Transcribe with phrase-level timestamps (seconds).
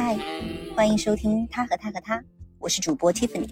[0.00, 0.16] 嗨，
[0.76, 2.22] 欢迎收听他和他和他，
[2.60, 3.50] 我是主播 Tiffany。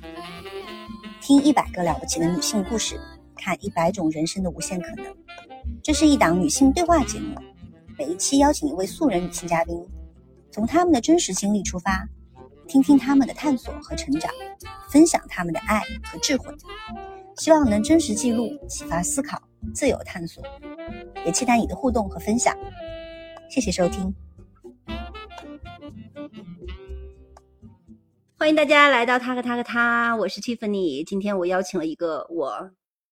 [1.21, 3.01] 听一百个了不起的女性故事，
[3.35, 5.05] 看一百种人生的无限可能。
[5.83, 7.35] 这是一档女性对话节目，
[7.99, 9.77] 每一期邀请一位素人女性嘉宾，
[10.53, 12.09] 从她们的真实经历出发，
[12.69, 14.31] 听听她们的探索和成长，
[14.89, 16.55] 分享她们的爱和智慧，
[17.39, 19.43] 希望能真实记录、启发思考、
[19.75, 20.45] 自由探索，
[21.25, 22.57] 也期待你的互动和分享。
[23.51, 24.15] 谢谢收听。
[28.39, 31.03] 欢迎大家来到他和他和他，我是 Tiffany。
[31.03, 32.71] 今天我邀请了一个我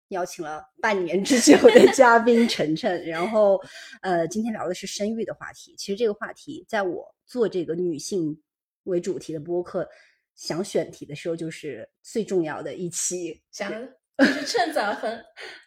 [0.09, 3.59] 邀请了半年之久的 嘉宾晨晨，然后
[4.02, 5.74] 呃，今天聊的是生育的话题。
[5.78, 8.38] 其实这个话题在我做这个女性
[8.83, 9.88] 为主题的播客
[10.34, 13.41] 想选题的时候，就是最重要的一期。
[13.50, 13.78] 想就
[14.27, 15.19] 是趁早和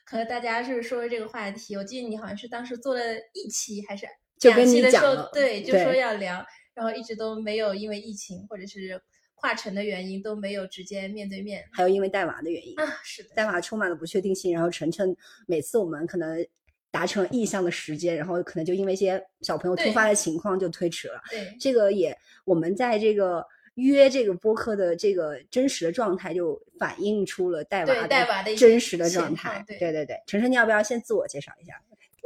[0.06, 1.76] 和大家就是说这个话题。
[1.76, 3.02] 我记得你好像是当时做了
[3.34, 4.06] 一期还是
[4.40, 9.02] 就跟你讲了，对，就说要聊，然后一直都没有因为疫情或者是。
[9.40, 14.52] 跨城的原因都没有直接面对面，还有因为带娃的原因啊，是的，带娃充满了不确定性。
[14.52, 16.44] 然后晨晨每次我们可能
[16.90, 21.22] 达成意向的时间，然后可能就因为一些小朋友突发的情况就推迟了。
[21.30, 29.64] 对，这个也我们在这个约这个播客的这个真实的状态，就反映出了带娃带娃的真实的状态。
[29.68, 31.74] 对对对，晨晨，你要不要先自我介绍一下？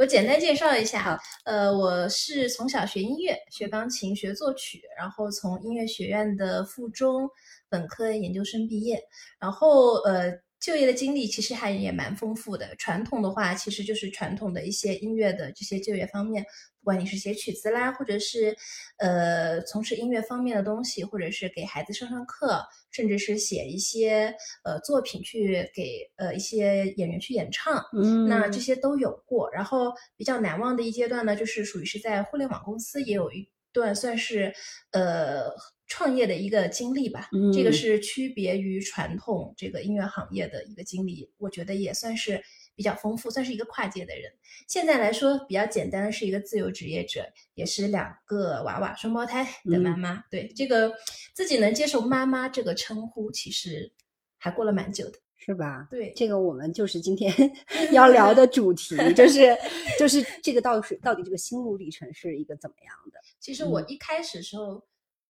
[0.02, 7.30] 我简单介绍一下，呃，我是从小学音乐，学钢琴，学作曲，然后从音乐学院的附中
[7.70, 9.00] 本科、研究生毕业，
[9.40, 12.76] 然后呃，就业的经历其实还也蛮丰富的。
[12.78, 16.44] 传统的话，其实就是传统的一些音乐的这些就业方面。
[16.82, 18.58] 不管你是写曲子啦，或者是，
[18.98, 29.48] 呃，从事音乐方面的东西，或者是给孩子上上课，甚至是写一些呃作品去给呃一些演员去演唱，嗯，那这些都有过。
[29.52, 34.52] 然后比较难忘的一阶段呢，就是属于是在互联网公司也有一段算是
[34.92, 35.52] 呃
[35.86, 37.30] 创业的一个经历吧。
[37.32, 42.44] 嗯，这个是区别于传统这个音乐行业的一个经历，我觉得也算是。
[42.76, 44.32] 比较丰富，算是一个跨界的人。
[44.68, 50.24] 现在来说比较简单的是一个自由职业者，也是两个娃娃双胞胎的妈妈。
[50.30, 50.92] 对这个
[51.34, 53.92] 自己能接受妈妈这个称呼，其实
[54.38, 55.88] 还过了蛮久的，是吧？
[55.92, 57.34] 对，这个我们就是今天
[57.92, 59.56] 要聊的主题，就是
[60.00, 63.20] 就是这个到到底这个心路历程是一个怎么样的？
[63.40, 64.84] 其实我一开始时候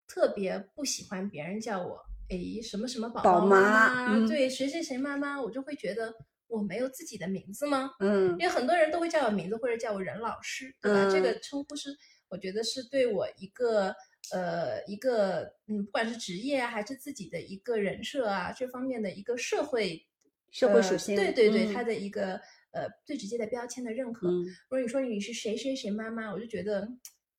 [0.07, 1.99] 特别不喜欢别人叫我
[2.29, 6.13] 哎什么什么宝宝妈，对谁谁谁妈妈，我就会觉得。
[6.49, 7.91] 我没有自己的名字吗？
[7.99, 11.09] 嗯，因为很多人都会叫我名字或者叫我任老师，对吧？
[11.09, 11.95] 这个称呼是
[12.27, 13.95] 我觉得是对我一个
[14.33, 20.05] 呃一个嗯，不管是职业啊还是自己的一个人设啊这方面的一个社会
[20.51, 22.33] 社会属性，对对对，他的一个
[22.71, 24.27] 呃最直接的标签的认可。
[24.27, 26.87] 如果你说你是谁谁谁妈妈，我就觉得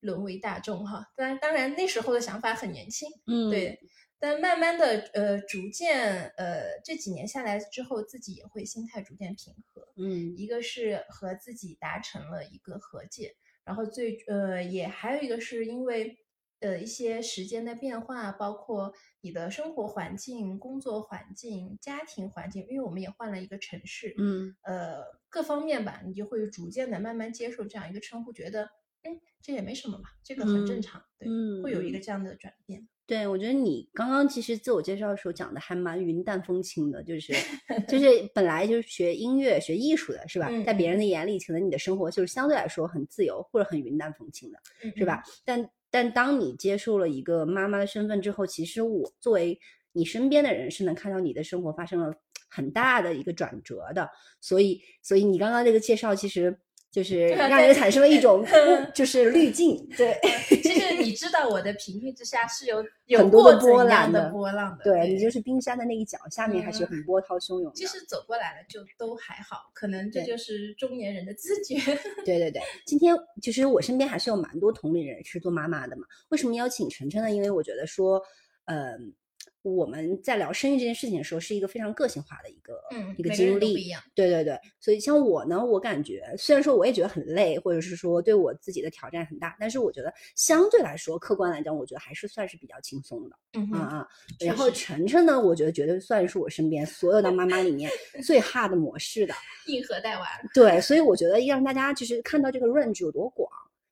[0.01, 1.05] 沦为大众哈。
[1.17, 3.79] 当然当然那时候的想法很年轻，嗯，对。
[4.21, 9.89] 但慢慢的，呃，逐渐，呃，这几年下来之后，自己也会心态逐渐平和。
[9.97, 16.19] 嗯，一个是和自己达成了一个和解，然后最，呃，也还有一个是因为，
[16.61, 18.93] 呃，一些时间的变化，包括
[19.23, 28.65] 你的生活环境、工作环境、家庭环境，因为我们也换了一个城市，嗯，呃，各方面吧，你就会逐渐的慢慢接受这样一个称呼，觉得，
[29.05, 31.27] 嗯，这也没什么嘛，这个很正常，对，
[31.63, 32.87] 会有一个这样的转变。
[33.11, 37.33] 对，我觉得你刚刚其实自我介绍的时候讲的还蛮云淡风轻的，就是
[37.89, 40.49] 就是本来就是学音乐、学艺术的，是吧？
[40.65, 44.61] 在别人的眼里，可能你的生活就是相对来说很自由或者很云淡风轻的，
[44.97, 45.25] 是吧？
[45.45, 49.59] 但但当你接受了一个妈妈的身份之后，其实我作为
[49.91, 52.15] 你身边的人是能看到你的生活发生了
[52.49, 54.09] 很大的一个转折的，
[54.41, 56.57] 所以所以你刚刚这个介绍其实。
[56.91, 58.45] 就 是让人产生了一种
[58.95, 60.19] 就是滤镜，对。
[60.49, 62.85] 其实你知道我的平静之下是有
[63.17, 67.77] 很多的波澜的波浪的，对你就是冰山的那一角，下面还是很波涛汹涌的。
[67.77, 71.77] 其实走过来了就都还好，可能这就是中年人的自觉。
[72.25, 76.03] 对对对，今天其实我身边还是有蛮多同龄人是做妈妈的嘛。
[76.31, 77.31] 为什么邀请晨晨呢？
[77.31, 78.21] 因为我觉得说，
[78.67, 79.15] 嗯。
[79.63, 84.59] 我们在聊生育这件事情的时候，是一个非常个性化的一个嗯一个经历，对对对。
[84.81, 93.37] 所以像我呢，我感觉虽然说我也觉得很累，或者是说对我自己的挑战很大，但是我觉得相对来说，客观来讲，我觉得还是算是比较轻松的。
[93.53, 94.09] 嗯啊。
[94.39, 97.91] 然后晨晨呢，我觉得绝对算是我身边所有的妈妈里面
[98.25, 99.35] 最 hard 模式的，
[99.67, 100.27] 硬核带娃。
[100.55, 103.51] 对，所以我觉得让大家就是看到这个 range 有多广，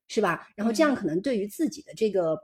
[0.09, 0.49] 是吧？
[0.57, 2.39] 然后这样可能对于自己的这个。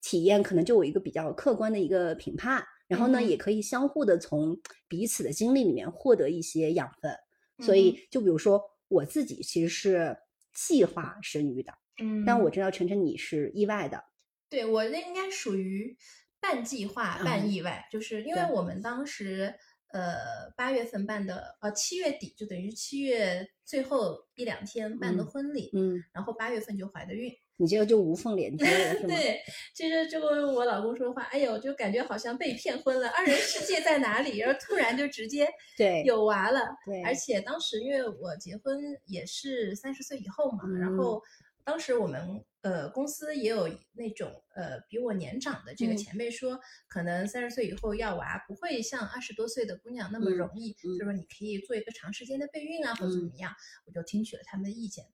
[0.00, 7.14] 体验可能就有一个比较客观的一个评判，然后呢，也可以相互的从彼此的经历里面获得一些养分。
[7.60, 10.16] 所以，就比如说我自己其实是
[10.54, 14.04] 计划生育的，嗯，但我知道晨晨你是意外的，
[14.48, 15.96] 对我那应该属于
[16.40, 19.52] 半计划半意外，就是因为我们当时
[19.88, 27.32] 呃八月份办的，呃七月底就等于七月最后一两天办的婚礼，嗯，然后八月份就怀的孕。
[27.58, 29.08] 你这个就无缝连接了，是吗？
[29.08, 29.40] 对，
[29.74, 34.38] 其实就跟我老公说话，哎呦，就感觉好像被骗婚了，二人世界在哪里？
[34.38, 41.20] 然后突然就直接 对有娃了，对，而且当时因为我结婚也是三十岁以后嘛，嗯然后
[41.64, 46.58] 当时我们呃公司也有那种呃比我年长的这个嗯前辈说，
[46.88, 53.52] 可能三十岁以后要娃不会像二十多岁的姑娘那么嗯容易，嗯就说你可以做一个长时间的备孕啊，或者怎么样，
[53.84, 55.04] 我就听取了他们的意见，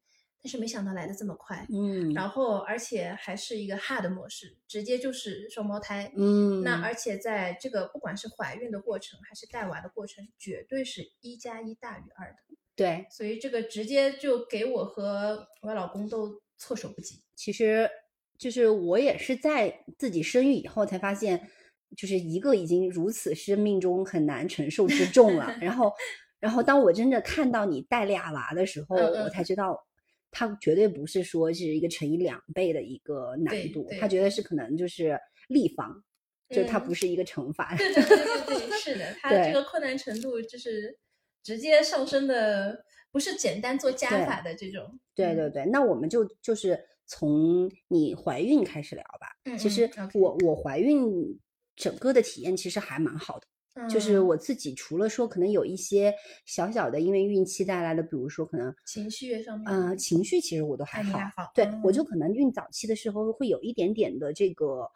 [0.45, 1.67] 但是没想到来的这么快。
[1.73, 6.13] 嗯，然后，而且还是一个 hard 模式，直接就是双胞胎。
[6.15, 12.57] 嗯，那而且在这个不管是怀孕的过程还是带娃的过程，绝对是一加一大于二的。
[12.77, 17.23] 对，所以这个直接就给我和我老公都措手不及。
[17.35, 17.89] 其实
[18.37, 21.49] 就是我也是在自己生育以后才发现，
[21.97, 25.57] 就是一个已经如此生命中很难承受之重了。
[25.63, 25.91] 然后，
[26.39, 29.87] 然后当我真的看到你带俩娃的时候，嗯嗯我才知道。
[30.37, 35.17] 它绝对不是说是一个乘以两倍的一个难度，对对它绝对是可能就是
[35.47, 36.03] 立方，
[36.49, 37.77] 就它嗯不是一个乘法。
[37.77, 40.99] 对对对对对，是的，它这个困难程度就是
[41.45, 44.99] 直接上升的，不是简单做加法的这种。
[45.15, 49.29] 对对对，那我们就就是从你怀孕开始聊吧。
[49.45, 51.39] 嗯其实我我怀孕
[51.77, 53.47] 整个的体验其实还蛮好的。
[53.75, 56.15] 嗯，就是我自己除了说可能有一些
[56.47, 61.19] 小小的因为孕期带来的，比如说可能情绪上面，呃情绪，其实我都还好。
[61.55, 64.89] 对，我嗯就可能孕早期的时候会有一点点的这个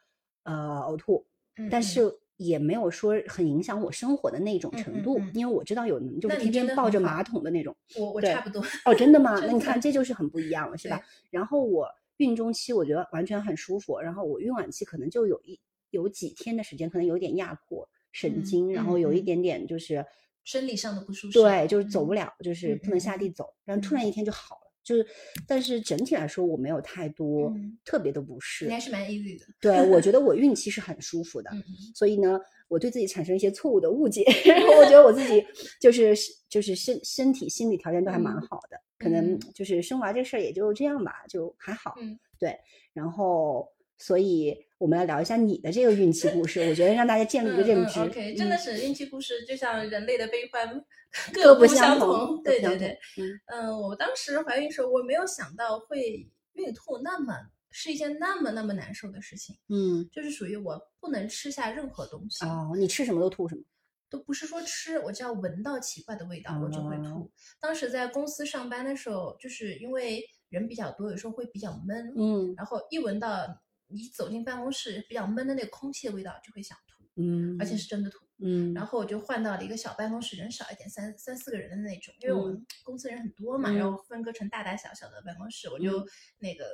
[0.44, 0.54] 呃
[0.86, 1.26] 呕吐，
[1.70, 7.74] 但是也没有说很影响我生活的那种程度，嗯因为我知道有人就是天天抱着马桶的那种。
[7.96, 8.64] 我我差不多。
[8.84, 9.40] 哦，真的吗？
[9.44, 11.02] 那你看，这就是很不一样了，是吧？
[11.30, 11.88] 然后我
[12.18, 15.58] 孕中期我觉得完全很舒服，然后我孕晚期可能就有一
[15.90, 17.88] 有几天的时间，可能有点压迫
[18.18, 20.04] 神嗯经，然后有一嗯点点就是
[20.44, 24.60] 生理上的不舒适对，就是走不嗯了，就是嗯不能下嗯地走，然后突嗯然一天就好了。
[24.82, 25.06] 就是，
[25.46, 28.70] 但是整体来说，我没有太多嗯特别的不适应。
[28.70, 29.44] 该是蛮 easy 的。
[29.60, 31.50] 对，我觉得我孕期是很舒服的，
[31.94, 35.44] 所以呢，我对自己产生一些错误的误解，然后我觉得我自己
[35.78, 36.16] 就是
[36.48, 41.94] 就是身身体心理条件都还蛮嗯好的，可能嗯就是生娃这事儿也就这样吧，就还好。
[42.00, 42.58] 嗯对，
[42.94, 43.68] 然后
[43.98, 47.98] 所以我们来聊一下你的这个孕期故事，我觉得让大家建立一个认知。
[47.98, 50.84] 嗯嗯、OK，真的嗯是孕期故事，就像人类的悲欢
[51.32, 52.08] 各不不相同。
[52.08, 57.34] 同对对对，嗯嗯，我当时怀孕时候，我没有想到会孕吐那么
[57.70, 62.44] 是一件那么那么难受的事情，嗯，就是属于我不能吃下任何东西。
[62.44, 63.62] 哦，你吃什么都吐什么。
[64.10, 67.30] 都不是说吃，我只要闻到奇怪的味道，我就会哦吐。
[67.60, 73.46] 当时在公司上班的时候，就是因为人比较多，有时候会比较闷，嗯然后一闻到
[73.88, 78.18] 你走进办公室比较闷的那个空气的味道，就会想吐，嗯，而且是真的吐。
[78.40, 86.06] 嗯，然后我就换到了一个小办公室，人少一点，三三四个人的那种，因为我们公司人很多嘛，然嗯后分割成大大小小的办公室，我就嗯
[86.38, 86.64] 那个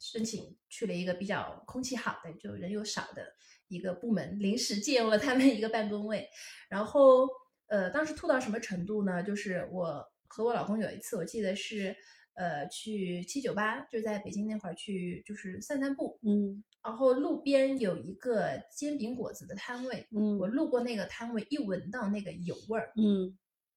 [0.00, 3.32] 申请去了一个比较空气好的，就人又少的
[3.68, 6.28] 一个部门，临时借用了他们一个办公位，
[6.68, 7.28] 然后
[7.68, 9.22] 呃，当时吐到什么程度呢？
[9.22, 11.96] 就是我和我老公有一次，我记得是
[12.34, 23.36] 呃去七九八，就在北京那会儿去就是散散步，嗯然后路边有一个煎饼果子的摊位，嗯我路过那个摊位，一闻到那个油味儿嗯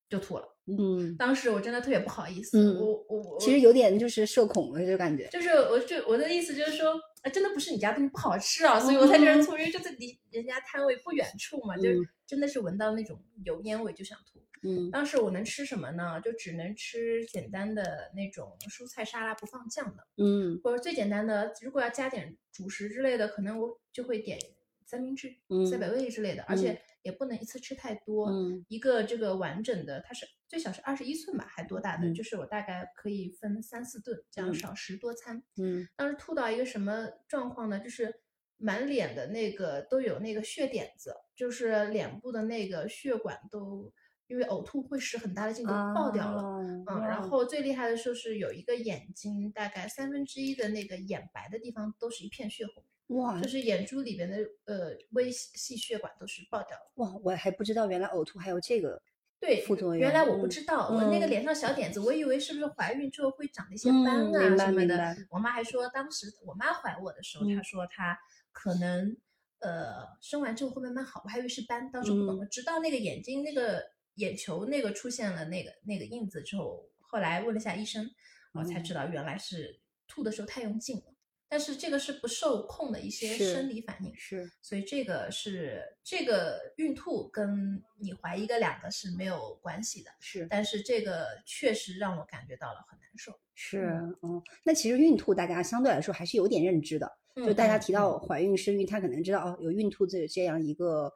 [0.10, 0.46] 就吐了。
[0.70, 5.30] 嗯，当时我真的特别不好意思，嗯我我我其实有点就是社恐的这个感觉。
[5.30, 14.37] 就是我就我的意思就是说，啊，真的不是你家东西不好吃啊，所以我在这儿嗯吐，因为就在离人家摊位不远处嘛，就嗯真的是闻到那种油烟味就想吐。
[14.64, 16.20] 嗯当时我能吃什么呢？
[16.22, 24.40] 就只能吃简单的那种蔬菜沙拉，不放酱的，嗯或者最简单的，如果要加点主食之类的，可能我就会点
[24.86, 25.30] 三明治、
[25.70, 28.30] 赛嗯百味之类的，而且也不能一次吃太多。
[28.30, 32.08] 嗯一个这个完整的，它是最小是二十一寸吧，还多大的？
[32.08, 35.44] 嗯就是我大概可以分三四顿，这样嗯少食多餐。
[35.58, 37.80] 嗯当时吐到一个什么状况呢？
[37.80, 38.22] 就是
[38.58, 43.92] 满脸的那个都有那个血点子，就是脸部的那个血管都
[44.28, 46.42] 因为呕吐会使很大的劲都爆掉了。
[46.42, 52.84] 哦嗯，然后最厉害的就是有一个眼睛大概三分之一的那个眼白的地方都是一片血红，
[53.18, 56.92] 哇就是眼珠里边的呃微细血管都是爆掉了。
[56.96, 59.02] 哇，我还不知道原来呕吐还有这个
[59.40, 59.98] 对，副作用。
[59.98, 65.16] 原来我不嗯知道，我那个嗯脸上小点子，我以为是不是怀孕之后会长的一些嗯斑啊什么的。
[65.30, 68.18] 我妈还说，当时我妈怀我的时候，她嗯说她
[68.52, 69.16] 可能
[69.60, 73.84] 呃生完之后会慢慢好，我还以为是斑，当时不懂，嗯直到那个眼睛那个
[74.18, 78.08] 眼球那个出现了那个那个印子之后，后来问了一下医生，
[78.54, 81.06] 我才知嗯道原来是吐的时候太用劲了。
[81.50, 93.32] 但是这个是不受控的一些生理反应，是，所以这个是这个孕吐跟你怀一个两个是没有关系的，是但是这个确实让我感觉到了很难受。
[93.56, 93.86] 是，
[94.24, 101.10] 嗯，那其实孕吐大家相对来说还是有点认知的，就大家提到怀孕生育，他可能知道哦，有孕吐这这样一个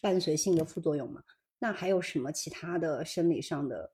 [0.00, 1.20] 伴随性的副作用嘛。
[1.58, 3.92] 那还有什么其他的生理上的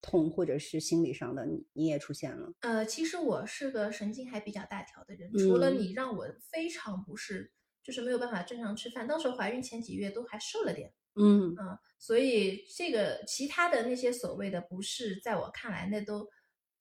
[0.00, 2.52] 痛，或者是心理上的，你你也出现了？
[2.60, 9.06] 呃，其实我是个神经还比较大条的人，除了嗯你让我非常不适，就是没有办法正常吃饭。
[9.06, 16.28] 当时怀孕前几月都还瘦了点，嗯啊，所以这个其他的那些所谓的不适，在我看来那都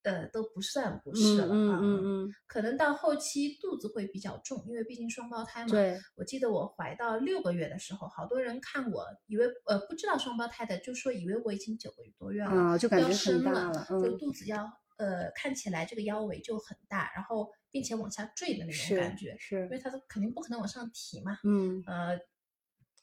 [0.04, 1.80] 呃都不算不适了嗯啊。
[1.82, 5.72] 嗯嗯，可能到后期肚子会比较重，因为毕竟双胞胎嘛。
[5.72, 14.64] 对，我记得我怀到六个月的时候，好多人看我以为呃不知道双胞胎的，就说以为我已经九个多月了，啊，就感要觉很大生了，了，就嗯，肚子要
[14.98, 22.20] 呃看起来这个腰围就很大，然后并且往下坠的那种感觉，因是，为它都肯定不可能往上提嘛，嗯呃，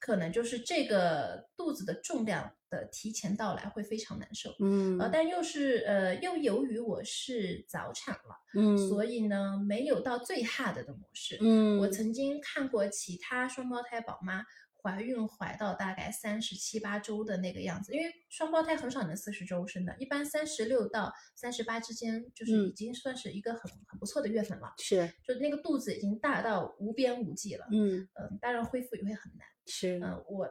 [0.01, 4.51] 可能就是这个肚子的重量的提前到来会非常难受。
[4.59, 11.37] 嗯呃，但又是呃，又由于我是早产了，嗯，所以呢，没有到最 hard 的模式。
[11.41, 14.43] 嗯，我曾经看过其他双胞胎宝妈
[14.83, 24.73] 怀孕怀到大概三十七八周的那个样子，因为双胞胎很少能四十周生的，一般三十六到三十八之间，就是嗯已经算是一个很很不错的月份了。
[24.79, 29.47] 是，就那个肚子已经大到无边无际了，嗯嗯，当然恢复也会很难。
[29.71, 30.51] 是，嗯，我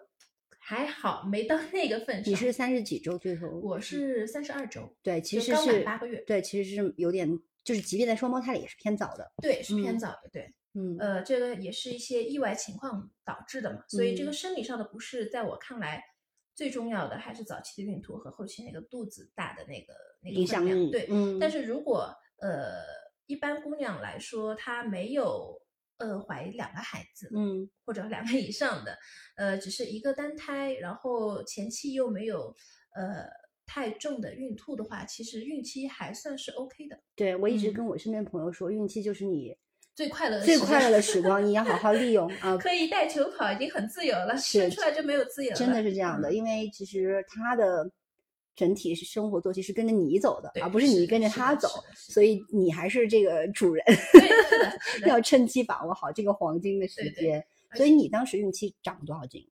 [0.57, 2.31] 还好没到那个份上。
[2.31, 3.47] 你是三十几周最后？
[3.61, 10.53] 我是三十二周，对，其实是满八个月对，其实是有点，就是即便在双胞胎里也是偏早的，对，是偏嗯早的，对。
[10.75, 16.03] 嗯呃，这个也是一些意外情况导致的嘛，所以这个嗯生理上的不适，在我看来，
[16.53, 22.83] 最重要的还是早期的孕吐和后期那个肚子大的那个那个影响，量对，嗯，但是如果呃
[23.25, 25.59] 一般姑娘来说，她没有
[25.99, 27.69] 呃怀两个孩子，嗯。
[27.85, 28.97] 或者两个以上的，
[29.35, 32.53] 呃，只是一个单胎，然后前期又没有
[32.95, 33.25] 呃
[33.65, 37.73] 太重的孕吐的话，其实孕期还算是 OK 的，对我一直嗯。
[37.73, 39.55] 跟我身边朋友说，孕期就是你
[39.95, 42.55] 最快乐的时最快乐的时光，你要好好利用 啊。
[42.57, 46.35] 可以带球跑，已经很自由了，生出来就没有自由了，真的是这样的，嗯。
[46.35, 47.89] 因为其实他的
[48.59, 53.85] 整体是生活作息是跟着你走的，而不是你跟着他走所以你还是这个主人，
[55.07, 57.47] 要趁机把握好这个黄金的时对对间。
[57.75, 59.49] 所以你当时孕期长多少斤？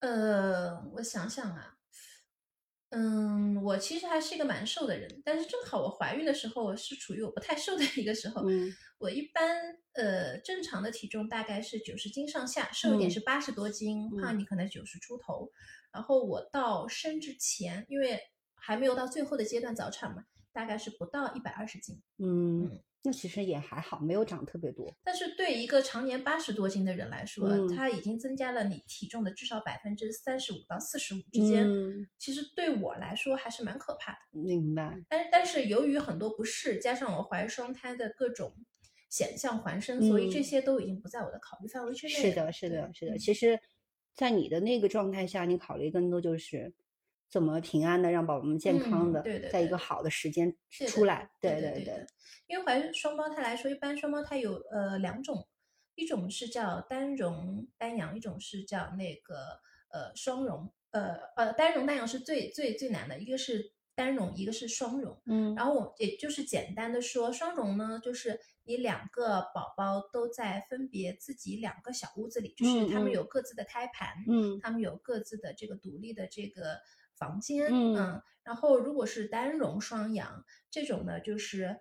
[0.00, 1.76] 呃，我想想啊，
[2.88, 8.42] 嗯，我其实还是一个蛮瘦的人，但是正好我怀孕的时候是处于我不太瘦的一个时候。
[8.48, 15.50] 嗯我一般呃正常的体重大概是九十斤上下，瘦一点嗯是八十多斤，胖一点可能九十出头。
[15.92, 18.20] 然后我到生之前，因为
[18.54, 22.00] 还没有到最后的阶段早产嘛，大概是不到一百二十斤。
[22.18, 24.94] 嗯嗯，那其实也还好，没有长特别多。
[25.02, 31.66] 但是对一个常年八十多斤的人来说，嗯它已经增加了你体重的至少百分之三十五到四十五之间。
[31.66, 34.18] 嗯，其实对我来说还是蛮可怕的。
[34.32, 35.00] 明白。
[35.08, 38.54] 但但是由于很多不适，加上我怀双胎的各种
[39.08, 43.14] 险象环生，所以这嗯些都已经不在我的考虑范围之内了是的，是的，是的。
[43.14, 43.58] 嗯其实，
[44.14, 46.72] 在你的那个状态下，你考虑更多就是
[47.28, 50.54] 怎么平安的让宝宝们健康的，在一个好的时间
[50.88, 51.30] 出来。
[51.40, 52.06] 对对对
[52.46, 55.46] 因为怀孕双胞胎来说，一般双胞胎有呃两种，
[55.94, 60.70] 一种是叫单绒单阳，一种是叫那个呃双绒。
[60.90, 65.20] 呃呃，单绒单阳是最最最难的，一个是单绒，一个是双绒。
[65.26, 65.54] 嗯。
[65.54, 74.58] 然后我也就是简单的说，双绒呢，就是你两个宝宝都在分别自己两个小屋子里，就是他们有各自的胎盘，嗯。
[74.62, 76.78] 他们有各自的这个独立的这个
[77.14, 78.22] 房间，嗯。
[78.42, 81.78] 然后如果是单绒双阳这种呢，就是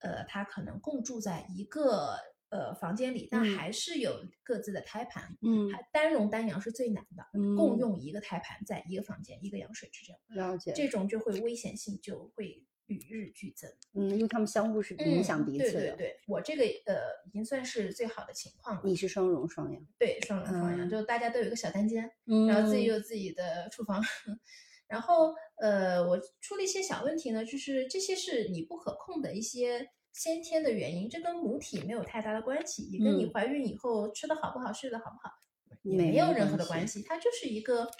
[0.00, 2.18] 呃，他可能共住在一个
[2.54, 5.36] 呃房间里，但嗯还是有各自的胎盘。
[5.42, 10.72] 嗯，还单绒单羊是最难的，嗯共用一个胎盘，在一个房间，一个羊水之间，了解。
[10.72, 13.68] 这种就会危险性就会与日俱增。
[13.94, 15.72] 嗯，因为他们相互是影响嗯彼此的。
[15.72, 18.82] 对对对，我这个呃已经算是最好的情况了。
[18.84, 24.00] 你是双绒双羊，对双绒双羊，嗯就大家都有一个小单间，嗯然后自己有自己的厨房。
[24.86, 35.34] 然后呃，我出了一些小问题呢，就是这些是你不可控的一些先天的原因，这跟母体没有太大的关系，也跟你嗯怀孕以后吃的好不好、睡得好不好
[35.82, 37.90] 也没没有任何的关系，它就是一个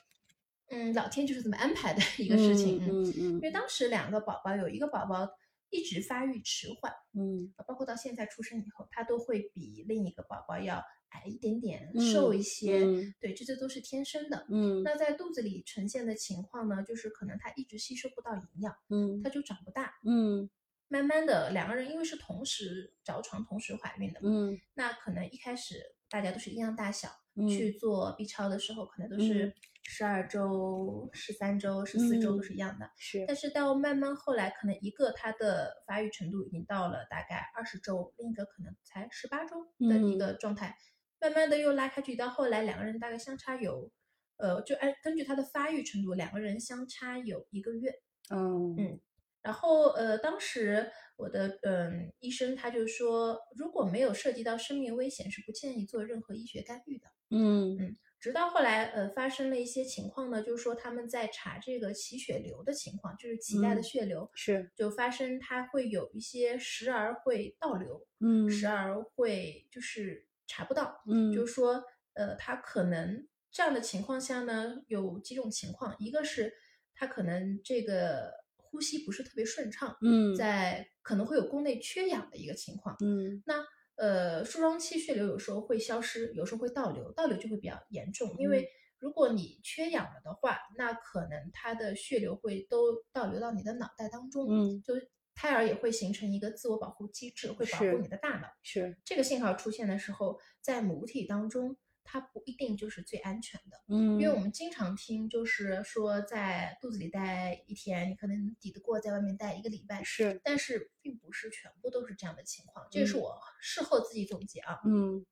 [0.71, 2.80] 嗯，老天就是这么安排的一个事情。
[2.83, 5.28] 嗯嗯因为当时两个宝宝有一个宝宝
[5.71, 10.76] 一直发育迟缓，嗯呃包括到现在出生以后，他都会比另一个宝宝要
[11.09, 12.78] 矮一点点，嗯瘦一些。
[12.78, 14.47] 嗯对，这些都是天生的。
[14.49, 19.94] 嗯那在肚子里呈现的情况呢，就是可能他一直吸收不到营养，嗯他就长不大。
[20.04, 20.49] 嗯
[20.94, 24.60] 慢慢的两个人因为是同时着床同时怀孕的嘛，嗯。
[24.74, 27.48] 那可能一开始大家都是一样大小，嗯。
[27.48, 29.54] 去做 B 超的时候可能都是嗯。
[29.82, 32.88] 十二周、十三周、十四周嗯都是一样的。
[32.96, 33.24] 是。
[33.26, 40.18] 但是到慢慢后来，可能一个它的发育程度已经到了大概二十周，另一个可能才十八周的一嗯。
[40.18, 40.76] 个状态，
[41.20, 43.90] 慢慢的又拉开距离，到后来两个人大概相差有，
[44.36, 47.92] 呃，就按根据他的发育程度，两个人相差有一个月。
[48.30, 49.00] 嗯嗯
[49.44, 57.06] 然后呃，当时我的嗯医生他就说，如果没有涉及到生命危险，是不建议做任何医学干预的。
[57.30, 57.76] 嗯。
[57.78, 64.72] 嗯，直到后来，呃，发生了一些情况呢，就是说他们在查这个脐血流的情况，就是脐带的嗯血流，是。
[64.74, 68.66] 就发生它会有一些时而会倒流，嗯时。
[68.66, 71.84] 而会就是查不到，嗯就是说，
[72.14, 76.54] 呃，它可能这样的情况下呢，有几种情况，一个是
[76.94, 78.32] 它可能这个
[78.75, 80.35] 呼吸不是特别顺畅，嗯。
[80.35, 83.40] 在可能会有宫内缺氧的一个情况，嗯。
[83.47, 83.64] 那
[83.95, 94.83] 呃，输卵期血流有时候会消失，有时候会倒流，倒流就会比较严重，因为如果你缺氧了的话，那可能它的血流会都倒流到你的脑袋当中，嗯。
[94.83, 94.95] 就
[95.37, 98.49] 胎儿也会形成一个自我保护机制，会保护你的大脑。
[98.64, 98.97] 是。
[99.04, 103.82] 这个信号出现的时候，在母体当中，它不一定就是最安全的。
[103.88, 114.80] 嗯因为我们经常听，就是说在肚子里待一天，你可能抵得过在外面待一个礼拜，是但是并不是全部都是这样的情况，这个是嗯我事后自己总结啊。
[114.87, 115.25] 嗯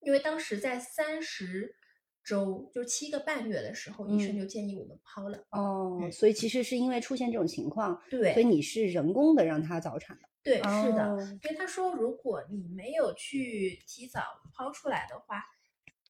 [0.00, 1.74] 因为当时在三十
[2.22, 5.44] 周，就是七个半月的时候，医生嗯就建议我们剖了。
[5.50, 10.28] 哦，嗯所以其实是因为出现这种情况，对所以你是人工的让他早产的。
[10.40, 14.22] 对，是的，哦因为他说，如果你没有去提早
[14.54, 15.42] 抛出来的话，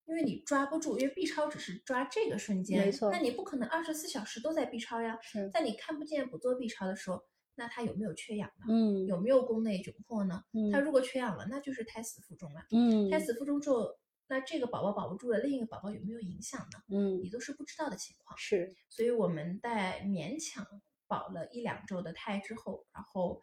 [0.08, 5.18] 因为你抓不住，因为 B 超只是抓这个瞬间，没错那你不可能二十四小时都在 B 超呀。
[5.22, 7.22] 是在你看不见不做 B 超的时候，
[7.54, 8.64] 那他有没有缺氧呢？
[8.70, 10.42] 嗯有没有宫内窘迫呢？
[10.54, 12.62] 嗯他如果缺氧了，那就是胎死腹中了。
[12.72, 13.86] 嗯胎死腹中之后，
[14.28, 16.78] 那这个宝宝保不住了，另一个宝宝有没有影响呢？
[16.90, 18.36] 嗯你都是不知道的情况。
[18.38, 20.66] 是所以我们在勉强
[21.06, 23.40] 保了一两周的胎之后，然后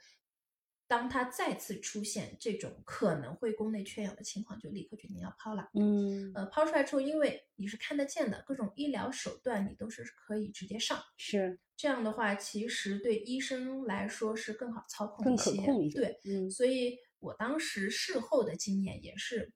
[0.87, 5.69] 当他再次出现这种可能会宫内缺氧的情况，就立刻决定要抛了。
[5.73, 11.01] 嗯呃，抛出来之后，因为你是看得见的，各种医疗手段你都是可以直接上。
[11.17, 15.51] 是这样的话，其实对医生来说是更好操控更一些。
[15.51, 19.51] 可控一些对，嗯所以我当时事后的经验也是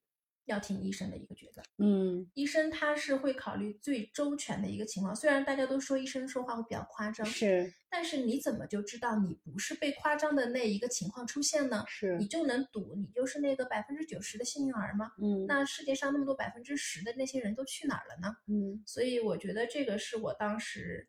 [0.50, 1.66] 要听医生的一个决断。
[1.78, 11.84] 嗯医生他是会考虑最周全的一个情况，虽然大家都说医生说话会比较夸张，是但是你怎么就知道你不是被夸张的那一个情况出现呢？
[11.88, 15.12] 是你就能赌你就是那个百分之九十的幸运儿吗？
[15.22, 18.36] 嗯那世界上那么多百分之十的那些人都去哪儿了呢？
[18.46, 21.08] 嗯所以我觉得这个是我当时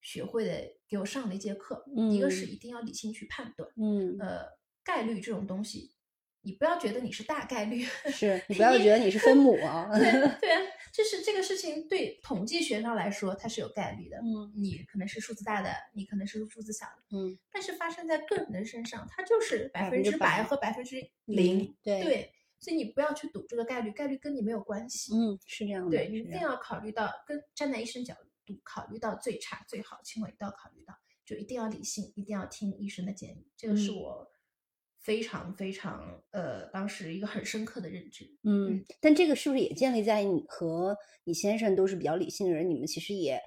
[0.00, 1.84] 学会的，给我上了一节课。
[1.96, 4.46] 嗯一个是嗯一定要理性去判断，嗯呃，
[4.82, 5.92] 概率这种东西，
[6.42, 9.88] 你不要觉得你是大概率，是 你不要觉得你是分母啊。
[9.96, 10.60] 对对啊，
[10.92, 14.18] 就是这个事情对统计学上来说它是有概率的。
[14.18, 21.76] 嗯你可能是数字大的，你可能是数字小的，嗯但是发生在个人的身上，它就是百分100%之百和百分之零零。
[21.82, 25.14] 对对，所以你不要去赌这个概率，概率跟你没有关系。
[25.14, 25.90] 嗯是这样的。
[25.96, 33.46] 对你一定要考虑到，跟站在医生角度考虑到最差最好的情况，一定要考虑到，就一定要理性，一定要听医生的建议。
[33.56, 34.31] 这个是嗯我
[35.02, 38.24] 非常非常呃当时一个很深刻的认知。
[38.44, 42.68] 嗯，但这个是不是也建立在你和你先生都是比较理性的人？
[42.68, 43.40] 你们其实也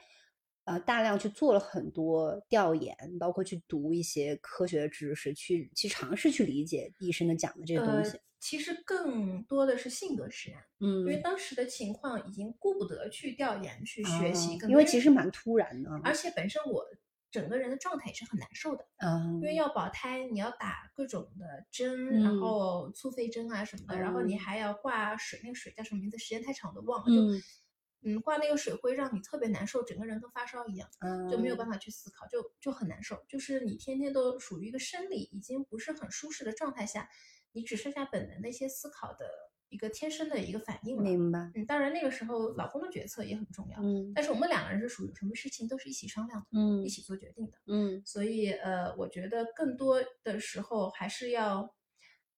[0.66, 16.00] 呃大量去做了很多调研，包括去读一些科学的知识，去去尝试去理解医生的讲的这个东西呃。，其实更多的是性格使然，嗯因为嗯，当时的情况已经顾不得去调研、去学习啊更因为其实蛮突然的啊。
[16.04, 16.86] 而且本身我
[17.36, 26.18] 整个人的状态也是很难受的，嗯因为要保胎，你要打各种的针，然嗯后促肺针啊什么的，然后你嗯还要挂水，那个水叫什么名字？
[26.18, 27.08] 时间太长我都忘了。
[27.08, 27.42] 就嗯
[28.08, 30.88] 嗯，挂那个水会让你特别难受，整个人跟发烧一样，
[31.30, 31.74] 就没有办法。
[31.74, 33.26] 法去思考，就就很难受。
[33.28, 37.10] 就是你天天都属于一个生理已经不是很舒适的状态下，
[37.52, 39.26] 你只剩下本能的一些思考的
[39.70, 41.04] 一个天生的一个反应了。
[41.04, 41.52] 明白。
[41.56, 47.58] 嗯，当然那个时候老公的决策也很重要，嗯但是我们两个人是属于什么事情都是一起商量的，嗯一起做决定的。
[47.68, 51.76] 嗯所以呃，我觉得更多的时候还是要，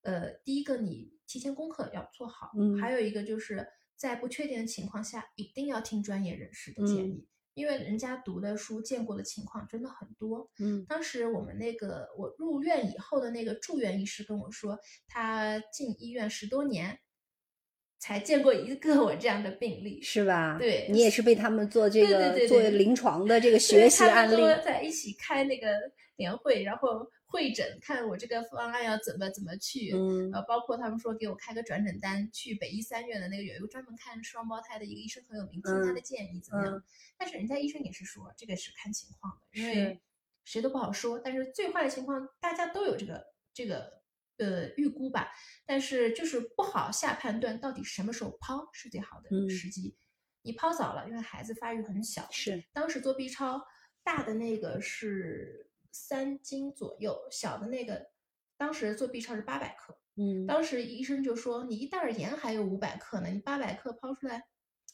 [0.02, 10.50] 呃，第一个你提前功课要做好，嗯还有一个就是在不确定的情况下，一定要听专业人士的建嗯议，因为人家读的书、见过的情况真的很多。
[10.60, 17.00] 嗯当时我们那个我入院以后的那个住院医师跟我说，他进医院十多年，
[18.00, 20.02] 才见过一个我这样的病例。
[20.02, 20.58] 是吧？
[20.60, 24.36] 对你也是被他们做这对对个做临床的这个学习他们案例。
[24.36, 25.68] 都在一起开那个
[26.16, 36.76] 年会，然后会诊，看我这个方案要怎么怎么去，嗯呃，包括他们说给我开个转诊单，去北医三院的那个有一个专门看双胞胎的一个医生很有名，听他的建议怎么样？
[36.76, 36.84] 嗯
[37.20, 40.00] 但是人家医生也是说这个是看情况的，因为
[40.46, 41.18] 谁都不好说。
[41.18, 43.92] 但是最坏的情况大家都有这个这个
[44.38, 45.32] 呃预估吧，
[45.66, 49.96] 但是就是不好下判断到底什么时候抛是最好的嗯时机。
[50.44, 53.62] 你抛早了，因为孩子发育很小，是当时做 B 超，
[54.04, 58.08] 大的那个是三斤左右，小的那个
[58.58, 59.98] 当时做 B 超是八百克。
[60.16, 64.48] 嗯当时医生就说，你一袋儿盐还有五百克呢，你八百克抛出来，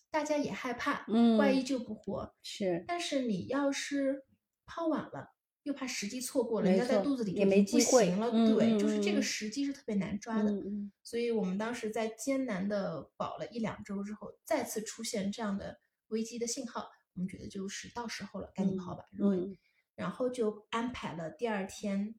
[0.10, 2.34] 大家也害怕，嗯万一救不活。
[2.42, 4.26] 是但是你要是
[4.66, 5.33] 抛晚了，
[5.64, 8.30] 又怕时机错过了，没人家在肚子里也没机会行了。
[8.32, 10.54] 嗯对，嗯就是这个嗯时机是特别难抓的。
[11.02, 19.58] 所以我们当时在艰难的保了一两周之后，再次出现这样的危机的信号，我们觉得就是到时候了，赶紧跑吧，认为嗯
[19.96, 22.16] 然后就安排了第二天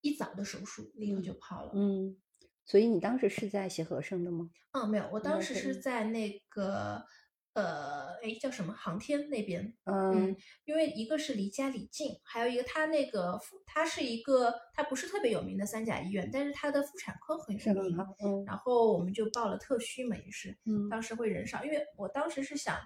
[0.00, 1.72] 一早的手术，立刻就跑了。
[1.74, 2.16] 嗯，
[2.64, 4.50] 所以你当时是在协和生的吗？
[4.72, 7.04] 嗯，没有，我当时是是在那个
[7.52, 9.76] 呃，哎，叫什么航天那边。
[9.84, 17.98] 嗯嗯，因为一个是离家里近，还有一个它那个妇，它是一个它不是特别有名的三甲医院，但是它的妇产科很有名。
[18.22, 22.76] 嗯然后我们就报了特需嘛，也是，嗯当时会人少，因为我当时是想，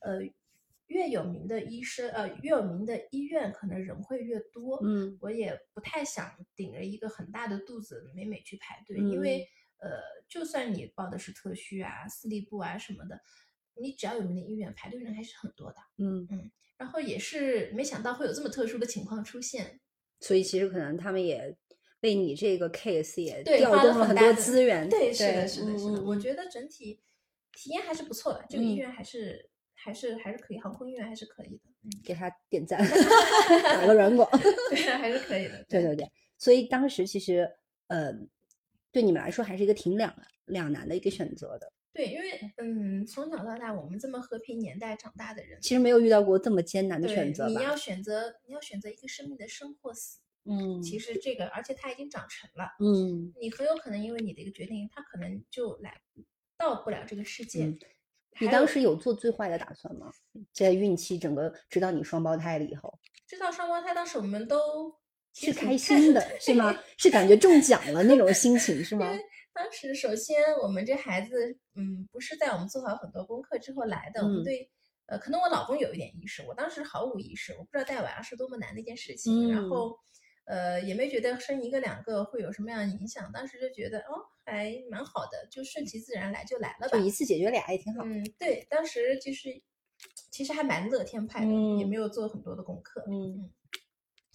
[0.00, 0.18] 呃，
[0.86, 4.80] 越有名的医生，呃，越有名的医院，可能人会越多。
[4.82, 9.46] 嗯我也不太想顶着一个很大的肚子每每去排队，因为
[9.78, 9.90] 呃，
[10.28, 13.20] 就算你报的是特需啊、私立部啊什么的，
[13.80, 15.76] 你只要有名的医院，排队人还是很多的。
[15.98, 19.80] 嗯嗯，然后也是没想到会有这么特殊的情况出现，
[20.20, 21.56] 所以其实可能他们也
[22.00, 26.02] 为你这个 case 也调动了很多资源，对，是的，是的，是的。
[26.02, 27.00] 我觉得整体
[27.52, 32.78] 体验还是不错的，这个医嗯院还是、还是还是可以，航空医院还是可以的，嗯，给他点赞，
[33.64, 34.28] 打个软广。
[34.70, 35.64] 对，还是可以的。
[35.68, 37.50] 对对对，所以当时其实
[37.88, 38.12] 呃，
[38.92, 40.14] 对你们来说还是一个挺两
[40.46, 41.72] 两难的一个选择的。
[41.92, 47.48] 对，因为嗯，从小到大我们这么和平年代长大的人，其实没有遇到过这么艰难的选择？
[47.48, 56.00] 你要选择你要选择一个生命的生或死，嗯其实这个而且它已经长成了，嗯你很有可能因为你的一个决定，它可能就来
[56.56, 57.64] 到不了这个世界。
[57.64, 57.78] 嗯
[58.40, 60.12] 你当时有做最坏的打算吗？
[60.52, 62.96] 在孕期整个知道你双胞胎了以后，
[63.26, 64.94] 知道双胞胎，当时我们都
[65.32, 66.78] 是开心的，是吗？
[66.96, 69.12] 是感觉中奖了那种心情是 吗
[69.58, 74.70] 当时首先我们这孩子，嗯，不是在我们做好很多功课之后来的，我嗯们对，
[75.06, 79.98] 呃，可能我老公有一点意识，我当时毫无意识，我不知道带娃是多么难的一件事情，然嗯后，
[80.44, 87.04] 呃，也没觉得生一个两个会有什么样的影响，当时就觉得哦，还蛮好的，就顺其自然来就来了吧就。
[87.04, 88.04] 一次解决俩也挺好。
[88.04, 89.60] 嗯，对，当时就是
[90.30, 93.50] 其实还蛮乐天派的，也嗯没有做很多的功课，嗯嗯，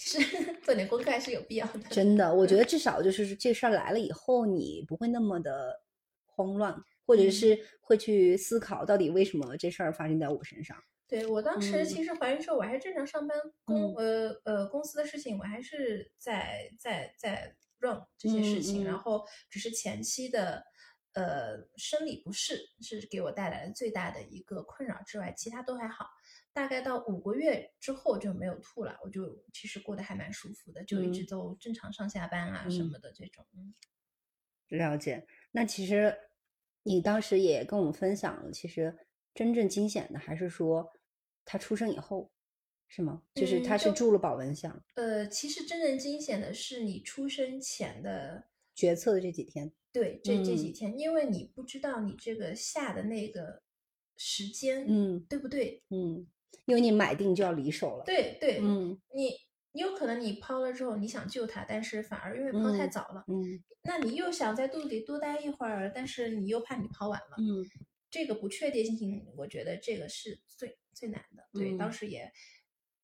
[0.05, 0.19] 是
[0.63, 1.79] 做点功课还是有必要的。
[1.89, 5.81] 真的，我觉得至少就是这事儿来了以后，你不会那么的
[6.25, 10.77] 慌乱，或者嗯是会去思考到底为什么这事儿发生在我身上。
[11.07, 20.63] 对我当时嗯其实怀孕之后，我还是正常上班，公呃呃公司的事情我还是在在在 run 这些事情，嗯嗯然后只是前期的
[21.13, 26.07] 呃生理不适是给我带来的最大的一个困扰之外，其他都还好。
[26.53, 33.45] 大概到五个月之后就没有吐了，我就其实过得还蛮舒服的，就一直嗯都正常上下班啊什嗯么的这种。
[33.55, 33.73] 嗯
[34.69, 35.27] 了解。
[35.51, 36.15] 那其实
[36.83, 38.97] 你当时也跟我们分享了，其实
[39.33, 40.91] 真正惊险的还是说
[41.45, 42.31] 他出生以后，
[42.87, 43.23] 是吗？
[43.35, 49.71] 就是嗯他是住了保温箱，呃，其实真正惊险的是你出生前的决策的这几天。
[49.91, 53.61] 对，这这几嗯天，因为你不知道你这个下的那个
[54.17, 55.83] 时间，嗯对不对？
[55.89, 56.27] 嗯，
[56.65, 58.03] 因为你买定就要离手了。
[58.05, 59.31] 对对，嗯你
[59.71, 67.65] 你有可能你抛了之后，你想救它，但是反而因为抛太嗯早了，嗯那你又想在肚子里多待一会儿，但是你又怕你抛晚了，嗯
[68.09, 71.43] 这个不确定性，我觉得这个是最最难的。
[71.51, 72.31] 对，当嗯时也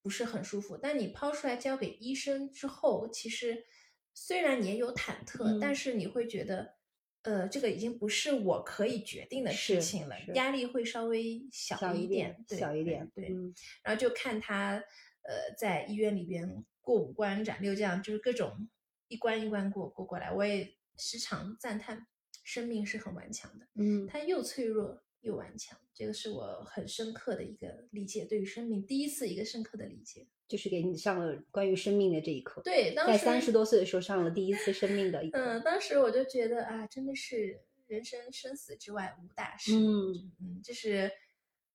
[0.01, 0.77] 不是很舒服。
[0.77, 3.65] 但你抛出来交给医生之后，其实
[4.13, 6.75] 虽然你也有忐忑，但嗯是你会觉得，
[7.23, 13.11] 呃，这个已经不是我可以决定的事情了，压力会稍微小小一点，对小一点。
[13.13, 13.27] 对。
[13.29, 13.53] 嗯
[13.83, 14.81] 然后就看他，
[15.23, 18.69] 呃，在医院里边过五关斩六将，就是各种
[19.09, 20.31] 一关一关过过过来。
[20.31, 22.07] 我也时常赞叹，
[22.43, 23.67] 生命是很顽强的。
[23.75, 30.27] 嗯它又脆弱又顽强，这个是我很深刻的一个理解，对于生命第一次一个深刻的理解。
[30.47, 32.59] 就是给你上了关于生命的这一课。
[32.63, 35.37] 对，当时在三十多岁的时候上了第一次生命的一课。
[35.37, 39.75] 嗯，当时我就觉得啊，真的是人生生死之外无大事。
[39.75, 41.11] 嗯嗯，这是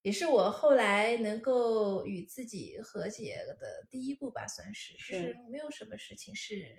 [0.02, 6.76] 也是我后来能够与自己和解的第一步吧，算是，就是是没有什么事情是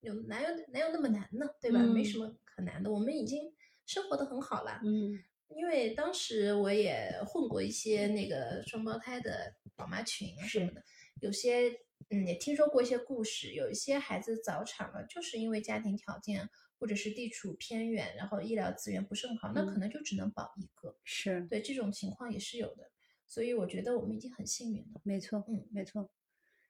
[0.00, 1.46] 有哪有哪有那么难呢？
[1.58, 1.80] 对吧？
[1.80, 3.50] 嗯没什么可难的，我们已经
[3.86, 4.78] 生活的很好了。
[4.84, 5.18] 嗯
[5.56, 10.82] 因为当时我也混过一些那个双胞胎的宝妈群啊什么的，
[11.20, 11.70] 有些
[12.08, 20.96] 嗯也听说过一些故事，有一些孩子早产了，就是因为家庭条件或者是地处偏远，然后医疗资源不是很好，那可嗯能就只能保一个。
[21.04, 22.90] 是对，这种情况也是有的，
[23.26, 25.00] 所以我觉得我们已经很幸运了。
[25.02, 26.10] 没错，嗯没错。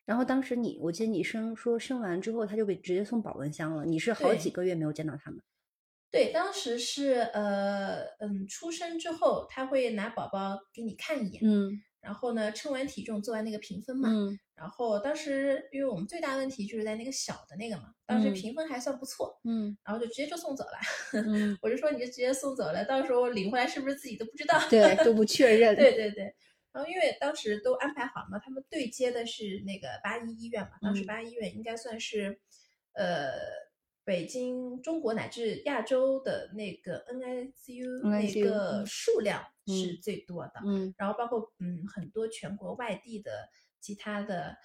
[0.05, 3.85] 然后当时你，我记得你生说生完之后，他就被直接送保温箱了。
[3.85, 5.41] 你是好几个月没有见到他们。
[6.11, 11.71] 对，当时是呃嗯，出生之后他会拿宝宝给你看一眼，嗯
[12.01, 20.73] 然后呢称完体重做完那个评分嘛，嗯然后当时因为我们最大问题就是在那个小的那个嘛，当时嗯评分还算不错，嗯然后就直接就送走了。
[21.13, 24.59] 嗯， 我就说你就直接送走了，到时候领回来是不是自己都不知道？
[24.69, 25.77] 对，都不确认。
[25.77, 26.35] 对对对。
[26.73, 32.41] 然后因为当时都安排好了嘛，他们对接的是那个八一医院嘛，当时嗯八一医院应该算是，
[32.93, 33.33] 呃，
[34.05, 40.55] 北京、中国乃至亚洲的那个 NICU 那个嗯数量是嗯最多的。
[40.65, 44.57] 嗯然后包括嗯很多全国外地的其他的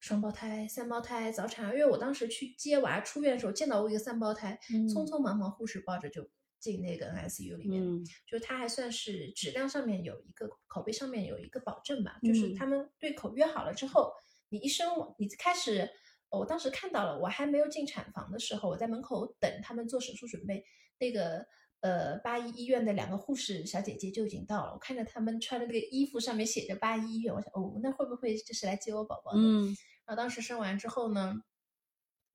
[0.00, 6.28] 双胞胎、三胞胎、早产儿，因为我当时去接娃出院的时候见到过一个三胞胎，匆嗯匆忙忙护士抱着就
[6.60, 14.12] 进那个 NICU 里面，嗯就是它还算是质量上面有一个口碑上面有一个保证吧，就是嗯他们对口约好了之后，
[14.50, 15.90] 你一生你开始。
[16.38, 20.64] 我当时看到了，我还没有进产房的时候，我在门口等他们做手术准备。
[20.98, 21.44] 那个
[21.80, 29.38] 呃八一医院的两个护士小姐姐就已经到了，我看着他们穿的那个衣服上面写着八一医院，我想哦，那会不会就是来接我宝宝的？
[29.38, 31.34] 嗯然后当时生完之后呢，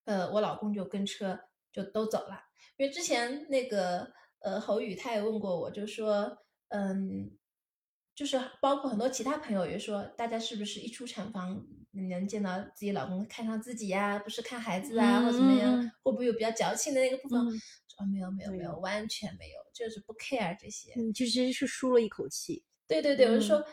[0.04, 1.40] 呃，我老公就跟车
[1.72, 2.38] 就都走了，
[2.76, 6.36] 因为之前那个呃侯宇他也问过我，就说
[6.68, 7.30] 嗯，
[8.20, 17.40] 就是包括很多其他朋友也说，大家是不是一出产房你能见到自己老公看上自己呀、不是看孩子啊，或怎么样，会不会有比较矫情的那个部分？
[17.40, 20.92] 嗯说没有没有没有，完全没有，就是不 care 这些。
[20.96, 22.62] 嗯，就其实是舒了一口气。
[22.86, 23.64] 对对对，我就嗯说，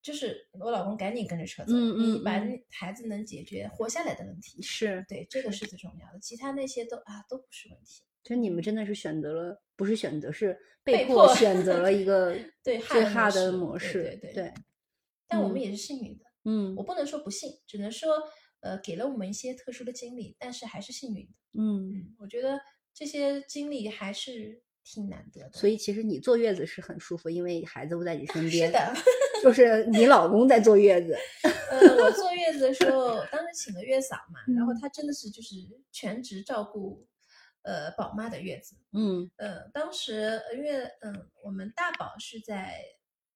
[0.00, 8.04] 就是我老公赶紧跟着车走，嗯你把孩子能解决活下来的问题，是，对，这个是最重要的，其他那些都啊都不是问题。
[8.22, 14.02] 就你们真的是选择了，不是选择，是被被迫迫选择了一个对最 hard 哈的模式。
[14.02, 14.64] 对对对，嗯
[15.26, 18.10] 但我们也是幸运的，嗯我不能说不幸，只能说
[18.60, 21.32] 呃给了我们一些特殊的经历，但是还是幸运的。
[21.60, 21.90] 嗯。
[21.90, 22.58] 嗯，我觉得
[22.94, 25.52] 这些经历还是挺难得的。
[25.52, 28.68] 所以其实你坐月子是很舒服，因为孩子不在你身 边。
[28.68, 28.94] 是的，
[29.42, 31.16] 就是你老公在坐月子。
[31.70, 35.54] 呃，我坐月子的时候，当时请了月嫂嘛，然后他真的是就是
[35.92, 37.06] 全职照顾
[37.68, 38.76] 呃宝妈的月子。
[38.92, 42.82] 嗯呃，当时呃因为嗯，我们大宝是在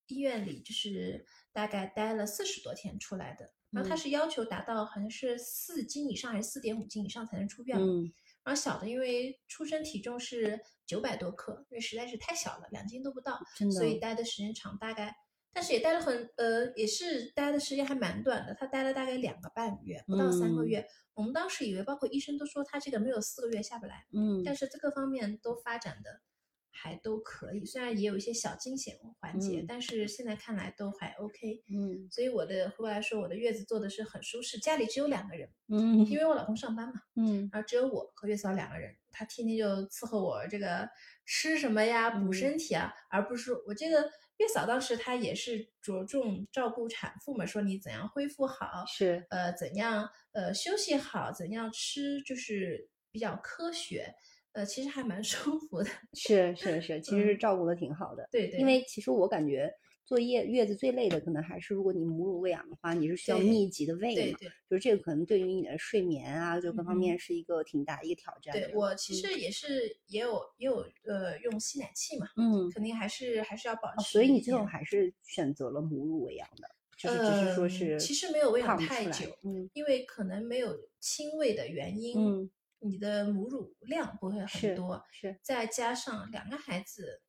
[0.07, 7.79] 医院里，就是大概待了四十多天出来的，然后他嗯是要求达到好像是四斤以上还是四点五斤以上才能出院。
[7.79, 8.13] 嗯
[8.45, 13.39] 然后小的因为出生体重是九百多克，因为实在是太小了，两斤都不到，
[13.71, 15.15] 所以待的时间长，大概。
[15.53, 18.55] 但是也待了很，呃，也是待的时间还蛮短的。
[18.55, 20.87] 他待了大概两个半月，不到三个嗯月。
[21.15, 24.07] 我们当时以为，包括医生都说他这个没有四个月下不来。
[24.13, 26.23] 嗯但是这个方面都发展的
[26.71, 31.63] 还都可以，虽然也有一些小惊险环节，嗯但是现在看来都还 OK。
[31.69, 40.89] 嗯所以我的回过来说，我的月子做的是很舒适，家里只有两个人，嗯因为我老公上班嘛，嗯然后只有我和月嫂两个人，他天天就伺候我这个
[41.27, 44.11] 吃什么呀，补嗯身体啊，而不是说我这个
[44.43, 54.13] 月嫂当时她也是着重照顾产妇嘛，说你怎样恢复好，是呃，怎样呃休息好，怎样吃，就是比较科学，
[54.53, 55.89] 呃，其实还蛮 舒服的。
[56.15, 58.29] 是是是，其实照顾的挺好的。
[58.33, 59.73] 对对，因为其实我感觉
[60.05, 64.33] 坐月月子最累的，可能还是如果你母乳喂养的话，你是需要密集的喂嘛，对。
[64.49, 68.53] 对就是这个可能对于你的睡眠啊，就各方面是一个挺大一个挑战。
[68.55, 69.17] 对我其嗯。
[69.17, 85.39] 实也是也有也有呃用吸奶器嘛，嗯，肯定还是还是要保哦，持所以你最后还是选择了母乳喂养的，就是只是说嗯是其实没有喂养太久嗯因为可能没有亲喂的原因，嗯，你的母乳量不会很多，是。
[85.43, 87.21] 再加上两个孩子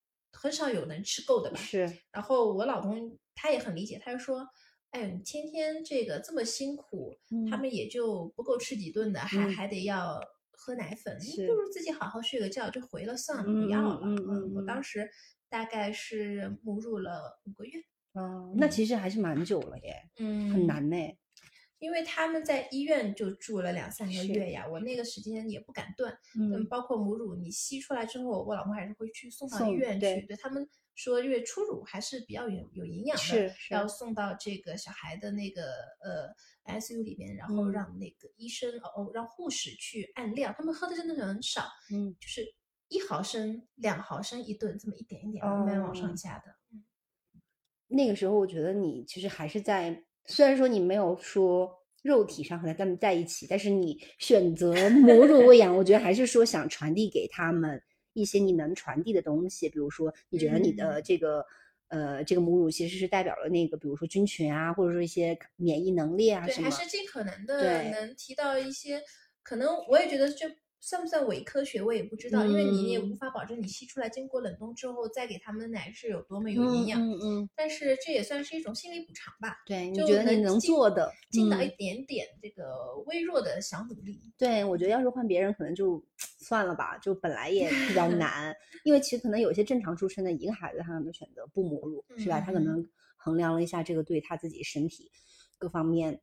[0.44, 1.58] 很少有能吃够的吧。
[1.58, 4.46] 是，然后我老公他也很理解，他就说
[4.92, 7.18] ：“哎天天这个这么辛苦，
[7.50, 7.62] 他嗯。
[7.62, 9.54] 们也就不够吃几顿的，还嗯。
[9.56, 10.20] 还得要
[10.52, 14.02] 喝奶粉，你不如自己好好睡个觉就回了算了，嗯不要了。
[14.04, 15.10] 嗯嗯我嗯当时
[15.50, 17.80] 大概是母乳了五个月，
[18.14, 18.70] 哦，那嗯。
[18.70, 20.98] 其实还是蛮久了耶，嗯很难呢。
[21.84, 25.04] 因为他们在医院就住了两三个月呀，我那个。
[25.04, 26.66] 时间也不敢断，嗯，嗯。
[26.70, 30.36] 包括母乳你吸出来之后，我老公还是会去送到医院去，对。
[30.38, 30.66] 他们
[30.96, 33.74] 说，因为初乳还是比较有有营养的，是是。
[33.74, 35.62] 要送到这个小孩的那个
[36.02, 36.34] 呃
[36.66, 37.72] ICU 里面，然后嗯。
[37.74, 42.56] 让那个医生哦让护士去按量，他们喝的真的是很少，嗯，就是
[42.88, 45.94] 一毫升、两毫升一顿，这么一点一点慢慢往哦。
[45.94, 46.56] 上加的。
[47.88, 57.82] 那个时候我觉得你其实还是在，虽然说你没有说肉体上和他们在一起，但是你选择母乳喂养，我觉得还是说想传递给他们
[58.14, 61.46] 一些你能传递的东西，比如说你觉得你的这个。
[61.90, 66.72] 呃，这个母乳其实是代表了那个，比如说菌群啊，或者说一些免疫能力啊对，还。
[66.72, 69.00] 是尽可能的能提到一些，
[69.44, 70.50] 可能我也觉得这
[70.86, 77.02] 算不算伪科学，我也不知道，因为你也嗯无法保证你吸出来经过冷冻之后再给他们的奶是有多么有营养。
[77.02, 84.20] 嗯嗯，但是这也算是一种心理补偿吧，对，你就觉得你能做的，尽到嗯一点点这个微弱的小努力。
[84.38, 92.42] 对，我觉得要是换别人，可能就算了吧，就本来也比较难， 因为其实可能有一些正常出生的一个孩子，他可能选择不母乳，是吧？
[92.42, 95.10] 他可嗯能衡量了一下这个对他自己身体
[95.58, 96.20] 各方面，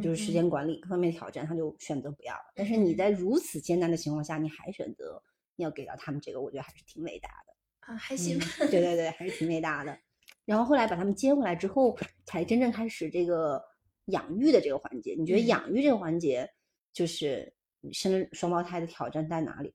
[0.00, 2.52] 就是时嗯间管理各方面的挑战，他就选择不要了。
[2.54, 5.22] 但是你嗯在如此艰难的情况下，你还选择
[5.56, 7.52] 要给到他们这个，我觉得还是挺伟大的。
[7.80, 9.98] 啊，还行嗯，对对对，还是挺伟大的。
[10.44, 13.62] 然后后来把他们接回来之后，才真正开始这个
[14.06, 15.14] 养育的这个环节。
[15.18, 16.48] 你觉得嗯养育这个环节，
[16.92, 19.74] 就是你生双胞胎的挑战在哪里？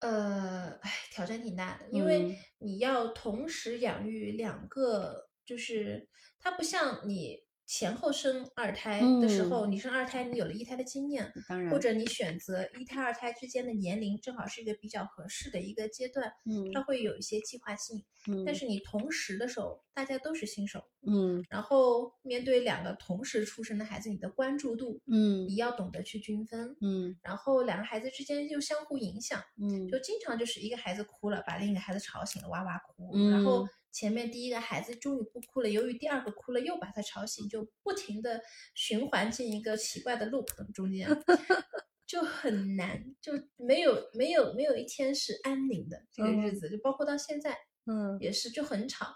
[0.00, 16.72] 呃，哎，挑战挺大的，因为嗯你要同时养育两个，就是它不像你前后生二胎的时候，你生二胎，你有了一胎的经验，当然，或者你选择一胎、二胎之间的年龄正好是一个比较合适的一个阶段，嗯。
[16.72, 18.02] 它会有一些计划性。
[18.26, 21.44] 嗯，但是你同时的时候，大家都是新手，嗯。
[21.50, 25.46] 然后面对两个同时出生的孩子，你的关注度，嗯。
[25.46, 27.18] 你要懂得去均分，嗯。
[27.22, 29.42] 然后两个孩子之间又相互影响。
[29.60, 29.86] 嗯。
[29.88, 33.14] 就经常就是一个孩子哭了，把另一个孩子吵醒了，哇哇哭。
[33.30, 38.40] 然后嗯前面第一个孩子终于不哭了，由于第二个哭了，又把他吵醒，就不停的
[38.74, 41.08] 循环进一个奇怪的 loop 中间，
[42.06, 46.56] 就很难，就没有没有没有一天是安宁的这个日嗯。
[46.56, 48.18] 子，就包括到现在嗯。
[48.20, 49.14] 也是就很吵。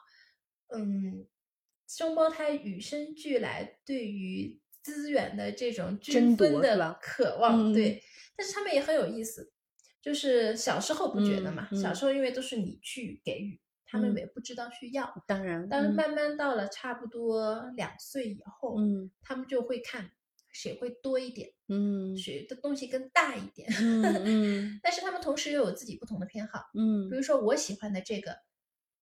[0.68, 1.26] 嗯，
[1.86, 8.02] 双胞胎与生俱来对于资源的这种均争夺分的渴望，嗯对，
[8.34, 9.52] 但是他们也很有意思，
[10.00, 11.94] 就是小时候不觉得嘛，嗯嗯小。
[11.94, 13.60] 时候因为都是你去给予，
[13.92, 15.12] 他们嗯也不知道去要。
[15.26, 20.10] 当然，嗯但是慢慢到了差不多两岁以后，嗯他们就会看
[20.50, 23.68] 谁会多一点，嗯谁的东西更大一点。
[23.78, 28.38] 嗯嗯但是他们同时又有自己不同的偏好，嗯比如说我喜欢的这个，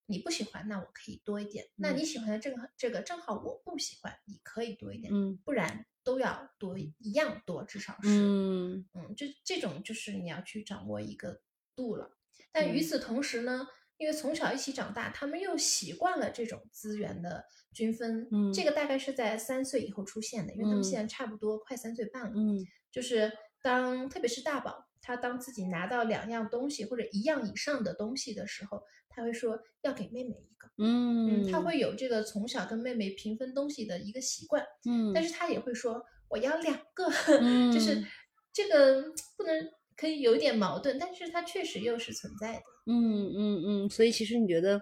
[0.06, 8.08] 你不喜欢，那我可以多一点；那嗯你喜欢的这个这个正好我不喜欢，你可以多一点，嗯不然都要多一一样多，至少是。
[8.08, 11.40] 嗯嗯，就这种就是你要去掌握一个
[11.76, 12.16] 度了。
[12.52, 13.68] 但与嗯此同时呢，
[14.00, 18.26] 因为从小一起长大，他们又习惯了这种资源的均分。
[18.32, 22.32] 嗯这个大概是在三岁以后出现的，因为他们嗯现在差不多快三岁半了。
[22.34, 22.58] 嗯
[22.90, 23.30] 就是
[23.62, 30.66] 当特别是大宝，他当自己拿到两样东西或者一样以上的东西的时候，他会说要给妹妹一个。
[30.78, 34.64] 嗯嗯，他会有这个从小跟妹妹平分东西的一个习惯。
[34.88, 37.04] 嗯，但是他也会说我要两个，
[37.70, 38.06] 就是嗯
[38.50, 39.02] 这个
[39.36, 42.62] 不能可以有一点矛盾，但是它确实又是存在的。
[42.86, 44.80] 嗯嗯嗯，所以其实你觉得，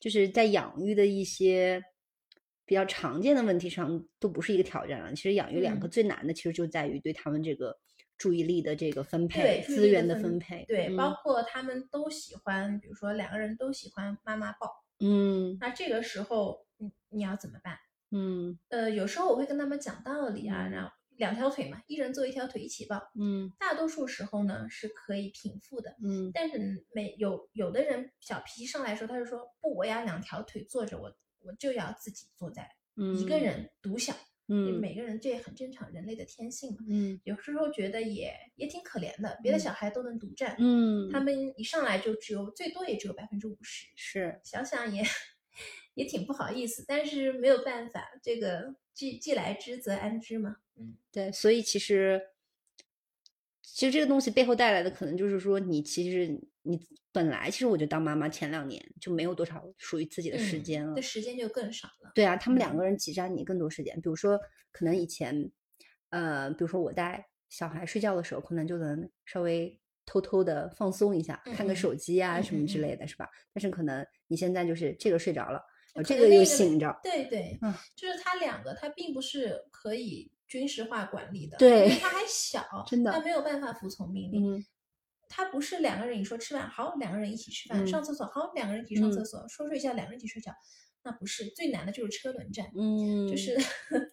[0.00, 1.80] 就是在养育的一些
[2.64, 5.14] 比较常见的问题上，都不是一个挑战了。
[5.14, 7.78] 其实养育两个嗯最难的，其实就在于对他们这个
[8.16, 10.64] 注意力的这个分配对，资源的分分配。
[10.66, 14.68] 对，包嗯括他们都喜欢，比如说两个人都喜欢妈妈抱，
[14.98, 17.78] 嗯那这个时候，你你要怎么办？
[18.10, 23.10] 嗯呃，有时候我会跟他们讲道理啊，嗯然后两条腿嘛，一人做一条腿一起抱。
[23.20, 23.52] 嗯。
[23.58, 26.30] 大多数时候呢是可以平复的，嗯。
[26.32, 34.16] 但是每有有的人小脾气上来说，他就说不，我要两条腿坐着，我我就要自己坐在嗯，一个人独享。
[34.46, 34.80] 嗯。
[34.80, 36.78] 每个人这也很正常，人类的天性嘛。
[36.88, 37.20] 嗯。
[37.24, 39.60] 有时候觉得也也挺可怜的，别的嗯。
[39.60, 44.40] 小孩都能独占，嗯，他们一上来就只有最多也只有百分之五十，是。
[44.44, 45.02] 想想也
[45.94, 50.58] 也挺不好意思，但是没有办法，这个既既来之则安之嘛。
[50.78, 52.20] 嗯，对，所以其实，
[53.62, 56.80] 其实这个东西背后带来的可能就是说，你其实你
[57.12, 62.12] 本来其实我觉得当妈妈前两年就没有多少属于自己的时嗯间了这，时间就更少了。
[62.14, 63.94] 对啊，他们两嗯个人挤占你更多时间。
[63.96, 64.38] 比如说，
[64.72, 65.50] 可能以前，
[66.10, 73.28] 呃，比如说我带小孩睡觉的时候，可能就能稍微偷偷的放松一下，看个手机啊嗯什么之类的，是吧？
[73.52, 75.60] 但是可能你现在就是这个睡着了，
[75.94, 84.56] 我这个又醒着，对对，嗯就是他两个，他并不是可以军事化管理的，因对为他还小，真的他没有办法服从命令。
[84.56, 84.66] 嗯
[85.30, 90.50] 他不是两个人，你说吃饭好，两个人一起吃饭；嗯上厕所好，两个人一起上厕嗯所；说睡觉，两个人一起睡觉。
[91.02, 93.58] 那不是最难的，就是车轮战，嗯，就是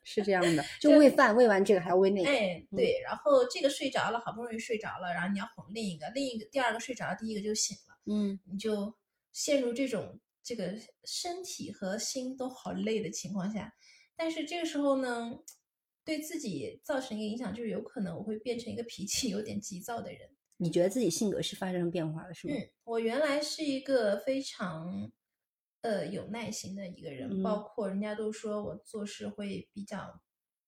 [0.04, 8.94] 是这样的， 就就喂饭，喂完这个还要喂那个，哎，对，然后这个睡着了，好不容易睡着了，然后你要哄另一个，另一个第二个睡着了，第一个就醒了，嗯你就
[9.32, 10.74] 陷入这种这个
[11.06, 13.74] 身体和心都好累的情况下，
[14.18, 15.32] 但是这个时候呢，
[16.06, 20.30] 对自己造成一个影响，就是有可能我会变成一个脾气有点急躁的人。
[20.58, 22.54] 你觉得自己性格是发生变化了是吗？
[22.56, 25.12] 嗯，我原来是一个非常
[25.82, 30.22] 呃有耐心的一个人，嗯包括人家都说我做事会比较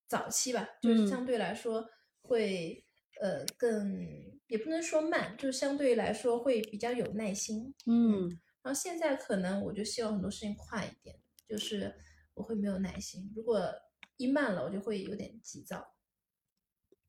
[0.07, 1.87] 早期吧，就是嗯相对来说
[2.21, 2.83] 会
[3.21, 7.73] 呃更也不能说慢，就是相对来说会比较有耐心。
[7.85, 8.27] 嗯
[8.63, 11.15] 然后现在可能我就希望很多事情快一点，
[11.47, 11.95] 就是
[12.33, 13.71] 我会没有耐心，如果
[14.17, 15.93] 一慢了，我就会有点急躁。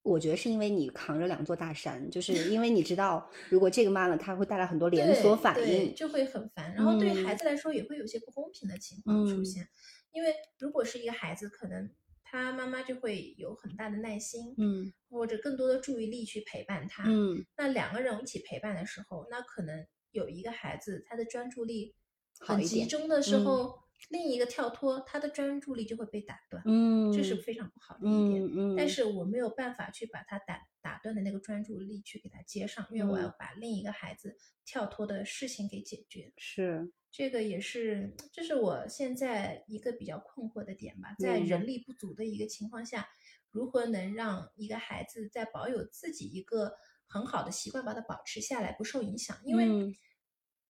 [0.03, 5.95] 我觉得是因为你扛着两座大山，就是因为你知道，如果这个慢了，它会带来很多连锁反对应。
[5.95, 6.75] 就会很烦。
[6.75, 9.69] 然后对于孩嗯子来说，也会有些不公平的情况出嗯现，
[10.13, 11.91] 因为如果是一个孩子，可能
[12.25, 17.05] 他妈妈就会有很大的耐心，嗯或者更多的注意力去陪伴他。
[17.07, 21.95] 嗯，那两个人一起陪伴的时候，那可能有一个孩子他的专注力
[22.39, 23.79] 很集中的时嗯候，
[24.11, 28.45] 另一个跳脱，他的专注力就会被打断，嗯，这是非常不好的一点。
[28.45, 36.33] 嗯嗯，但是我没有办法去把他打打断的那个专注力去给他接上，因为我要嗯把另一个孩子跳脱的事情给解决。
[36.37, 43.09] 是这个也是，这是我现在一个比较困惑的点吧，在人力不足的一个情况下，
[43.51, 46.75] 如何能让一个孩子在保有自己一个
[47.07, 49.37] 很好的习惯，把它保持下来，不受影响？
[49.45, 49.97] 因为，嗯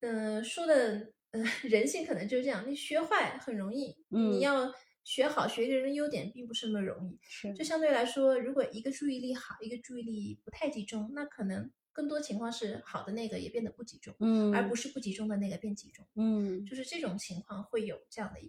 [0.01, 4.73] 嗯、说的，呃， 人性可能就是这样，你学坏很容易，嗯你要
[5.05, 7.19] 学好，学一个人的优点并不是那么容易。
[7.23, 16.05] 是就相对来说，如果一个注意力好，一个注意力不太集中，那可能更多情况是好的那个也变得不集中，嗯，而不是不集中的那个变集中。
[16.17, 18.41] 嗯就是这种情况会有这样的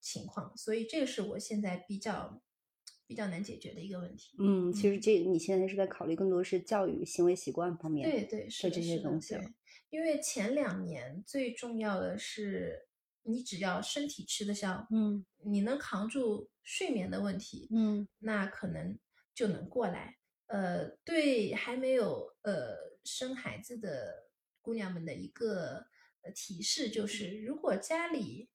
[0.00, 2.40] 情况，所以这个是我现在比较
[3.06, 4.36] 比较难解决的一个问题。
[4.38, 9.36] 嗯，其实这你现在是在考虑更多是教育行为习惯方面，对对，是的这些东西
[9.90, 12.88] 因为前两年最重要的是，
[13.22, 18.98] 你只要身体吃得消，嗯你能扛住睡眠的问题，嗯那可能
[19.34, 20.16] 就能过来。
[20.46, 24.28] 呃，对还没有呃生孩子的
[24.62, 25.86] 姑娘们的一个
[26.22, 28.48] 呃提示就是，如果家里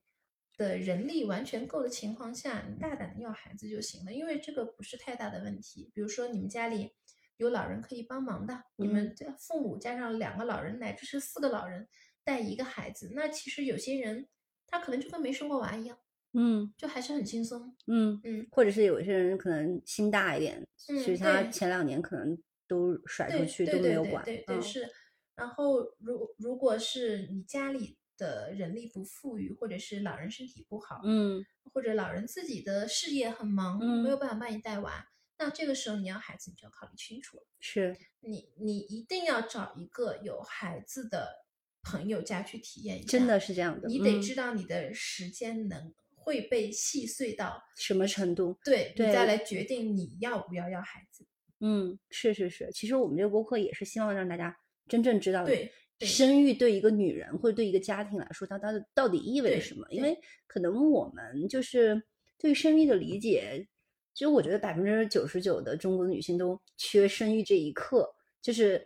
[0.58, 5.92] 的人力完全够的情况下，你大胆的要孩子就行了，因为这个不是太大的问题。
[5.94, 6.94] 比如说你们家里
[7.42, 11.88] 有老人可以帮忙的，你们这父母加上两个老人，乃至是四个老人
[12.24, 14.28] 带一个孩子，那其实有些人
[14.68, 15.98] 他可能就跟没生过娃一样，
[16.34, 16.72] 嗯。
[16.78, 17.76] 就还是很轻松。
[17.88, 22.38] 嗯嗯，或者是有些人可能心大一点，其嗯实他前两年可能
[22.68, 24.62] 都甩出去都没有管，对对对嗯。
[24.62, 24.88] 是。
[25.34, 31.44] 然后如如果是你家里的人力不富裕，或者是老人身体不好，嗯。
[31.74, 35.08] 或者老人自己的事业很忙，嗯没有办法帮你带娃，
[35.42, 37.44] 那这个时候你要孩子，你就要考虑清楚了。
[37.60, 41.44] 是你你一定要找一个有孩子的
[41.82, 48.56] 朋友家去体验一下，真的是这样的，你得嗯知道你的时间能会被细碎到，什么程度？
[48.64, 51.26] 对对你再来决定你要不要要孩子。
[51.60, 54.56] 嗯，是是是，其实我们这个播客也是希望让大家
[54.88, 59.88] 真正知道对对生育对一个女人或者对一个家庭来说，它它的到底意味着什么？
[59.90, 60.16] 因为
[60.46, 62.04] 可能我们就是
[62.38, 63.68] 对生育的理解，
[64.14, 68.86] 其实我觉得百分之九十九的中国的女性都缺生育这一刻，就是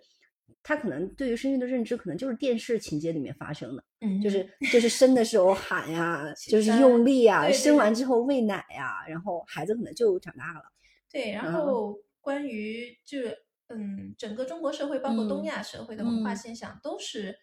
[0.64, 10.64] 她可能对于生育的认知，可能就是电视情节里面发生的，嗯，就是就是生的时候 喊呀，就是呃用力呀，对对生完之后喂奶呀，然后孩子可能就长大了。
[11.12, 11.54] 对，然嗯。
[11.54, 13.38] 后关于就是
[13.70, 16.38] 嗯，整个中国社会，包括东嗯亚社会的文化嗯。
[16.38, 17.36] 现象，都是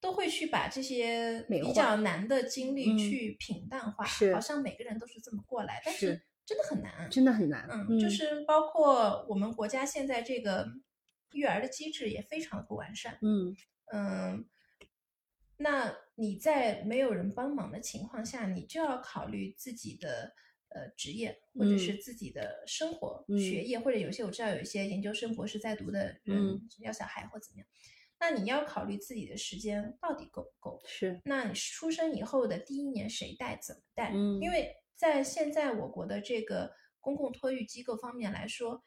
[0.00, 2.98] 都会去把这些比较难的经历嗯。
[2.98, 4.34] 去平淡化，是。
[4.34, 7.08] 好像每个人都是这么过来，但是是真的很难。
[7.10, 10.66] 真的很难，嗯，就是包括我们国家现在这个
[11.32, 13.18] 育儿的机制也非常的不完善。
[13.22, 13.56] 嗯
[13.92, 14.48] 嗯，
[15.58, 20.34] 那你在没有人帮忙的情况下，你就要考虑自己的
[20.70, 27.66] 呃职业，或者是嗯自己的生活、嗯学业，或者有些我知道有一些研究生、博士在读的人嗯要小孩或怎么样，
[28.18, 30.80] 那你要考虑自己的时间到底够不够。
[30.86, 34.10] 是那你出生以后的第一年谁带怎么带？
[34.14, 38.84] 嗯因为在现在我国的这个公共托育机构方面来说，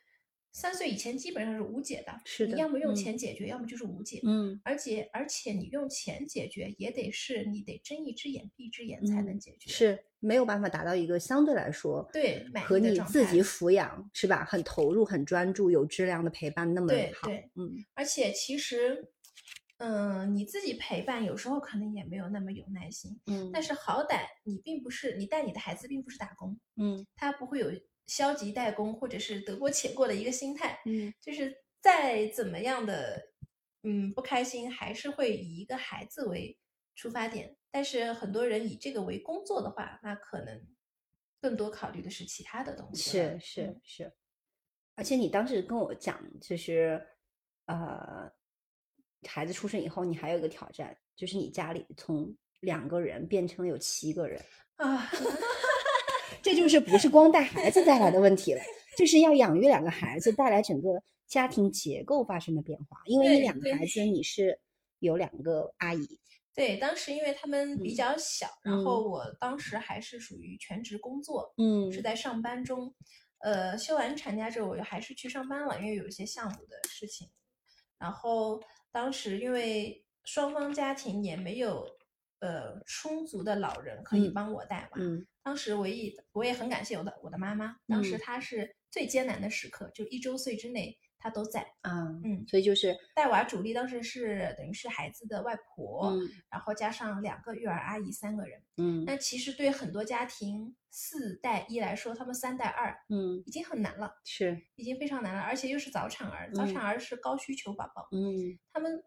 [0.53, 4.21] 三岁以前基本上是无解的，是的你要么用嗯钱解决，要么就是无解。
[4.23, 9.69] 嗯而且而且你用钱解决，也得是你得睁一只眼闭一只眼才能嗯解决。
[9.69, 14.45] 是没有办法达到一个相对来说对和你自己抚养是吧？
[14.45, 17.27] 很投入、很专注、有质量的陪伴那么对好。
[17.27, 19.11] 对嗯而且其实
[19.77, 27.69] 嗯，你自己陪伴有时候可能也没有那么有耐心，嗯但是好歹你并不是你带你的孩子并不是打工，嗯他不会有
[28.07, 33.21] 消极怠工或者是得过且过的一个心态，嗯就是再怎么样的
[33.83, 36.57] 嗯不开心，还是会以一个孩子为
[36.95, 37.57] 出发点。
[37.69, 40.65] 但是很多人以这个为工作的话，那可能
[41.41, 43.11] 更多考虑的是其他的东西。
[43.11, 44.13] 是是嗯是，
[44.95, 47.05] 而且你当时跟我讲，就是
[47.65, 48.31] 呃，
[49.27, 54.41] 孩子出生以后，你还有一个挑战，就是你家里从两个人变成了有七个人，
[54.75, 55.09] 啊，
[56.41, 58.61] 这就是不是光带孩子带来的问题了，
[58.97, 64.59] 就是要养育两个孩子带来整个家庭结构发生的变化，因为你两个孩子你是
[64.99, 66.19] 有两个阿姨，
[66.53, 71.91] 对，当时因为他们比嗯较小，然后我当时还是属于全职工作，嗯。
[71.91, 72.93] 是在上班中。
[73.39, 77.29] 呃，休完产假之后，我还是去上班了，因为有一些项目的事情。
[77.99, 78.59] 然后
[78.95, 81.85] 当时因为双方家庭也没有
[82.39, 85.27] 呃充足的老人可以嗯帮我带娃，嗯。
[85.43, 88.19] 当时唯一我也很感谢我的我的妈妈，当时嗯。
[88.23, 91.61] 她是最艰难的时刻，就一周岁之内她都在。
[91.81, 98.61] 啊，嗯，所以就是带娃主力当时是等于是孩子的外婆，嗯然后加上两个育儿阿姨，三个人。
[98.77, 109.03] 嗯那其实对很多家庭四带一来说，他们三带二嗯已经很难了，是已经非常难了，而且又是早产儿，早嗯产儿是高需求宝宝，嗯他们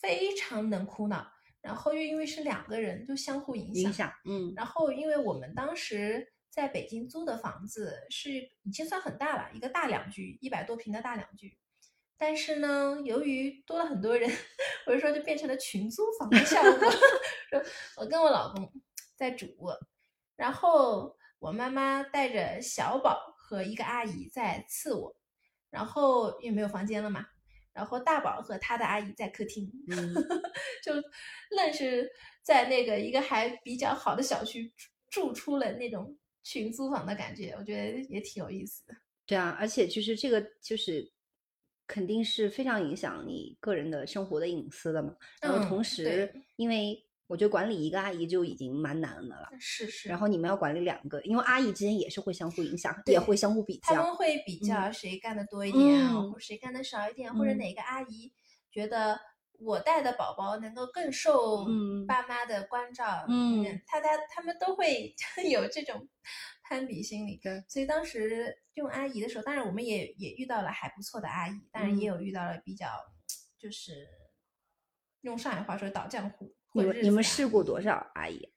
[0.00, 1.26] 非常能哭闹，
[1.60, 3.84] 然后又因为是两个人，就相互影响。
[3.84, 8.30] 影响嗯然后因为我们当时在北京租的房子是
[8.62, 11.56] 已经算很大了，一个大两居，一百多平的大两居。
[12.18, 14.30] 但是呢，由于多了很多人，
[14.86, 16.90] 我就说就变成了群租房的效果。
[17.48, 17.62] 说
[17.96, 18.70] 我跟我老公
[19.16, 19.80] 在主卧，
[20.36, 25.16] 然后我妈妈带着小宝和一个阿姨在次卧，
[25.70, 27.24] 然后也没有房间了嘛，
[27.72, 30.14] 然后大宝和他的阿姨在客厅，嗯
[30.84, 30.92] 就
[31.56, 32.10] 愣是
[32.42, 34.70] 在那个一个还比较好的小区
[35.10, 38.94] 住住出了那种群租房的感觉，我觉得也挺有意思的。
[39.26, 41.12] 对啊，而且就是这个就是
[41.86, 45.14] 肯定是非常影响你个人的生活的隐私的嘛。
[45.40, 54.14] 然后嗯同时对，因为我觉得管理一个阿姨就已经蛮难的了，是是，然后你们要管理两个，因为阿姨之间也是会相互影响，也会相互比较他们。
[54.16, 58.32] 会比较谁干的多一点谁干的少一点，或者嗯哪个阿姨
[58.70, 59.18] 觉得
[59.64, 65.14] 我带的宝宝能够更受嗯爸妈的关照，嗯他他他们都会
[65.50, 66.08] 有这种
[66.64, 67.38] 攀比心理。
[67.42, 72.86] 对，所以当时用阿姨的时候，当然我们也也遇到了还不错的阿姨，当然也嗯有遇到了比较
[73.58, 74.08] 就是
[75.20, 76.54] 用上海话说倒浆糊。
[76.74, 77.80] 你们你们试过多？
[77.80, 78.52] 少阿姨？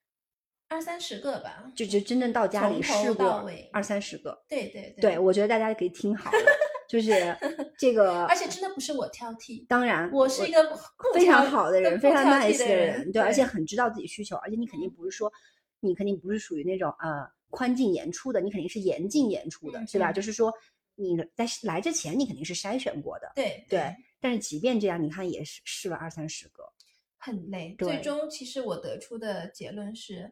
[0.67, 1.71] 二三十个吧。
[1.75, 4.43] 就就真正到家里试过二三十个。
[4.47, 6.37] 对对对，我觉得大家可以听好了，
[6.87, 7.11] 就是
[7.77, 10.75] 这个，而且真的不是我挑剔，当然我是一个
[11.13, 15.31] 非常好的人，非常 nice 的的人人，对，而且很知道自己需求，而且你肯定嗯不是说，
[15.79, 20.11] 你肯定不是属于那种呃宽进严出的，你肯定是严进严出的，嗯是吧？
[20.11, 20.53] 嗯就是说
[20.95, 23.95] 你在来之前你肯定是筛选过的，对对。
[24.21, 26.63] 但是即便这样，你看也是试了二三十个，
[27.17, 27.75] 很累。
[27.77, 30.31] 对最终其实我得出的结论是，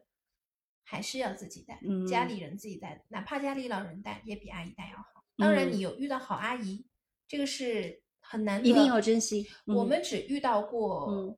[0.82, 5.13] 还是要自己带，嗯家里人自己带，哪怕家里老人带，也比阿姨带要好。
[5.36, 6.86] 当然，嗯你有遇到好阿姨，
[7.26, 9.48] 这个是很难得，一定要珍惜。
[9.66, 11.36] 嗯我们只遇到过嗯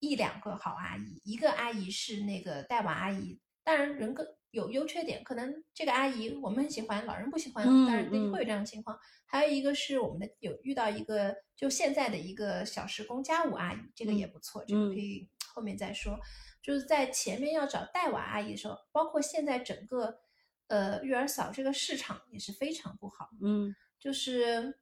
[0.00, 8.98] 一两个好阿姨，一个阿姨是那个带娃阿姨，当然人各有优缺点，可能这个阿姨我们很喜欢，老人不喜欢，当然嗯会有这样的情况。
[9.26, 16.18] 还有一个是我们的有遇到一个就现在的一个小时工家务阿姨，这个也不错，这个可嗯以后面再说。
[16.62, 20.20] 就是在前面要找带娃阿姨的时候，包括现在整个
[20.68, 23.30] 呃育儿嫂这个市场也是非常不好。
[23.42, 23.74] 嗯。
[23.98, 24.78] 就是，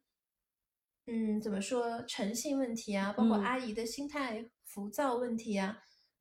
[1.07, 3.45] 嗯，怎么说，诚信问题啊，包括嗯。
[3.45, 5.78] 阿姨的心态浮躁问题啊，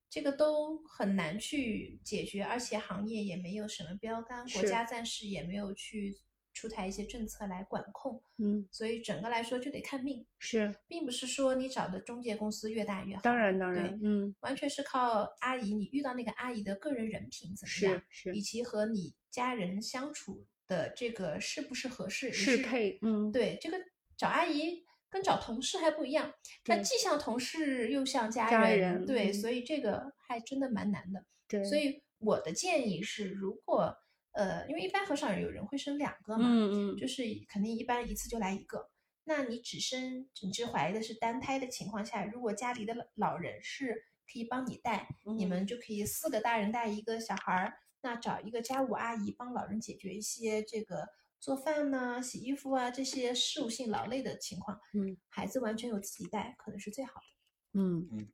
[0.10, 6.18] 这个都很难去解决，而且行业也没有什么标杆，国家暂时也没有去
[6.62, 23.80] 出台一些政策来管控，嗯，所以整个来说就得看命，是，并不是说你找的中介公司越大越好，当然当对然，嗯，完全是靠阿姨，你遇到那个阿姨的个人人品怎么样是，是以及和你家人相处的这个是不是合适，也是适配，嗯，对，这个
[24.16, 26.32] 找阿姨跟找同事还不一样，
[26.64, 29.34] 它既像同事又像家家人，人对，嗯。
[29.34, 31.26] 所以这个还真的蛮难的。
[31.48, 33.98] 对，所以我的建议是，如果
[34.32, 38.90] 呃，因为一般很少有人会生两个嘛，嗯嗯，就是肯定一般一次就来一个。
[39.24, 43.94] 那你只生你只怀的是单胎的情况下，如果家里的老老人是
[44.32, 45.08] 可以帮你带，
[45.38, 51.08] 你嗯们就可以四个大人带一个小孩儿，那找一个家务阿姨帮老人解决一些这个
[51.40, 54.80] 做饭呐、洗衣服啊这些事务性劳累的情况。
[54.94, 57.80] 嗯，孩子完全有自己带，可能是最好的。
[57.80, 58.28] 嗯嗯，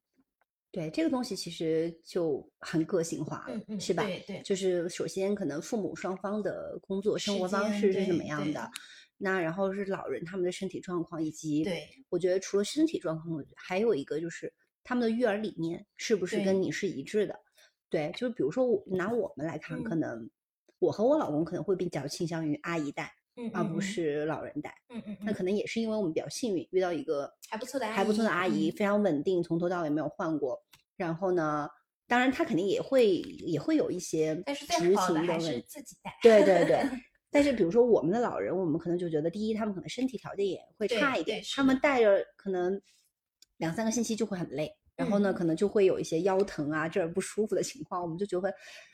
[0.77, 4.03] 对，这个东西其实就很个性化了，嗯嗯是吧？
[4.03, 8.69] 对对就是首先可能父母双方的工作生活方式是什对对么样的，
[9.17, 14.53] 那然后是老人他们的身体状况，以及对我觉得除了身体状况，还有一个就是
[14.83, 17.35] 他们的育儿理念是不是跟你是一致的？
[17.89, 20.29] 对，就是比如说我拿我们来看，可嗯能
[20.77, 24.75] 我和我老公可能会比较倾向于阿姨带，嗯，而不嗯是老人带。
[24.89, 30.61] 嗯嗯嗯，那可能也是因为我们比较幸运，遇到一个还不错的还不错的阿姨，嗯非常稳定，从头到尾没有换过。
[30.97, 31.69] 然后呢，
[32.07, 36.13] 当然他肯定也会也会有一些但是执行的还是的问自己带。
[36.21, 36.83] 对对对。
[37.29, 42.81] 但是比如说我们的老人，我们可能就觉得，第一，他们可能身体条件也会差一点他们带着可能
[43.57, 48.49] 两三个星期就会很累，然后呢，嗯可能就会有一些腰疼啊这儿不舒服的情况，我们就觉得，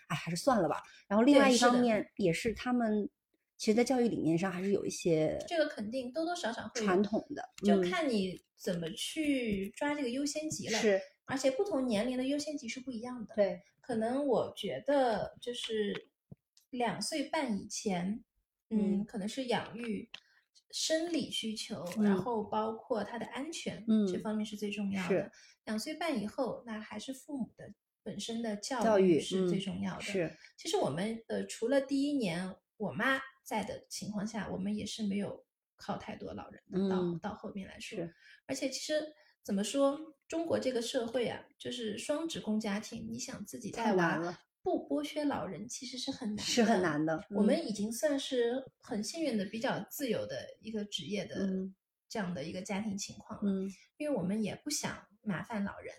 [0.08, 0.82] 哎，还是算了吧。
[1.08, 3.08] 然后另外一方面也是他们，
[3.56, 10.80] 其实，在教育理念上还是有一些这个肯定多多少少会传统的，就嗯看你怎么去抓这个优先级了。
[10.80, 13.36] 是，而且不同年龄的优先级是不一样的。
[13.36, 16.10] 对，可能我觉得就是
[16.70, 18.24] 两岁半以前，
[18.70, 20.10] 嗯，嗯可能是养育
[20.72, 25.32] 生理需求，嗯然后包括他的安全，嗯这方面是最重要是的。
[25.66, 30.02] 两岁半以后，那还是父母的本身的教教育是最嗯重要的。
[30.02, 35.46] 是，其实我们呃，除了第一年我妈在的情况下，我们也是没有
[35.78, 36.90] 靠太多老人的。
[36.90, 38.16] 到嗯到后面来说是，
[38.46, 39.14] 而且其实
[39.44, 46.82] 怎么说，中国这个社会啊，就是双职工家庭，你想自己带娃，不剥削老人，其实是很难，是很。
[46.82, 47.22] 难的。
[47.30, 51.76] 我嗯们已经算是很幸运的、比较自由的一个职业的嗯
[52.08, 53.52] 这样的一个家庭情况了。
[53.52, 55.94] 嗯因为我们也不想麻烦老人，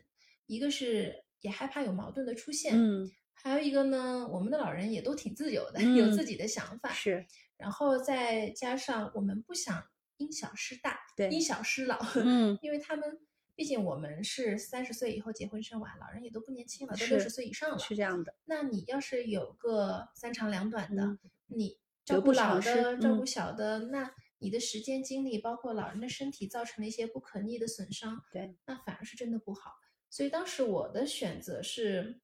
[0.46, 7.26] 一个是也害怕有矛盾的出现，嗯还有一个呢，我们的老人也都挺自由的，有嗯自己的想法，是，
[7.58, 9.84] 然后再加上我们不想
[10.16, 13.20] 因小失大，对因小失老，嗯因为他们
[13.56, 18.34] 毕竟我们是三十岁以后结婚生娃，老人也都不年轻了，都是六十岁以上了，是这样的。
[18.44, 29.72] 那你要是有个三长两短的，嗯你照顾老的，照顾嗯小的，那你的时间精力，包括老人的身体造成了一些不可逆的损伤，对，那反而是真的不好。
[30.10, 32.20] 所以当时我的选择是，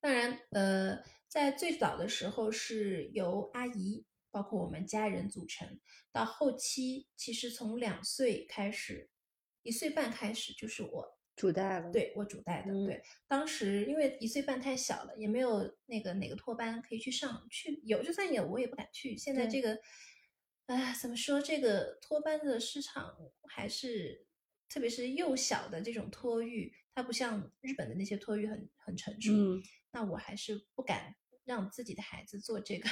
[0.00, 5.80] 当然，呃，在最早的时候是由阿姨，包括我们家人组成，
[6.12, 9.10] 到后期其实从两岁开始，
[9.62, 19.16] 一岁半开始就是我主带了。，对我主带的，嗯对，当时因为一岁半太小了，也没有那个哪个托班可以去上，去有就算有我也不敢去。
[19.16, 19.78] 现在这个，
[20.66, 23.16] 哎，怎么说这个托班的市场
[23.48, 24.26] 还是，
[24.68, 32.88] 特别是幼小的这种托育，它不像日本的那些托育很很成熟，嗯，那我还是不敢让自己的孩子做这个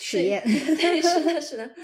[0.00, 1.74] 实验 对，是的， 是的，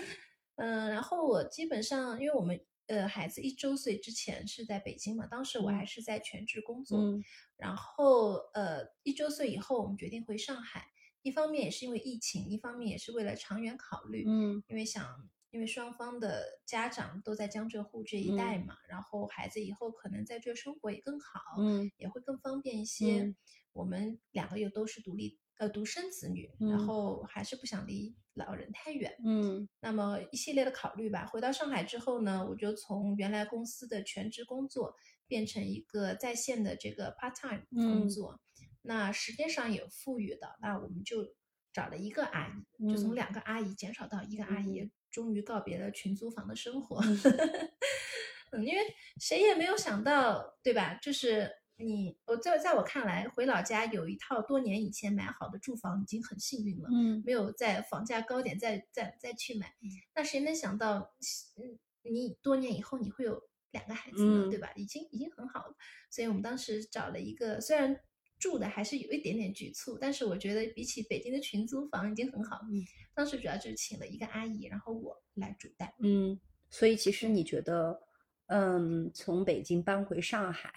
[0.56, 5.86] 嗯、然后我基本上，因为我们呃孩子一周岁之前是在北京嘛，当时我还嗯。
[5.86, 7.24] 是在全职工作，嗯。
[7.56, 10.86] 然后呃一周岁以后我们决定回上海，
[11.22, 14.62] 一方面也是因为疫情，一方面也是为了长远考虑，嗯。
[14.68, 15.30] 因为想。
[15.50, 21.92] 因为双方的家长都在江浙沪这一带嘛，然后孩子以后可能在这生活也更好，嗯。
[21.96, 23.22] 也会更方便一些。
[23.22, 23.36] 嗯。
[23.72, 29.16] 我们两个又都是独立呃独生子女，然嗯后还是不想离老人太远。
[29.24, 31.26] 嗯那么一系列的考虑吧。
[31.26, 34.94] 回到上海之后呢，我就从原来公司的全职工作
[35.26, 38.40] 变成一个在线的这个 part time 工嗯作，
[38.82, 40.56] 那时间上也富裕的。
[40.60, 41.24] 那我们就
[41.72, 42.48] 找了一个阿
[42.78, 47.00] 姨，就从嗯两个阿姨减少到一个阿姨，嗯终于告别了群租房的生活。
[48.50, 48.82] 嗯，因为
[49.20, 50.94] 谁也没有想到，对吧？
[51.00, 56.88] 就是你，我在在我看来，回老家有一套多年以前买好的住房已经很幸运了。
[56.92, 59.74] 嗯没有在房价高点再再再去买，
[60.14, 61.14] 那谁能想到，
[61.56, 64.72] 嗯，你多年以后你会有两个孩子呢，嗯对吧？
[64.76, 65.74] 已经已经很好了，
[66.10, 67.98] 所以我们当时找了一个，虽然
[68.38, 72.60] 住的还是有一点点局促，但是我觉得比起北京的群租房已经很好。
[72.70, 75.92] 嗯，当时主要就是请了一个阿姨，然后我来主带。
[75.98, 76.38] 嗯，
[76.70, 78.00] 所以其实你觉得，
[78.46, 80.72] 嗯，从北京搬回上海，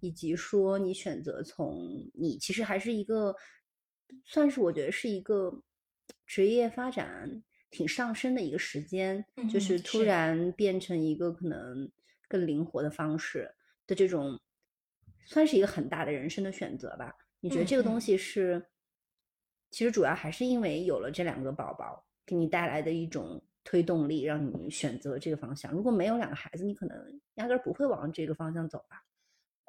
[0.00, 3.34] 以及说你选择从你其实还是一个，
[4.24, 5.62] 算是我觉得是一个
[6.26, 11.90] 职业发展挺上升的一个时间，就嗯是突然变成一个可能
[12.28, 13.54] 更灵活的方式
[13.86, 14.40] 的这种，
[15.24, 17.14] 算是一个很大的人生的选择吧。
[17.40, 18.66] 你觉得嗯这个东嗯西是，
[19.70, 25.72] 其实主要还是因为有了这两个宝宝，给你带来的一种推动力，让你选择这个方向。
[25.72, 29.04] 如果没有两个孩子，你可能压根儿不会往这个方向走吧。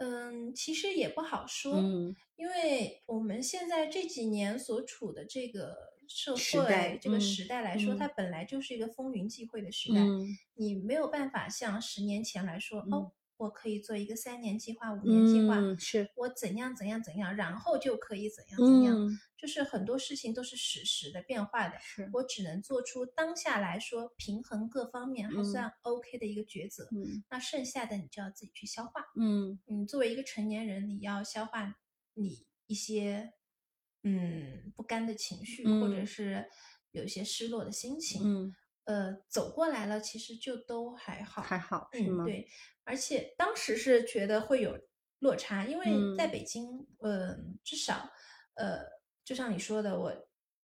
[0.01, 2.15] 嗯，其实也不好说，嗯。
[2.35, 5.77] 因为我们现在这几年所处的这个
[6.07, 7.97] 社会、这个嗯时代来说，嗯。
[7.99, 9.99] 它本来就是一个风云际会的时代。
[9.99, 10.27] 嗯。
[10.55, 13.11] 你没有办法像十年前来说，哦，
[13.41, 18.95] 我可以做一个三年计划、五年计划，嗯是我怎样怎样怎样，然后就可以怎样怎样。
[18.95, 26.87] 嗯就是很多事情都是实时的变化的，是我只能做出当下来说平衡各方面还嗯算 OK 的一个抉择。
[26.91, 29.03] 嗯那剩下的你就要自己去消化。
[29.19, 31.75] 嗯你，作为一个成年人，你要消化
[32.13, 33.33] 你一些
[34.03, 36.45] 嗯不甘的情绪，或者嗯是
[36.91, 38.21] 有一些失落的心情。
[38.23, 38.53] 嗯
[38.85, 41.41] 呃，走过来了，其实就都还好。
[41.41, 42.25] 还好是嗯，吗？
[42.25, 42.47] 对，
[42.83, 44.77] 而且当时是觉得会有
[45.19, 45.85] 落差，因为
[46.17, 48.09] 在嗯北京，呃，至少，
[48.55, 48.79] 呃，
[49.23, 50.11] 就像你说的，我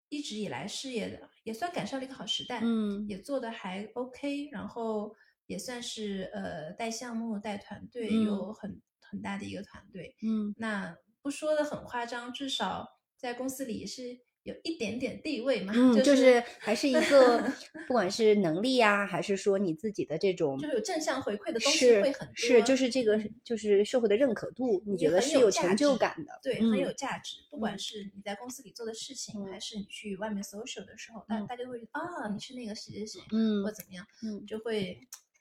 [0.08, 5.14] 一直以来事业的也算赶上了一个好时代，嗯也做的还 OK，然后
[5.46, 10.16] 也算是呃带项目、带团队，嗯有很很大的一个团队。
[10.22, 17.52] 嗯那不说的很夸张，至少在公司里也是有一点点地位嘛，嗯，就就是还是一个，
[17.88, 27.36] 不管是能力呀、还是说你自己的这种，就是有正向回馈的东西会很多，是就是这个就是社会的认可度，你你觉得是有成就感的，对，嗯很有价值。
[27.50, 34.98] 不管嗯是你在公司里做的事情，嗯还是你去外面 social 的时候，大嗯大家都会啊，你是那个谁谁谁，嗯或怎么样，嗯就会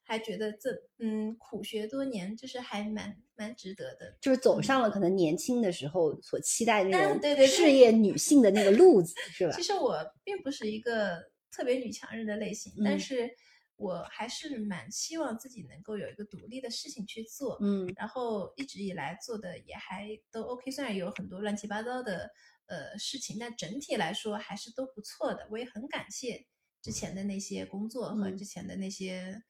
[0.07, 4.15] 还觉得这嗯苦学多年，就是还蛮蛮值得的。
[4.21, 9.63] 就是走上了可能年轻的时候所期待的那种嗯对对对事业女性的那个路子，是吧其？
[9.63, 13.29] 实我并不是一个特别女强人的类型，但嗯是
[13.77, 17.57] 我还是蛮希望自己能够有一个独立的事情去做。
[17.61, 22.29] 嗯然后一直以来做的也还都 OK，虽然有很多乱七八糟的
[22.67, 25.47] 呃事情，但整体来说还是都不错的。
[25.51, 26.45] 我也很感谢
[26.81, 29.41] 之前的那些工作和嗯之前的那些、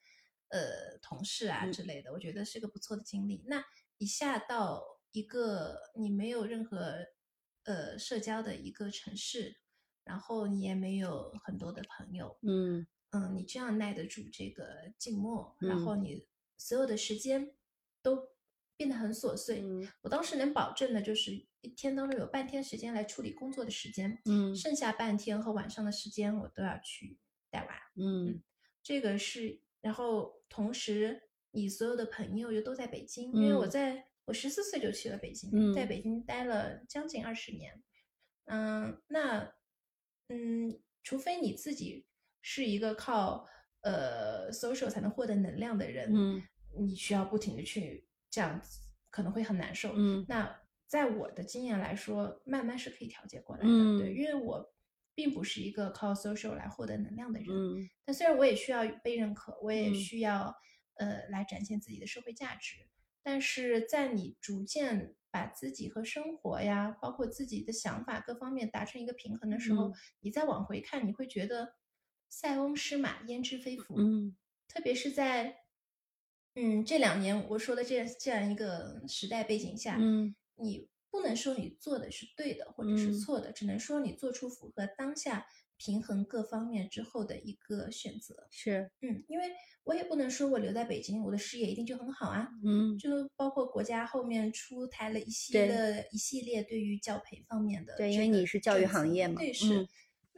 [0.48, 3.42] 呃同事啊嗯之类的，我觉得是个不错的经历。
[3.46, 3.64] 那
[3.98, 4.82] 一下到
[5.12, 7.06] 一个你没有任何
[7.64, 9.60] 呃社交的一个城市，
[10.04, 16.26] 然后你也没有很多的朋友，嗯嗯，你这样耐得住这个静默，然嗯后你
[16.56, 17.54] 所有的时间
[18.02, 18.28] 都
[18.76, 19.62] 变得很琐碎。
[19.62, 27.18] 嗯我当时能保证的就是一天当中有半天时间来处理工作的时间，嗯剩下半天和晚上的时间我都要去
[27.50, 27.74] 带娃。
[27.96, 28.42] 嗯
[28.82, 31.22] 这个是，然后同时
[31.52, 37.80] 你所有的朋友又都在北京，因为我嗯在我十四岁就去了北京，在嗯北京待了将近二十年。
[38.46, 39.54] 嗯，那
[40.26, 42.04] 嗯，除非你自己
[42.42, 43.46] 是一个靠
[43.82, 46.42] 呃 social 才能获得能量的人，嗯
[46.76, 48.80] 你需要不停的去这样子，
[49.10, 49.92] 可能会很难受。
[49.94, 53.68] 嗯那在我的经验来说，慢慢是可以调节过来的。
[53.68, 54.68] 嗯对，因为我
[55.16, 57.48] 并不是一个靠 social 来获得能量的人。
[57.48, 57.88] 嗯。
[58.04, 59.94] 但虽然我也需要被认可，我也嗯。
[59.94, 60.54] 需要、
[60.94, 62.76] 呃来展现自己的社会价值，
[63.24, 69.96] 但是在你逐渐把自己和生活呀，包括自己的想法各方面达成一个平衡的时候，嗯。
[70.20, 71.74] 你再往回看，你会觉得
[72.28, 73.96] 塞翁失马焉知非福。
[73.96, 74.36] 嗯。
[74.68, 75.56] 特别是在
[76.56, 80.34] 嗯这两年我说的这样这样一个时代背景下，嗯。
[80.56, 85.46] 你不能说你做的是对的或者是嗯错的，只能说你做出符合当下
[85.78, 88.46] 平衡各方面之后的一个选择。
[88.50, 89.46] 是嗯，因为
[89.84, 92.48] 我也不能说我留在北京，我的事业一定就很好啊。
[92.64, 99.82] 嗯就包括国家后面出台了一系列一系列对于教培方面的对因为你是教育行业嘛对是。
[99.82, 99.88] 嗯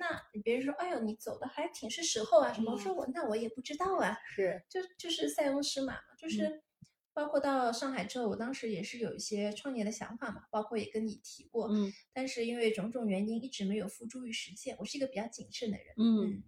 [0.01, 0.07] 那
[0.45, 2.70] 别人说，哎呦，你走的还挺是时候啊，什么？
[2.70, 6.62] 我说我那我也不知道啊，是就就是塞翁失马嘛，就是
[7.19, 11.93] 包括到上海之后，我当时也是有一些创业的想法嘛，包括也跟你提过，嗯。
[12.12, 14.77] 但是因为种种原因一直没有付诸于实践。
[14.79, 16.31] 我是一个比较谨慎的人，嗯。
[16.31, 16.43] 嗯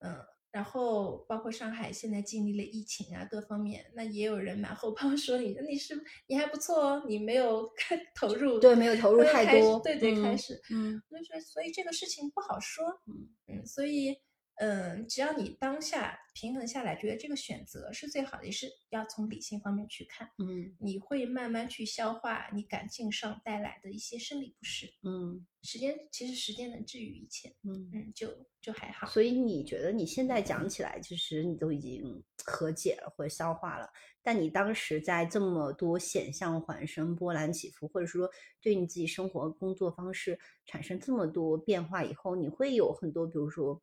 [0.00, 5.94] 嗯，然后包括上海现在经历了疫情啊各方面，那也有人马后炮说你你是
[6.26, 11.00] 你还不错哦，你没有开 投入，对没有投入太多对对，开嗯始，嗯。
[11.10, 13.28] 就是所以这个事情不好说，嗯。
[13.46, 14.16] 嗯，所以
[14.58, 20.74] 嗯，只要你当下平衡下来，觉得这个选择是最好的，也是要从理性方面去看，嗯。
[20.80, 24.92] 你会慢慢去消化你感性上带来的一些生理不适。
[25.04, 25.46] 嗯。
[25.62, 27.90] 时间其实时间能治愈一切，嗯。
[27.94, 28.28] 嗯，就
[28.60, 29.06] 就还好。
[29.08, 33.88] 所以你觉得你现在讲起来，其实你都已经和解了或者消化了，
[34.22, 38.28] 但你当时在这么多险象环生、波澜起伏，或者说
[38.60, 43.80] 对你自己生活、工作方式产生这么多变化以后，你会有很多，比如说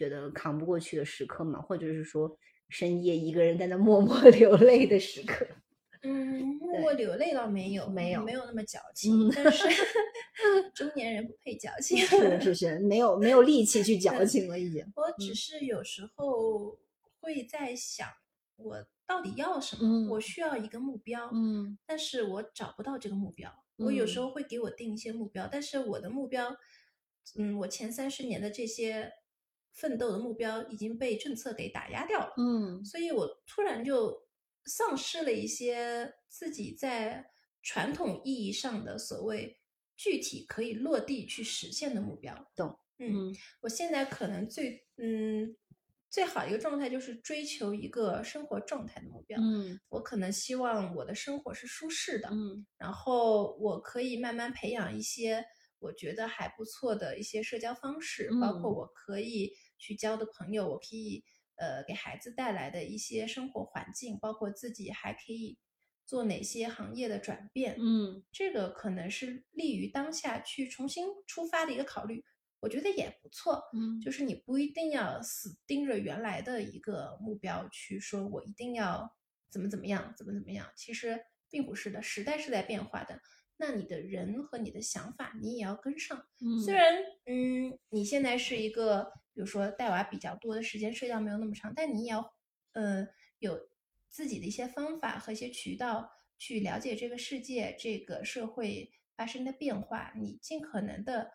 [0.00, 1.60] 觉得扛不过去的时刻嘛？
[1.60, 2.34] 或者是说
[2.70, 5.46] 深夜一个人在那默默流泪的时刻？
[6.02, 9.68] 嗯，默默流泪倒没有，没有没有那么矫情，嗯但是
[10.74, 11.98] 中年人不配矫情。
[11.98, 14.82] 是是是，没有没有力气去 矫情了，已经。
[14.96, 16.78] 我只是有时候
[17.20, 18.08] 会在想，
[18.56, 19.82] 我到底要什么？
[19.82, 23.52] 嗯我需要一个目标，嗯但是我找不到这个目标。
[23.76, 26.56] 我有时嗯候会给我定一些目标，但是我的目标，
[27.38, 29.12] 嗯，我前三十年的这些
[29.72, 34.26] 奋斗的目标已经被政策给打压掉了，嗯所以我突然就
[34.64, 37.30] 丧失了一些自己在
[37.62, 39.58] 传统意义上的所谓
[39.96, 42.50] 具体可以落地去实现的目标。
[42.54, 45.56] 懂，嗯，我现在可能最嗯
[46.10, 49.38] 最好一个状态就是追求一个生活状态的目标。
[49.40, 55.44] 嗯我可能希望我的生活是舒适的，嗯然后我可以慢慢培养一些
[55.80, 61.24] 我觉得还不错的一些社交方式，包括嗯我可以去交的朋友，我可以
[61.56, 65.58] 呃给孩子带来的一些生活环境，包括自己还可以
[66.06, 67.76] 做哪些行业的转变。
[67.78, 72.24] 嗯这个可能是利于当下去重新出发的一个考虑，
[72.60, 73.62] 我觉得也不错。
[73.72, 79.10] 嗯就是你不一定要死盯着原来的一个目标去说，我一定要
[79.50, 80.66] 怎么怎么样，怎么怎么样。
[80.76, 81.18] 其实
[81.48, 83.20] 并不是的，时代是在变化的。
[83.60, 86.18] 那你的人和你的想法，你也要跟上。
[86.40, 86.94] 嗯虽然，
[87.26, 92.32] 嗯，你现在是一个，比如说带娃比较多的时间，社交没有那么长，但你也要，
[92.72, 93.06] 呃，
[93.38, 93.68] 有
[94.08, 101.30] 自己的一些方法和一些渠道去了解这个世界、这个社会发生的变化，你尽可能的，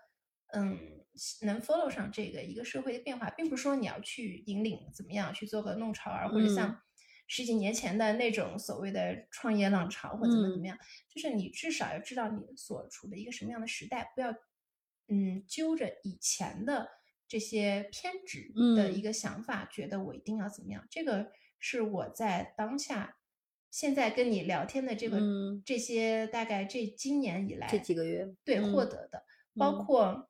[0.48, 1.06] 嗯，
[1.44, 6.82] 能 follow 上这个一个社会的变化，并不是说你要去引领怎么样去做个弄潮儿，或者嗯像
[7.28, 10.68] 十几年前的那种所谓的创业浪潮或怎么怎么嗯。
[10.68, 10.78] 样，
[11.10, 14.34] 就是你至少要知道你所处的一个什么样的时代，不要
[15.08, 16.90] 嗯揪着以前的
[17.28, 19.02] 这些偏执的一嗯。
[19.02, 20.86] 个想法，觉得我一定要怎么样。
[20.90, 23.18] 这个是我在当下
[23.72, 25.66] 现在跟你聊天的这个、嗯。
[25.66, 28.86] 这些大概这今年以来这几个月，对获嗯。
[28.86, 29.24] 得的，
[29.58, 29.84] 包嗯。
[29.84, 30.30] 括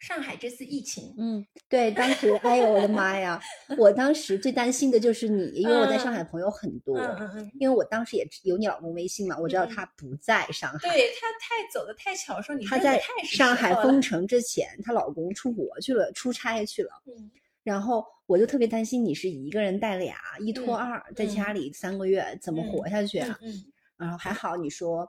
[0.00, 3.40] 上海这次疫情，嗯，对，当时，哎呦我的妈呀！
[3.78, 17.30] 我当时最担心的就是你，因为我在上海嗯朋友很多，嗯嗯嗯，因为我当时也有你老公微信嘛，我知道他不在上海，对他太走的太巧，说你他在上海封城之前，她老公出国去了，出差去了，嗯
[17.62, 23.38] 然后我就特别担心你是一个人带俩，一拖嗯二，在嗯家里三个月怎么活嗯下去啊？
[23.42, 23.64] 嗯嗯。
[23.98, 25.06] 然后还好你说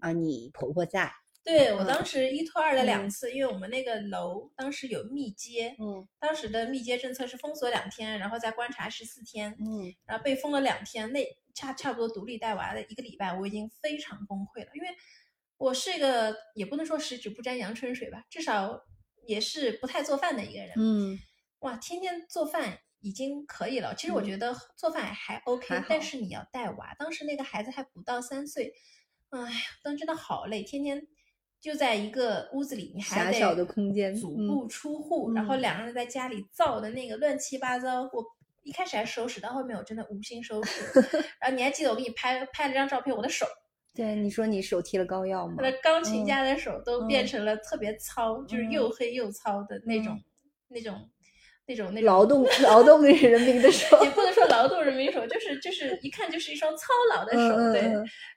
[0.00, 1.10] 啊，你婆婆在，
[1.46, 11.24] 对我嗯当时一拖二的两嗯次，因为我们那个楼当时有密接，嗯当时的密接政策是封锁两天，然后再观察十四天，嗯然后被封了两天，那
[11.54, 14.88] 差差不多独立带娃的一个礼拜，我已经非常崩溃了，因为
[15.56, 18.84] 我是一个也不能说十指不沾阳春水吧，至少
[19.26, 20.72] 也是不太做饭的一个人。
[20.76, 21.18] 嗯
[21.60, 23.94] 哇，天天做饭已经可以了。
[23.94, 26.94] 其实我嗯觉得做饭还 OK，、但是你要带娃。
[26.98, 28.74] 当时那个孩子还不到三岁，
[29.30, 31.06] 哎呀，当时真的好累，天天
[31.60, 38.24] 就在一个屋子里，你还得狭小的空间嗯足不出户，然后嗯两个人在家里造的那个乱七八糟，我。
[38.62, 40.82] 一开始还收拾，到后面我真的无心收拾。
[41.40, 43.46] 然后你还记得我给你拍拍了张照片，我的手，
[43.94, 45.62] 对，你说你手贴了膏药吗我？
[45.62, 50.20] 的钢琴嗯家的手都变嗯成了特别糙，就是嗯又黑又糙的那种、
[50.66, 51.08] 那种、
[51.64, 57.82] 那种、那种劳动 劳动人民的手， 也不能说劳动人民手，就是就是一看就是一双操劳的手，对，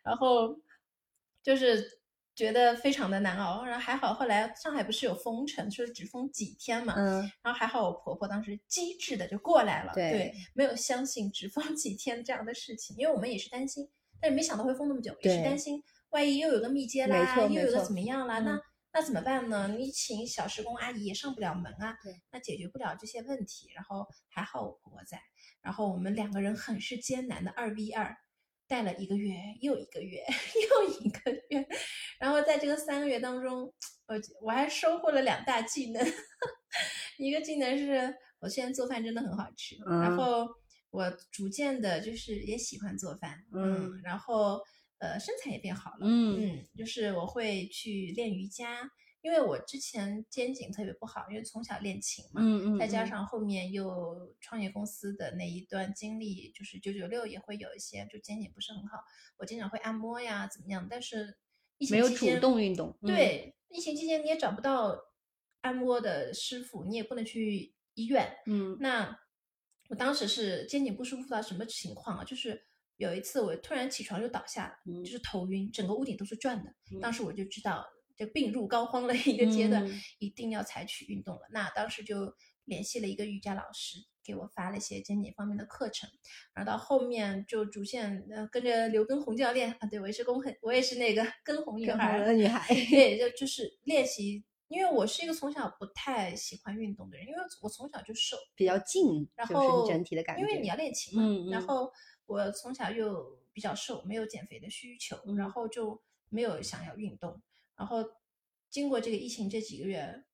[0.03, 0.55] 然后
[1.41, 1.84] 就是
[2.39, 13.89] 觉得非常的难熬，然后还好后来上海不是有封城，说只封几天嘛，嗯然后还好我婆婆当时机智的就过来了，对没有相信只封几天这样的事情，因为我们也是担心，
[14.21, 18.61] 但是没想到会封那么久，也是担心万一又有个密接没啦，又有个怎么样啦，嗯那
[18.93, 19.67] 那怎么办呢？
[19.77, 23.69] 你请小时工阿姨也上不了门啊，对，那解决不了这些问题。
[23.75, 25.21] 然后还好我婆婆在，
[25.61, 28.17] 然后我们两个人很是艰难的二 v 二，
[28.70, 30.24] 带了一个月又一个月
[30.70, 31.67] 又一个月，
[32.20, 33.63] 然后在这个三个月当中，
[34.07, 36.01] 我我还收获了两大技能，
[37.17, 40.17] 一个技能是我现在做饭真的很好吃，然嗯。
[40.17, 40.47] 后
[40.91, 43.99] 我逐渐的就是也喜欢做饭，嗯。
[44.03, 44.61] 然后
[44.99, 46.39] 呃身材也变好了，嗯。
[46.39, 48.89] 嗯，就是我会去练瑜伽，
[49.22, 58.97] 因为我之前肩颈特别不好，因为从小练琴嘛，嗯嗯，嗯再加上后面又创业公司的那一段经历，就是九九六也会有一些就肩颈不是很好，
[59.38, 61.38] 我经常会按摩呀怎么样，但是
[61.78, 64.97] 疫情没有主动运动，嗯对，疫情期间你也找不到
[65.61, 69.20] 按摩的师傅，你也不能去医院，嗯那
[69.89, 72.24] 我当时是肩颈不舒服到什么情况啊？
[72.24, 72.63] 就是
[72.95, 76.70] 有一次我突然起床就倒下了，嗯就是头晕，整个屋顶都是转的。
[76.93, 77.86] 嗯当时我就知道，
[78.20, 81.43] 这病入膏肓的一个阶段，嗯一定要采取运动了。
[81.51, 86.09] 那当时就联系了一个瑜伽老师，给我发了一些肩颈方面的课程。
[86.53, 94.43] 然后到后面就逐渐呃跟着刘畊宏教练啊，对我也是公很，我也是那个 根红女孩的女孩，对， 就就是练习。
[94.67, 101.91] 因为我是一个从小不太喜欢运动的人，因为我从小就瘦，比较静，然后你整体的感觉，因为你要练琴嘛，嗯嗯然后
[102.28, 105.99] 我从小又比较瘦，没有减肥的需求，然嗯后就
[106.30, 107.41] 没有想要运动。
[107.80, 108.03] 然后
[108.69, 110.25] 经过这个疫情这几个月，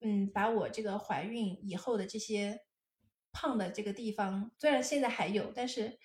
[0.00, 2.58] 嗯，把我这个怀孕以后的这些
[3.30, 5.98] 胖的这个地方，虽然现在还有，但是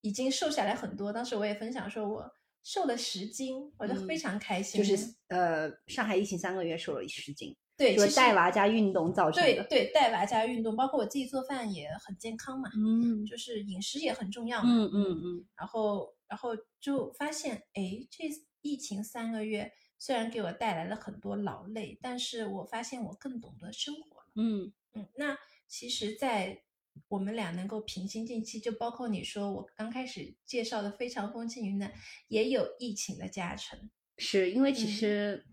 [0.00, 1.12] 已经瘦下来很多。
[1.12, 2.30] 当时我也分享说，我
[2.62, 4.82] 瘦了十斤，我就非嗯常开心。
[4.82, 9.64] 就是呃，上海疫情三个月瘦了十斤，对，就是带娃加运动造成对的。
[9.64, 14.70] 对带娃加运动，包括我自己做饭也很健康嘛，嗯就是饮食也很重要嘛。
[14.70, 18.24] 嗯嗯嗯，然后然后就发现，哎，这
[18.60, 24.32] 疫情三个月虽然给我带来了很多劳累，但是我发现我更懂得生活了。
[24.36, 25.36] 嗯嗯，那
[25.66, 26.62] 其实，在
[27.08, 31.92] 我们俩能够平心静气，就包括你说我刚开始介绍的非常风轻云淡，
[32.28, 33.90] 也有疫情的加成。
[34.16, 35.46] 是因为其嗯实，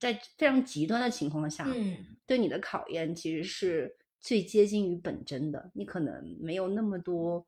[0.00, 5.70] 在非常极端的情况下，嗯，对你的考验其实是最接近于本真的。
[5.74, 7.46] 你可能没有那么多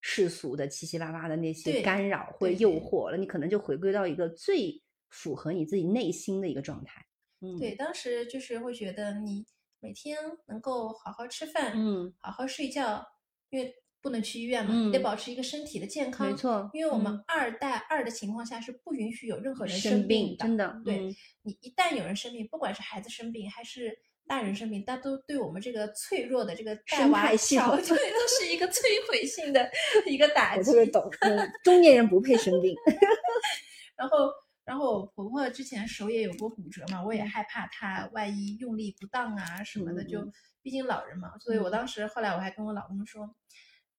[0.00, 4.80] 世俗的七七八八的那些干扰或诱惑了，你可能就回归到一个最
[5.12, 7.06] 符合你自己内心的一个状态。
[7.40, 9.44] 嗯，对，，当时就是会觉得你
[9.80, 13.06] 每天能够好好吃饭，嗯，好好睡觉，
[13.50, 16.28] 因为不能去医院嘛，你得嗯保持一个身体的健康。
[16.28, 23.98] 没错因为我们嗯二带二的情况下是不允许有任何人生病病真的对、嗯你一旦有人生病，不管是孩子生病还是
[24.28, 29.68] 大人生病，它都对我们这个脆弱的这个带娃态系统对， 都是一个摧毁性的
[30.06, 30.60] 一个打击。
[30.60, 32.72] 我特别懂，嗯中年人不配生病。
[33.98, 34.32] 然后，
[34.72, 40.26] 然后我婆婆之前手也有过骨折嘛，我也嗯害怕她万一用力不当啊什么的，就
[40.62, 43.36] 毕竟老人嘛，所以我嗯当时后来我还跟我老公说，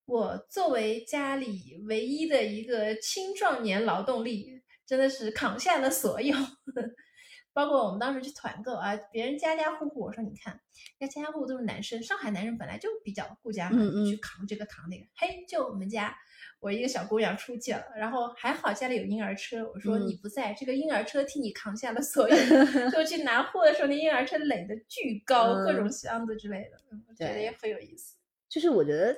[0.06, 6.36] 我作为家里唯一的一个青壮年劳动力，真的是扛下了所有。
[7.54, 10.60] 包括我们当时去团购啊，别人家家户户，我说你看，
[10.98, 15.06] 人家家家户户都是男生，上海男人本来就比较顾家嘛，嗯嗯去扛这个扛那个。
[15.16, 16.18] 嘿，就我们家，
[16.64, 22.36] 我一个小姑娘出去了，然后还好家里有婴儿车，我说嗯你不在，这个婴儿车替你扛下了所有。
[22.90, 28.16] 就去拿货的时候，那婴儿车垒的巨高，各种嗯箱子之类的，嗯我觉得也很有意思。
[28.48, 29.14] 就是我觉得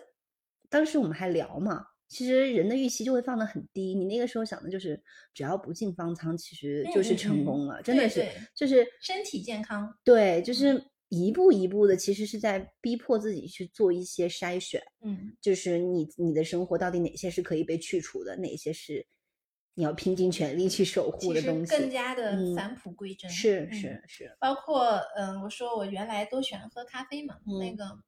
[0.69, 3.93] 当时我们还聊嘛，其实人的预期就会放得很低。
[3.93, 4.99] 你那个时候想的就是，
[5.33, 8.25] 只要不进方舱，其实就是成功了，真的是
[8.55, 10.85] 就是身体健康，对，就嗯是
[11.15, 19.05] 一步一步的，其实是在逼迫自己去做一些筛选，嗯，就是你你的生活到底哪些是可以被去除的，哪些是
[19.75, 23.29] 你要拼尽全力去守护的东西，更加的嗯返璞归真。
[23.29, 27.75] 是嗯是是，包括嗯，我说我原来都喜欢喝咖啡嘛，那嗯。
[27.75, 27.99] 个，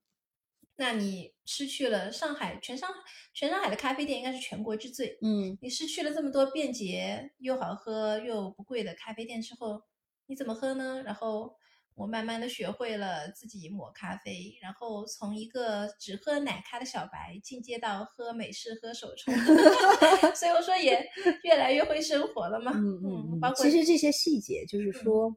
[0.80, 2.88] 那你失去了上海全上
[3.34, 5.58] 全上海的咖啡店应该是全国之最，嗯。
[5.62, 9.82] 你失去了这么多便捷又好喝又不贵的咖啡店之后，
[10.28, 11.02] 你怎么喝呢？
[11.04, 11.56] 然后
[11.98, 19.34] 我慢慢的学会了自己磨咖啡，然后从一个只喝奶咖的小白进阶到喝美式、喝手冲，
[20.36, 21.04] 所以我说也
[21.44, 22.72] 越来越会生活了嘛。
[22.76, 25.36] 嗯嗯嗯，包括其实这些细节就是说，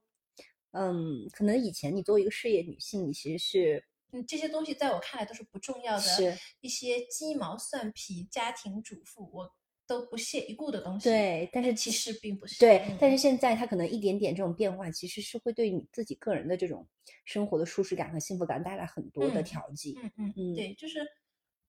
[0.72, 9.50] 嗯，可能以前你作为一个事业女性，你其实是嗯，这些东西在我看来都是不重要的，是一些鸡毛蒜皮家庭主妇我
[9.91, 11.09] 都不屑一顾的东西。
[11.09, 12.61] 对，但是其实并不是。
[12.61, 16.86] 对，嗯但是现在它可能一点点这种变化，其实是会对你自己个人的这种
[17.24, 19.99] 生活的舒适感和幸福感带来很多的嗯调剂。
[20.01, 21.05] 嗯嗯嗯对，就是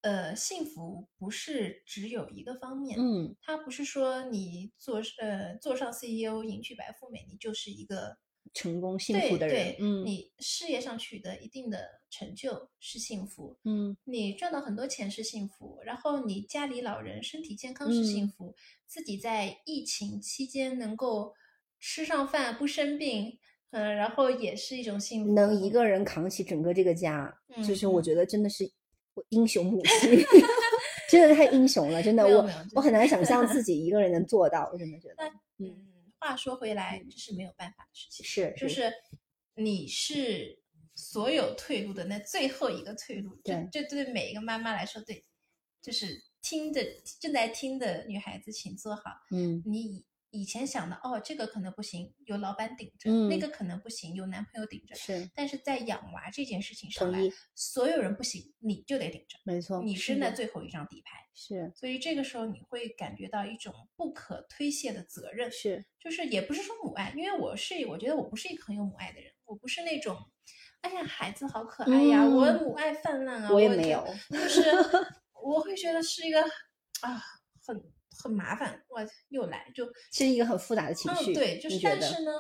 [0.01, 8.17] 呃，幸福不是只有一个方面，嗯，它不是说你做呃做上 CEO 迎娶白富美，你就是一个
[8.53, 10.05] 成功幸福的人对，嗯。
[10.05, 11.79] 你事业上取得一定的
[12.09, 13.95] 成就是幸福，嗯。
[14.03, 18.33] 你赚到很多钱是幸福，然后你家里老人身体健康是幸嗯。
[18.37, 18.55] 福，
[18.87, 21.33] 自己在疫情期间能够
[21.79, 23.39] 吃上饭不生病，
[23.71, 25.33] 嗯、然后也是一种幸福。
[25.33, 25.85] 能一个。
[25.85, 27.33] 人扛起整个这个家，
[27.67, 28.69] 就是我嗯觉得真的是
[29.13, 30.23] 我英雄母亲，
[31.09, 35.15] 真的太英雄了，真的，我我很难想象自 己一个人能做到，我真的觉得
[35.57, 35.75] 嗯，
[36.21, 38.93] 话说回来，这是没有办法的事情，是就是。
[39.55, 40.63] 你是
[40.95, 43.67] 所有退路的那最后一个退路，对。
[43.69, 45.25] 这这对每一个妈妈来说，对，
[45.81, 46.81] 就是听的
[47.19, 49.03] 正在听的女孩子，请坐好。
[49.29, 49.61] 嗯。
[49.65, 54.95] 你以以前想的哦，这个可能不行，有老板顶着；嗯那个可能不行，有男朋友顶着。
[54.95, 57.19] 是但是在养娃这件事情上来，
[57.53, 61.19] 所有人不行，你就得顶着，没错，你是那最后一张底牌。
[61.33, 70.17] 是所以这个时候你会感觉到一种不可推卸的责任，是就是也不是说母爱，因为我是我觉得我不是一个很有母爱的人，我不是那种，
[70.81, 74.61] 哎呀孩子好可爱呀，我嗯母爱泛滥啊，我也就没有就是
[75.41, 76.41] 我会觉得是一个
[77.01, 77.21] 啊
[77.65, 77.81] 很
[78.21, 82.31] 很麻烦，哇又来就其实一个很复杂的情绪，嗯对，就是但是呢，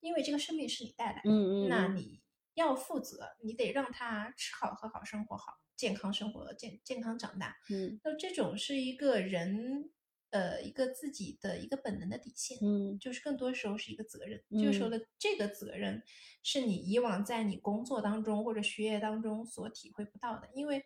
[0.00, 2.20] 因为这个生命是你带来的，嗯嗯，那嗯你
[2.54, 7.56] 要负责，你得让他吃好喝好生活好，健康生活健健康长大。
[7.70, 9.90] 嗯那这种是一个人
[10.30, 14.42] 呃一个自己的一个本能的底线，嗯就是更多时候是一个责任。
[14.58, 16.02] 这个时候嗯的这个责任
[16.42, 20.84] 是你以往在你工作当中或者学业当中所体会不到的，因为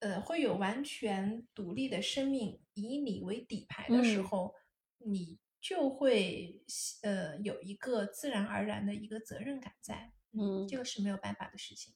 [0.00, 4.54] 呃，会有完全独立的生命以你为底牌的时嗯候，
[4.98, 6.62] 你就会
[7.02, 10.12] 呃有一个自然而然的一个责任感在。
[10.32, 11.92] 嗯这个是没有办法的事情。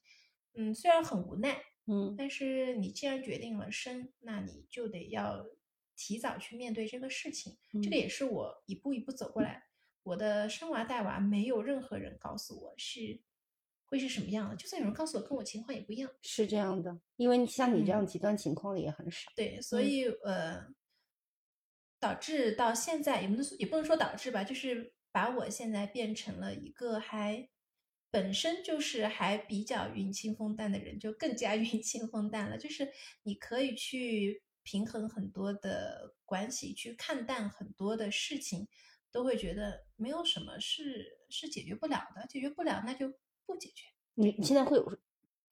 [0.55, 5.47] 嗯，虽然很无奈，嗯但是你既然决定了生，那你就得要
[5.97, 7.57] 提早去面对这个事情。
[7.83, 9.65] 这个嗯也是我一步一步走过来。
[10.03, 13.23] 我的生娃带娃，没有任何人告诉我是
[13.87, 16.11] 会是什么样的，就算有人告诉我，跟我情况也不一样。
[16.22, 19.30] 是这样的，因为像你这样嗯极端情况的也很少。
[19.37, 20.66] 对，所嗯以呃，
[22.01, 27.49] 导致到现在也不能说也不能说导致吧，就是把我现在变成了一个还
[28.11, 32.59] 本身就是还比较云清风淡的人，就更加 云清风淡了。
[32.59, 32.91] 就是
[33.22, 38.66] 你可以去平衡很多的关系，去看淡很多的事情，
[39.12, 43.12] 都会觉得没有什么是是解决不了的，解决不了那就
[43.47, 43.84] 不解决
[44.14, 44.99] 你你现在会有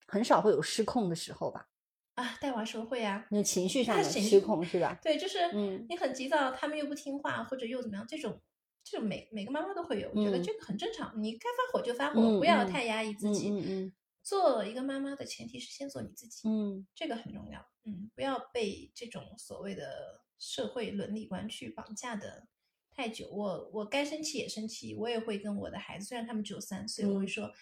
[0.07, 1.68] 很少会有失控的时候吧？
[2.14, 2.36] 啊。
[2.40, 4.99] 带娃时候会啊，那情绪上的失控是吧？
[5.03, 8.40] 对，就是嗯你很急躁，他们又不听话，或者又怎么样，这种
[8.84, 11.12] 这种每每个妈妈都会有，我觉得嗯这个很正常。
[11.22, 13.51] 你该发火就发火，嗯不要嗯太压抑自嗯己。
[13.51, 17.66] 嗯嗯做一个妈妈的前提是先做你自己，嗯这个很重要。
[17.84, 22.47] 嗯，不要被这种所谓的社会伦理观去绑架的
[22.93, 23.28] 太久。
[23.32, 27.53] 我我该生气也生气，我也会跟我的孩子，虽然他们只有三岁，我会嗯说。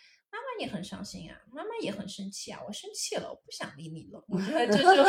[0.61, 4.22] 也很伤心啊，妈妈也很生气啊，我生气了，我不想理你了。
[4.28, 5.04] 我觉得这种，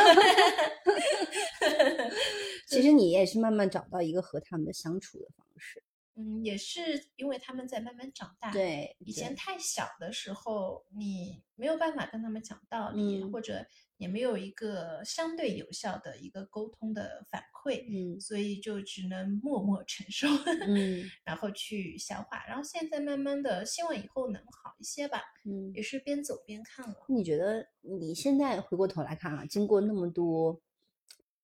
[2.66, 5.82] 其实你也是慢慢找到一个和他们相处的方式。
[6.14, 13.64] 嗯，也是因为他们在慢慢长大。，对，以前太小的时候，你没有办法跟他们讲道理，嗯或者
[13.96, 20.26] 也没有一个相对有效的一个沟通的反馈，嗯所以就只能默默承受，
[20.66, 22.44] 嗯然后去消化。
[22.46, 25.82] 然后现在慢慢的，希望以后能好一些吧，嗯也。
[25.82, 26.94] 是边走边看了。
[27.08, 30.62] 你觉得你现在回过头来看啊，经过那么多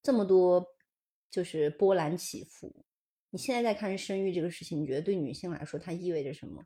[0.02, 0.64] 这么多
[1.28, 2.86] 就是波澜起伏，
[3.30, 6.64] 你现在在看生育这个事情，你觉得对女性来说它意味着什么？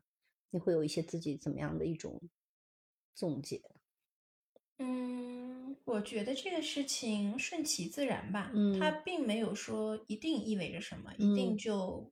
[0.49, 2.21] 你会有一些自己怎么样的一种
[3.15, 3.61] 总结？
[4.77, 12.11] 嗯，我觉得这个事情顺其自然吧，嗯它并没有说一定意味着什么，一定嗯就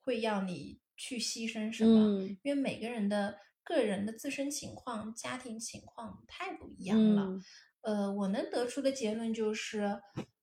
[0.00, 7.24] 会要你去牺牲什么，嗯因为每个人的个人的自身情况、家庭情况太不一样了。
[7.24, 7.44] 嗯
[7.82, 10.00] 呃，我能得出的结论就是，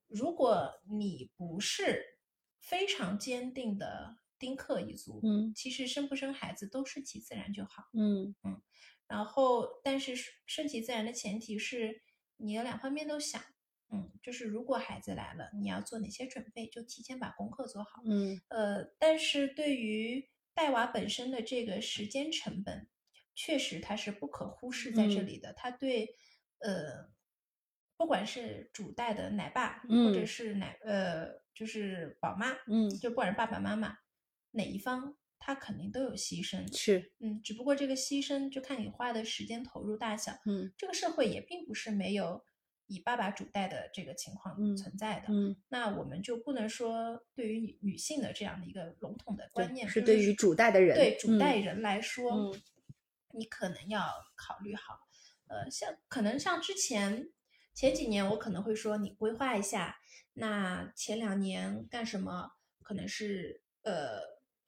[0.08, 2.11] 如果你不是
[2.62, 7.90] 非常坚定的丁克一族，嗯其实生不生孩子都顺其自然就好。
[7.94, 8.62] 嗯嗯
[9.08, 12.02] 然后，但是顺顺其自然的前提是
[12.38, 13.42] 你要两方面都想，
[13.92, 18.02] 嗯，就是如果孩子来了，你要做哪些准备，就提前把功课做好。
[18.06, 22.88] 嗯呃，但是对于带娃本身的这个时间成本，
[23.36, 25.52] 确实它是不可忽视在这嗯里的。
[25.54, 26.16] 它对
[26.60, 27.12] 呃，
[28.02, 33.96] 不管是主带的奶爸，或者嗯是奶呃，就是宝妈，嗯，就不管是爸爸妈妈
[34.54, 36.76] 哪一方，他肯定都有牺牲。
[36.76, 40.32] 是嗯，只不过这个牺牲就看你花的时间投入大小。
[40.48, 42.44] 嗯这个社会也并不是没有
[42.88, 45.28] 以爸爸主带的这个情况嗯存在的。
[45.30, 52.62] 嗯，那我们就不能说对于女女性的这样的一个笼统的观念，是对于主带的人对主嗯带人来说，嗯
[53.34, 54.98] 你可能要考虑好。
[55.48, 57.30] 呃，像可能像之前
[57.74, 59.98] 前几年，我可能会说你规划一下，
[60.34, 62.52] 那前两年干什么，
[62.84, 64.20] 可能是呃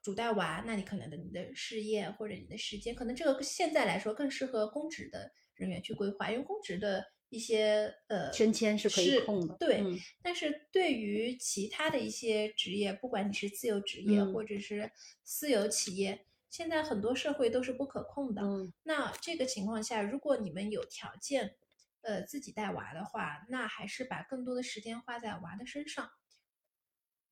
[0.02, 9.98] 主带娃，那你可能的你的事业或者你的时间，可能这个现在来说更适合公职的人员去规划，因为公职的一些呃升迁是可以控的对，嗯。
[10.22, 14.34] 但是对于其他的一些职业，不管你是自由职业、嗯。
[14.34, 14.92] 或者是
[15.24, 18.42] 私有企业，现在很多社会都是不可控的。
[18.42, 18.74] 嗯。
[18.84, 21.56] 那这个情况下，如果你们有条件，
[22.04, 26.10] 呃，自己带娃的话，那还是把更多的时间花在娃的身上，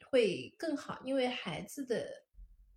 [0.10, 1.02] 会更好。
[1.06, 2.24] 因为孩子的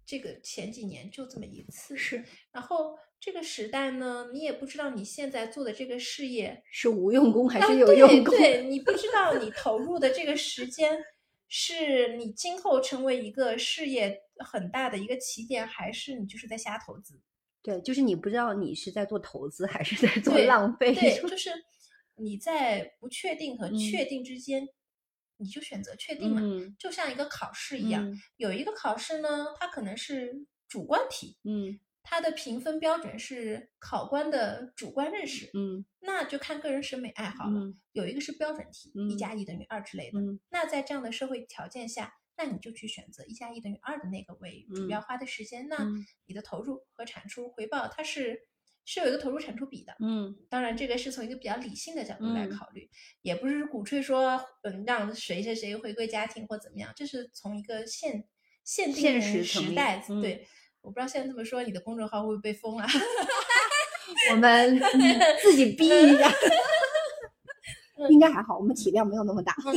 [0.04, 8.36] 这个前几年就这么一次，是然后这个时代呢，你也不知道你现在做的这个事业是无用功还啊是有用功？
[8.36, 11.02] 对你不知道你投入的这个时间，
[11.48, 17.20] 是你今后成为一个事业很大的一个起点，还是你就是在瞎投资？
[17.62, 20.94] 对，就是你不知道你是在做投资还是在做浪费。
[20.94, 21.50] 对，就是
[22.16, 24.68] 你在不确定和嗯确定之间，
[25.36, 26.40] 你就选择确定嘛。
[26.42, 37.60] 嗯就像一个考试一样，嗯有一个考试呢，它可能是主观题，嗯它的评分标准是考官的主观认识，嗯那就看个人审美爱好了。
[37.60, 40.18] 嗯有一个是标准题，一嗯加一等于二之类的。
[40.20, 45.68] 嗯那在这样的社会条件下，那你就去选择一加一等于二的那个为主要花的时间。
[45.68, 48.48] 那嗯你的投入和产出回报，它是
[48.84, 49.94] 是有一个投入产出比的。
[50.00, 52.88] 嗯当然，这个是从一个比较理性的角度来嗯考虑，
[53.22, 58.26] 也不是鼓吹说，嗯，让谁谁谁回归家庭或怎么样，这是从一个现
[58.62, 60.04] 限定现实时代。
[60.08, 60.46] 嗯对，
[60.80, 62.86] 我不知道现在这么说，你的公众号会不会被封啊？
[64.30, 66.30] 我们嗯 自己逼一下，
[67.96, 69.56] 嗯 应该还好，我们体量没有那么大。
[69.64, 69.74] 嗯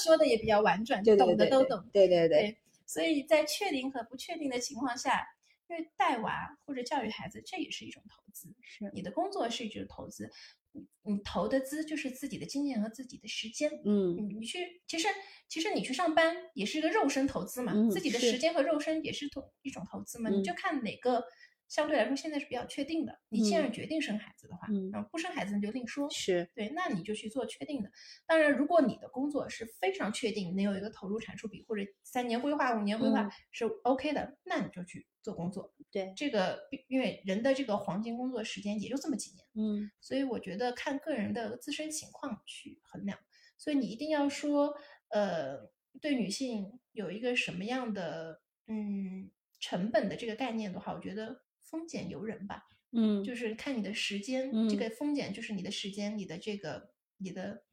[0.00, 1.84] 说的也比较婉转，对对懂的都懂。
[1.92, 5.26] 对对对，对，所以在确定和不确定的情况下，
[5.68, 8.48] 因为带娃或者教育孩子，这也是一种投资。
[8.62, 10.30] 是，你的工作是一种投资，
[10.72, 13.70] 你你投的资就是自己的经验和自己的时间。
[13.84, 15.08] 嗯你你去，其实
[15.48, 21.24] 其实你去上班也是一个肉身投资嘛，嗯自己的时间和肉身也是投一种投资嘛，你就嗯看哪个
[21.68, 23.18] 相对来说现在是比较确定的。
[23.28, 26.08] 你既嗯然决定生孩子的话，嗯然后不生孩子你就另说。
[26.10, 27.90] 是，对，那你就去做确定的。
[28.26, 35.74] 当然，如果你的工作是非常确定，能有一个投入产出比，或者三年规划、五年规划嗯是 OK 的，那你就去做工作。
[35.90, 43.18] 对，这个因为人的这个黄金工作时间也就这么几年，嗯所以我觉得看个人的自身情况去衡量。
[43.58, 44.74] 所以你一定要说，
[45.10, 49.30] 呃，对女性有一个什么样的嗯
[49.60, 52.62] 成本的这个概念的话，我觉得丰俭由人吧。
[52.92, 57.64] 嗯，就是看你的时间，这个丰俭就是你的时间，你的这个你的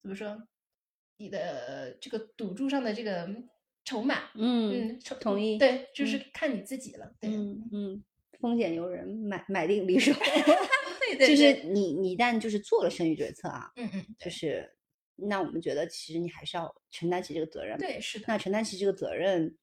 [0.00, 0.48] 怎么说，
[1.18, 3.28] 你的这个赌注上的这个
[3.84, 8.02] 筹码，嗯嗯，筹同意对，就是嗯看你自己了，对，嗯嗯，
[8.40, 10.12] 风险由人，买买定离手
[11.18, 11.18] 对。
[11.18, 14.70] 对，就是你你一旦就是做了生育决策啊，嗯嗯，就是
[15.16, 17.76] 那我们觉得其实你还是要承担起这个责任。
[17.78, 19.56] 对是的，那承担起这个责任，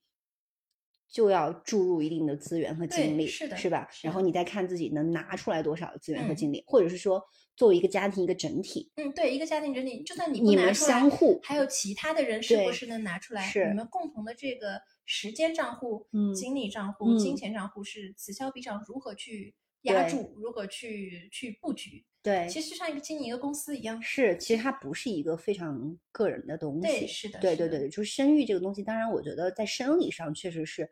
[1.10, 3.88] 就要注入一定的资源和精力，是的是吧？
[3.92, 6.52] 是然后你再看自己能拿出来多少资源和嗯精。
[6.54, 7.24] 力，或者是说
[7.60, 13.42] 作为一个家庭一个整体，嗯对，一个家庭整体，就算你不你们拿出来相互还有其他的人是不是能拿出来？
[13.42, 22.06] 是你们共同的这个时间账户、嗯精力账户、金嗯钱账户是此消彼长，如何去压住，如何去去布局？
[22.24, 24.02] 对，其实就像一个经营一个公司一样。
[24.02, 26.82] 是，其实它不是一个非常个人的东西。
[26.82, 30.90] 对是的是的对对对，就是生育这个东西，当然我觉得在生理上确实是，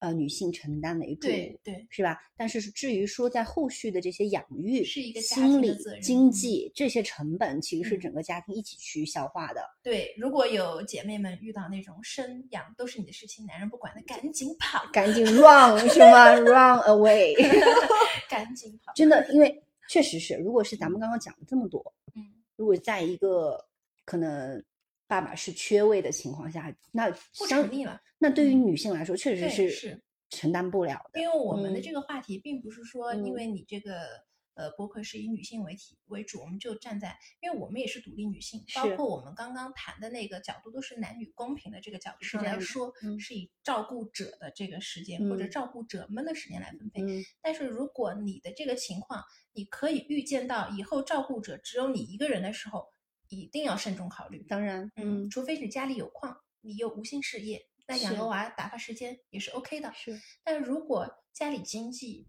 [0.00, 2.18] 呃，女性承担为主，对对是吧？
[2.36, 9.62] 但是至于说在后续的这些养育、是一个心理经嗯济这些成本，其实是嗯整个家庭一起去消化的。
[9.82, 17.34] 对，如果有姐妹们遇到那种生养都是你的事情，男人不管的，赶紧跑，赶紧 run 是吗？run away，
[18.28, 18.92] 赶紧跑。
[18.94, 22.22] 真的，因为确实是，如果是咱们刚刚讲了这么多，嗯，
[22.56, 23.64] 如果在一个
[24.04, 24.62] 可能
[25.06, 28.00] 爸爸是缺位的情况下，那不成立了。
[28.18, 31.20] 那对于嗯女性来说，确实是是承担不了的。
[31.20, 34.06] 因为我们的嗯这个话题并不是说，嗯因为你这个
[34.54, 47.02] 呃博客是以女性为体为主，我们就站在，因为我们也是独立女性，包括我们刚刚谈的那个角度，都是男女公平的这个角度来说，嗯是以照顾者的这个时间、或者嗯照顾者们的时间来分配。
[47.02, 49.22] 嗯但是如果你的这个情况，
[49.52, 52.88] 你可以预见到以后照顾者只有你一个人的时候，
[53.34, 54.42] 一定要慎重考虑。
[54.44, 59.92] 当然，嗯，除非是家里有矿，你又无心事业，那养个娃打发时间也是 OK 的。
[59.94, 60.20] 是。
[60.42, 62.26] 但如果家里经济，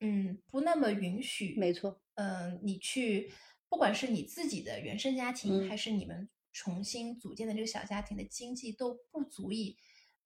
[0.00, 3.32] 嗯，不那么允许，没错，嗯、你去，
[3.68, 5.68] 不管是你自己的原生家庭，嗯。
[5.68, 9.76] 还是你们重新组建的这个小家庭的经济都不足以，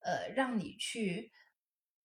[0.00, 1.32] 呃，让你去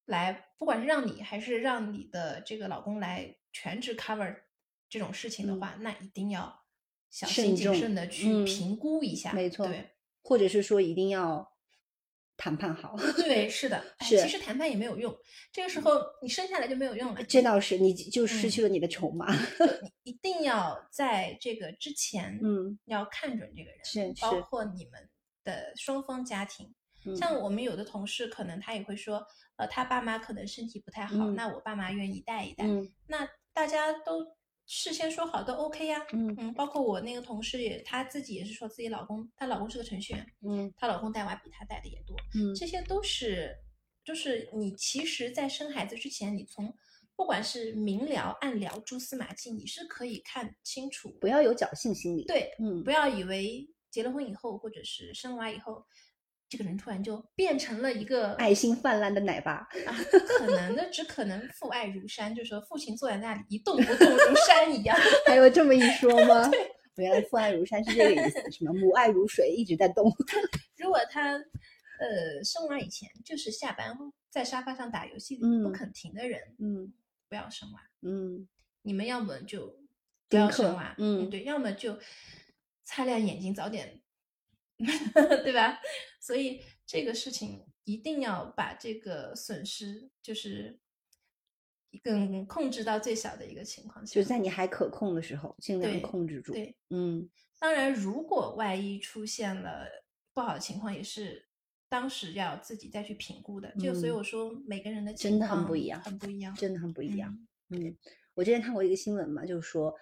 [0.06, 4.44] 来，不管是让你还是让你的这个老公来全职 cover
[4.88, 5.60] 这种事情的嗯。
[5.60, 6.62] 话，那一定要
[7.14, 9.31] 小心谨慎的去嗯评估一下。
[9.34, 9.91] 没错对。
[10.23, 11.48] 或者是说一定要
[12.35, 12.95] 谈判好。
[13.18, 15.15] 对，是的， 哎是其实谈判也没有用，
[15.52, 15.91] 这个时候
[16.22, 17.23] 你生下来就没有用了。
[17.26, 19.31] 这倒是，你就失嗯去了你的筹码。
[19.31, 25.07] 你 一定要在这个之前，嗯，要看准这个人，是是包括你们
[25.44, 26.68] 的双方家庭。
[27.06, 29.22] 嗯像我们有的同事，可能他也会说，
[29.57, 34.26] 呃，他爸妈可能身体不太好，嗯那我爸妈愿意带一带，嗯那大家都
[34.65, 43.56] 事先说好都 OK 呀、嗯嗯，包括我那个同事也，她自己也是说自己老公，她老公是个程序员，嗯她老公带娃比她带的也多，嗯这些都是，
[44.03, 46.73] 就是你其实，在生孩子之前，你从
[47.15, 51.10] 不管是明聊暗聊蛛丝马迹，你是可以看清楚。
[51.19, 55.85] 不要有侥幸心理。，对，嗯不要以为结了婚以后，或者是生娃以后，
[56.53, 59.67] 这个人突然就变成了一个爱心泛滥的奶爸。
[60.38, 64.95] 可能的，只可能父爱如山，就是说父亲坐在那里一动不动如山一样。
[65.25, 66.51] 还有这么一说吗？
[66.97, 70.15] 原来父爱如山是这个意思，什么母爱如水一直在动。
[70.77, 73.97] 如果他呃生娃以前就是下班
[74.30, 76.93] 在沙发上打游戏不嗯肯停的人，嗯
[77.27, 77.80] 不要生娃。
[78.03, 78.47] 嗯
[78.84, 79.75] 你们要么就
[80.30, 81.97] 不要生娃，嗯对，要么就
[82.84, 83.99] 擦亮眼睛，早点，
[85.43, 85.79] 对吧？
[86.19, 90.79] 所以这个事情一定要把这个损失，就是
[92.01, 94.13] 更控制到最小的一个情况下。
[94.13, 96.53] 就在你还可控的时候，尽量控制住。
[96.53, 97.29] 对，嗯
[97.59, 99.87] 当然，如果万一出现了
[100.33, 101.47] 不好的情况，也是
[101.87, 103.73] 当时要自己再去评估的。
[103.75, 107.31] 就所以嗯我说，每个人的真的很不一样很不一样，真的很不一样。
[107.69, 107.97] 嗯嗯，
[108.33, 109.95] 我之前看过一个新闻嘛，就是说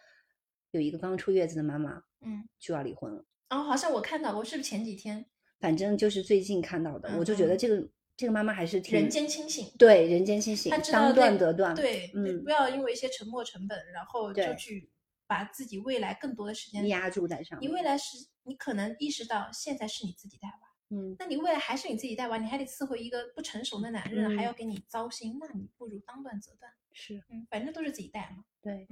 [0.71, 3.25] 有一个刚出月子的妈妈嗯，就要离婚了。
[3.51, 5.25] 然后好像我看到过，是不是前几天
[5.59, 9.69] 反正就是最近看到的，我就觉得嗯这个这个妈妈还是挺人间清醒？
[9.77, 11.75] 对人间清醒她，知道当断则断。
[11.75, 14.89] 对，不嗯不要因为一些沉没成本，然后就去
[15.27, 17.67] 把自己未来更多的时间压住在上你。
[17.67, 28.45] 未来是，你可能意识到现在是你自己带娃，嗯，那你未来还是你自己带娃，你还得伺候一个不成熟的男人，还嗯要给你糟心，那你不如当断则断，是嗯，反正都是自己带嘛。
[28.61, 28.87] 对，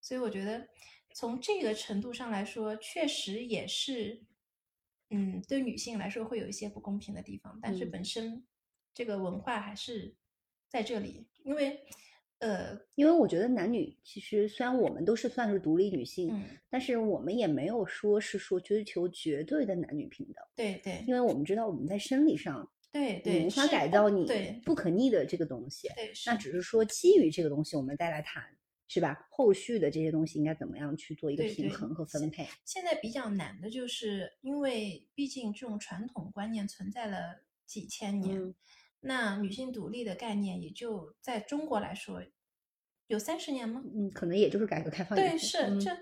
[0.00, 0.66] 所以我觉得
[1.18, 4.20] 从这个程度上来说，确实也是，
[5.08, 7.90] 嗯，对女性来说会有一些不公平的地方，但是嗯。
[7.90, 8.44] 本身
[8.92, 10.14] 这个文化还是
[10.68, 11.80] 在这里，因为，
[12.40, 24.60] 呃，因为我觉得男女其实虽然我们都是算是独立女性，嗯，但是我们也没有说是说追求绝对的男女平等，对对因为我们知道我们在生理上对对，你无法改造你对。
[24.66, 28.44] 不可逆的这个东西，对，那只是说基于这个东西，我们再来谈，
[28.88, 29.26] 是吧？
[29.30, 32.46] 后续的这些东西应该怎么样去做一个平衡和分配？
[32.64, 38.54] 现在比较难的就是，因为毕竟这种传统观念存在了几千年，嗯
[39.00, 42.22] 那女性独立的概念也就在中国来说
[43.06, 43.84] 有三十年吗？
[43.94, 45.96] 嗯，可能也就是改革开放对，是嗯这，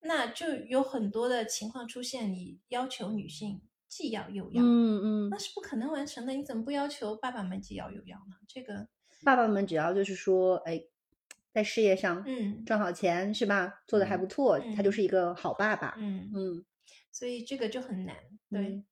[0.00, 6.32] 那就有很多的情况出现，你要求女性既要又要，嗯嗯，那是不可能完成的。
[6.32, 8.36] 你怎么不要求爸爸们既要又要呢？
[8.48, 8.88] 这个，
[9.22, 10.82] 爸爸们只要就是说，哎，
[11.56, 13.82] 在事业上嗯赚好钱是吧？
[13.86, 15.94] 做的还嗯不错，他就嗯是一个好爸爸。
[15.96, 16.62] 嗯，嗯，
[17.10, 18.14] 所以这个就很难。
[18.50, 18.84] 对，嗯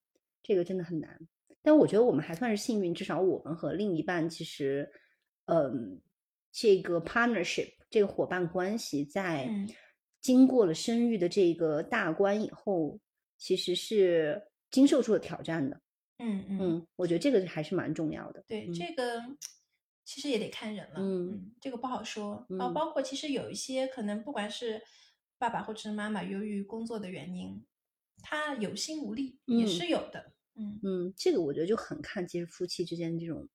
[0.43, 1.21] 这个真的很难。
[1.61, 4.91] 但我觉得我们还算是幸运，至少我们和另一半其实，
[5.45, 6.01] 嗯，
[6.51, 9.69] 这个 partnership 这个伙伴关系在嗯
[10.23, 12.99] 经过了生育的这个大关以后，
[13.37, 15.79] 其实是经受住了挑战的。
[16.19, 18.43] 嗯嗯嗯，我觉得这个还是蛮重要的。
[18.49, 19.21] 对，嗯这个
[20.05, 22.35] 其实也得看人了，嗯这个不好说。
[22.35, 24.83] 啊，嗯包括其实有一些可能，不管是
[25.39, 27.65] 爸爸或者是妈妈，由于工作的原因，
[28.23, 30.33] 他有心无力，也嗯是有的。
[30.57, 33.49] 嗯，嗯，这个我觉得就很看其实夫妻之间这种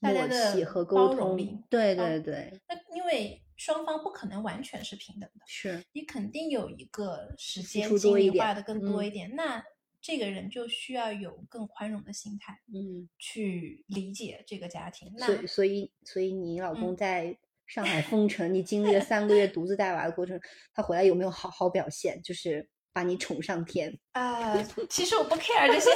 [0.00, 1.58] 默大家的契和沟通包容力。
[1.68, 9.64] 对包对对，那因为双方不可能完全是平等的，是，你肯定有一个时间精力花的更多嗯一点，那
[10.06, 15.12] 这个人就需要有更宽容的心态嗯，去理解这个家庭。
[15.18, 20.40] 那所以所以所以你老公嗯在上海封 城，你经历了三个月独自带娃的过程，
[20.72, 22.22] 他回来有没有好好表现？
[22.22, 23.98] 就是把你宠上天？
[24.12, 24.56] 啊、
[24.88, 25.90] 其实我不 care 这些。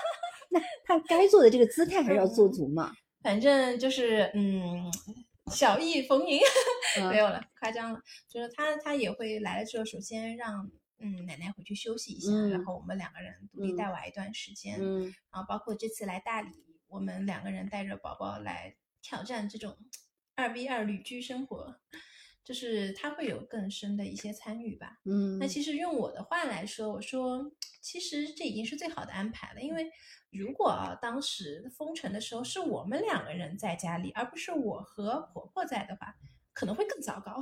[0.52, 2.92] 那他该做的这个姿态还是要做嗯足嘛。
[3.22, 4.92] 反正就是嗯，
[5.50, 6.38] 小意逢迎，
[7.08, 7.98] 没有了，夸张了。
[8.28, 14.78] 就是他他也会来了之后，首先让嗯奶奶回去休息一下，然嗯后我们两个人独立嗯带娃一段时间。
[14.80, 16.52] 嗯然后包括这次来大理，
[16.86, 19.76] 我们两个人带着宝宝来挑战这种
[20.34, 21.80] 二 v 二旅居生活，
[22.42, 25.00] 就是他会有更深的一些参与吧。
[25.04, 29.90] 嗯，那其实用我的话来说，我说其实这已经是最好的安排了，因为
[30.30, 36.14] 如果啊当时封城的时候是我们两个人在家里，而不是我和婆婆在的话，
[36.52, 37.40] 可能会更糟糕。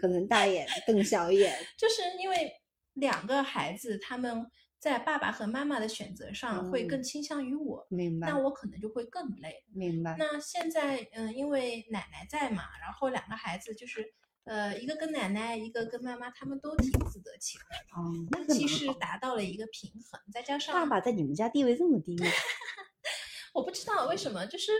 [0.00, 1.54] 可能大眼瞪小眼。
[1.76, 2.50] 就是因为
[2.94, 9.64] 两个孩子他们在爸爸和妈妈的选择上会更嗯倾向于我，明白那，我可能就会更累。
[9.72, 10.16] 明白。
[10.18, 14.14] 那现在，嗯，因为奶奶在嘛，然后两个孩子就是，
[14.44, 20.20] 呃，一个跟奶奶，一个跟妈妈，他们都挺自得其乐的，哦，那其实达到了一个平衡。
[20.32, 22.26] 再加上爸爸在你们家地位这么低吗？
[23.52, 24.72] 我不知道为什么，就是，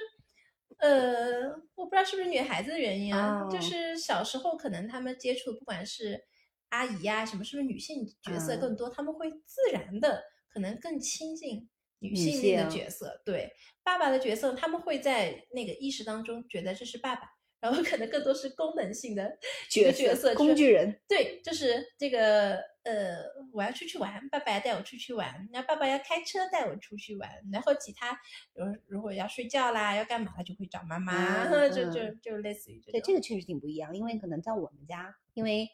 [0.78, 6.24] 呃，我不知道是不是女孩子的原因啊，就哦是小时候可能他们接触，不管是
[6.70, 11.68] 阿姨呀、什么，是不是女性角色嗯更多，他们会自然的可能更亲近
[12.00, 13.22] 女女性力的角色。
[13.24, 13.52] 对，
[13.84, 17.22] 爸爸的角色，他们会在那个意识当中觉得这是爸爸。
[17.60, 19.38] 然后可能更多是功能性的
[19.76, 20.98] 一个角色，工具人。
[21.06, 23.18] 对，就是这个呃，
[23.52, 28.18] 我要出去玩，爸爸要带我出去玩，那爸爸要开车带我出去玩，然后其他
[28.54, 35.68] 如如果要睡觉啦，要干嘛就会找妈妈， 嗯就就嗯就类似于这对，这个确实挺不一样，因为可能在我们家，因为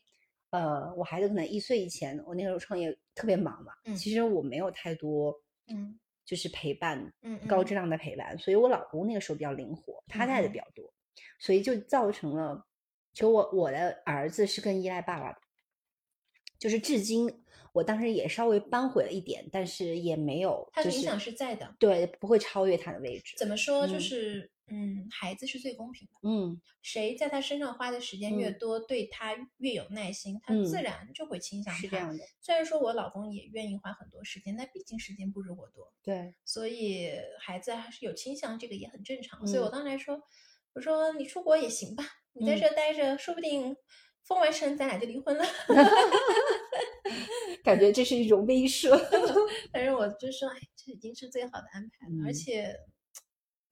[0.56, 3.94] 呃，我孩子可能一岁以前，我那个时候创业特别忙嘛，嗯。
[3.96, 5.34] 其实我没有太多
[5.68, 5.98] 嗯。
[6.24, 10.92] 就是陪伴，嗯嗯高质量的陪伴，所以我老公那个时候比较灵活，他带的比较多，
[11.38, 12.66] 所以就造成了，
[13.12, 15.38] 其实我我的儿子是更依赖爸爸的，
[16.58, 17.44] 就是至今，
[17.76, 21.76] 我当时也稍微扳回了一点，但是也没有，就是它的影响是在的。
[21.78, 23.36] 对，不会超越他的位置。
[23.38, 23.86] 怎么说？
[23.86, 26.28] 就嗯是嗯，孩子是最公平的。
[26.28, 31.80] 嗯谁在他身上花的时间越嗯多，对他越有耐心，他嗯自然就会倾向他。
[31.80, 32.24] 是这样的。
[32.40, 39.46] 虽然说我老公也愿意花很多时间，但毕竟时间不如我多，对，所以孩子还是有倾向，这个也很正常。
[39.46, 40.20] 所以我嗯当时说，
[40.72, 43.76] 我说你出国也行吧，你在嗯这待着，说不定
[44.24, 45.44] 封完城咱俩就离婚了。
[47.62, 48.90] 感觉这是一种威慑。
[49.72, 52.76] 但是我就说，哎，这已经是最好的安排了，而嗯且，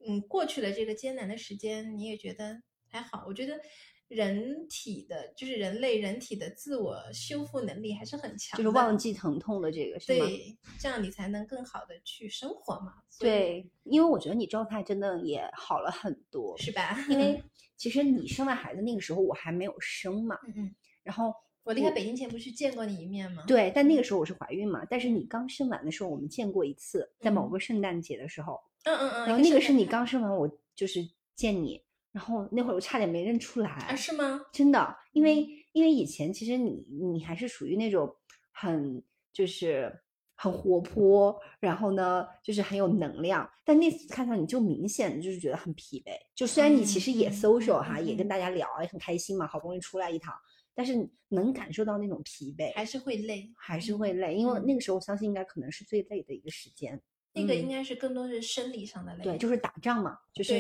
[0.07, 3.25] 嗯，过去的这个艰难的时间，你也觉得还好。
[3.27, 3.61] 我觉得
[4.09, 10.27] 人体的，就是人类人体的自我修复能力还是很强，就是忘记疼痛的这个是吗？
[10.27, 12.95] 对，这样你才能更好的去生活嘛。
[13.19, 16.97] 对，因为我觉得你状态真的也好了很多，是吧？
[17.09, 17.43] 因为
[17.77, 29.27] 其实你生完孩子那个时候我还没有生嘛，嗯嗯，然后我离开北京前不是见过你一面吗？，对，但那个时候我是怀孕嘛，但是你刚生完的时候我们见过一次，在某嗯个圣诞节的时候，嗯嗯嗯。
[29.27, 30.47] 然后那个是你刚生完，我
[30.77, 31.01] 就是
[31.35, 31.81] 见你，
[32.13, 33.97] 然后那会儿我差点没认出来，啊？
[33.97, 34.43] 是吗？
[34.53, 38.15] 真的，因为嗯因为以前其实你你还是属于那种
[38.53, 39.93] 很就是
[40.37, 46.11] 很活泼，然后呢就是很有能量，但那次看到你就明显就是觉得很疲惫。
[46.35, 50.33] 就虽然你其嗯实也嗯 social 嗯哈，也跟大家聊，也很开心嘛，好不容易出来一趟，
[50.75, 57.01] 但是能感受到那种疲惫，还是会累，还是会累，因为嗯那个时候我相信应该可能是最累的一个时间。
[57.33, 59.25] 那个嗯应该是更多是生理上的累。
[59.25, 60.55] 对，就是打仗嘛，就是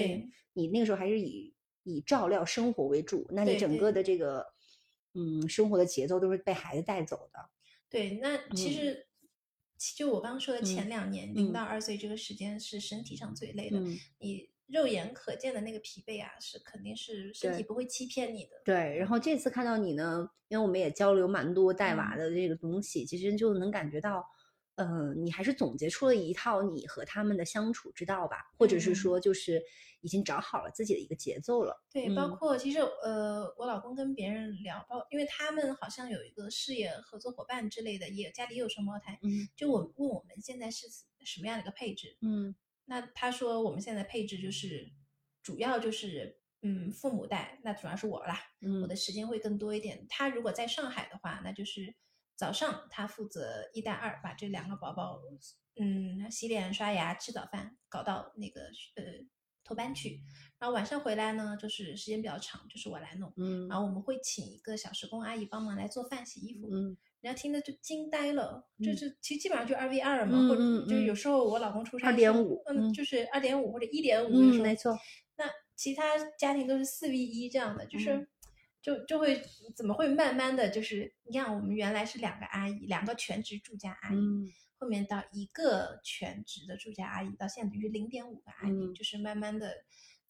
[0.52, 1.54] 你那个时候还是以
[1.84, 4.44] 以照料生活为主，那你整个的这个
[5.14, 7.50] 嗯生活的节奏都是被孩子带走的。
[7.88, 9.06] 对，那其嗯实
[9.76, 18.50] 其就我刚刚说的前嗯两年，零嗯到二岁这个时间是身体上最累的，嗯，你肉眼可见的那个疲惫啊，是肯定是身体不会欺骗你的。
[18.64, 18.96] 对。
[18.96, 24.24] 然后这次看到你呢，因为我们也交流蛮多带娃嗯的这个东西，其实就能感觉到。
[24.76, 29.62] 呃，你还是总结出了一套你和他们的相处之道吧，或者是嗯说，就是
[30.00, 31.80] 已经找好了自己的一个节奏了。
[31.92, 40.88] 对，包嗯括其实呃，我老公跟别人聊，包因为他们好像有一个事业合作伙伴之类的，也家里也有双胞胎，嗯就我问我们现在是
[41.24, 42.52] 什么样的一个配置，嗯
[42.86, 44.92] 那他说我们现在配置就是
[45.42, 50.06] 主要就是嗯父母带，那主要是我啦，我嗯的时间会更多一点。
[50.08, 51.94] 他如果在上海的话，那就是
[52.36, 55.20] 早上他负责一带二，把这两个宝宝
[55.80, 58.62] 嗯洗脸、刷牙、吃早饭搞到那个
[58.96, 59.04] 呃
[59.64, 60.20] 托班去，
[60.58, 63.32] 然后晚上回来呢，就是时间比较长，就是我来弄。
[63.36, 68.96] 嗯然后我们会请一个小时工阿姨帮忙来做饭、洗衣服，嗯人家听的就惊呆了，就嗯。
[68.96, 71.16] 是其实基本上就二 v 二嘛，嗯或者嗯就是有嗯。
[71.16, 72.92] 时候我老公出差二点五嗯，嗯。
[72.92, 74.94] 就是二点五或者一点五，嗯，没错。
[75.36, 78.28] 那其他家庭都是四 v 一这样的，就是、嗯
[78.82, 79.40] 就就会
[79.74, 84.52] 怎么会慢慢的就是，你看我们原来是两个阿姨，两个全职住家阿姨，嗯。
[84.76, 88.92] 后面到一个全职的住家阿姨，到现在等于零点五个阿姨，嗯。
[88.92, 89.72] 就是慢慢的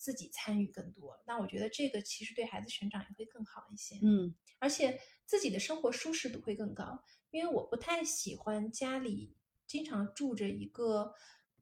[0.05, 1.18] 自己参与更多。
[1.26, 7.02] 那我觉得这个其实对孩子成长也会更好一些，嗯而且自己的生活舒适度会更高。
[7.31, 9.35] 因为我不太喜欢家里
[9.66, 11.14] 经常住着一个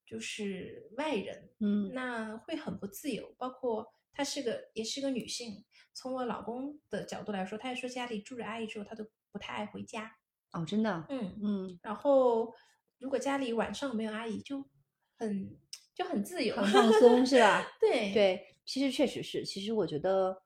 [0.04, 3.32] 就是外人，嗯那会很不自由。
[3.38, 5.64] 包括她是个也是个女性，
[5.94, 10.18] 从我老公的角度来说，他也说家里住着阿姨之后，他都不太爱回家。
[10.50, 11.06] 哦，真的。
[11.08, 12.52] 嗯，嗯，然后
[12.98, 14.68] 如果家里晚上没有阿姨，就
[15.16, 15.56] 很
[15.94, 17.66] 就很自由，很 放松是吧？
[17.80, 19.44] 对对，其实确实是。
[19.44, 20.42] 其实我觉得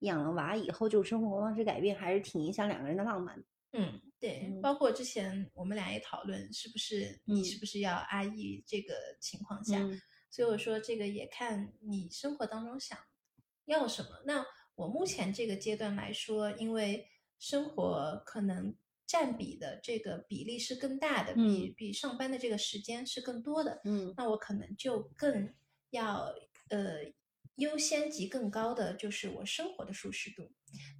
[0.00, 3.44] 养了娃以后，这种生活方式改变还是挺影响两个人的浪漫的。
[3.72, 12.96] 嗯，对，嗯包括之前我们俩也讨论，是不是你嗯是不是要阿姨这个情况下，嗯所以我说这个也看你生活当中想
[13.64, 14.08] 要什么。
[14.24, 14.44] 那
[14.76, 18.74] 我目前这个阶段来说，因为生活可能
[19.10, 25.52] 占比的这个比例是更大的，比嗯比上班的这个时间是更多的，嗯那我可能就更
[25.90, 26.32] 要
[26.68, 26.98] 呃
[27.56, 30.48] 优先级更高的就是我生活的舒适度。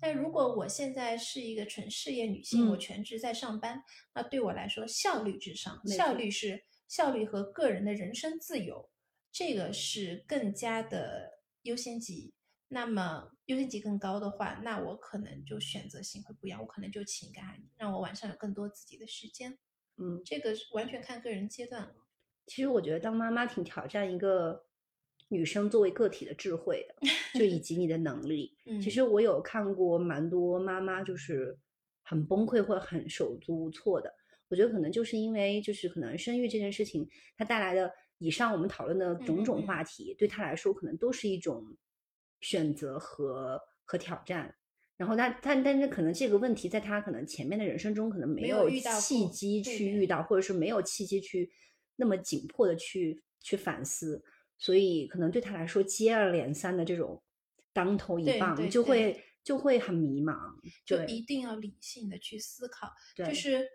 [0.01, 3.81] 但如果我现在是一个纯事业女性，我嗯全职在上班，
[4.13, 8.91] 那对我来说效率至上，效率是效率和个人的人身自由，
[9.31, 11.31] 这个是更加的
[11.63, 12.35] 优先级。
[12.73, 19.59] 那么优先级更高的话，那我可能就选择性会不一样，我可能就请一个阿姨，让我晚上有更多自己的时间。
[19.97, 21.95] 嗯，这个是完全看个人阶段了。
[22.47, 24.65] 其实我觉得当妈妈挺挑战一个
[25.29, 28.57] 女生作为个体的智慧的，就以及你的 能力。
[28.67, 31.59] 嗯，其实我有看过蛮多妈妈就是
[32.03, 34.15] 很崩溃或者很手足无措的。
[34.49, 41.77] 我觉得可能就是因为就是可能生育这件事情，它带来的以上我们讨论的种种嗯嗯嗯话题，对她来说可能都是一种
[42.41, 44.55] 选择和和挑战。
[44.97, 48.69] 然后他他但是可能这个问题在他可能前面的人生中可能没没有
[49.01, 50.07] 契机去遇。
[50.07, 51.51] 到，或者是没有契机去
[51.97, 54.23] 那么紧迫的去去反思，
[54.59, 57.23] 所以可能对他来说接二连三的这种
[57.73, 59.25] 当头一棒就会。
[59.43, 60.37] 就会很迷茫，
[60.85, 63.27] 就一定要理性的去思考，对。
[63.27, 63.67] 就是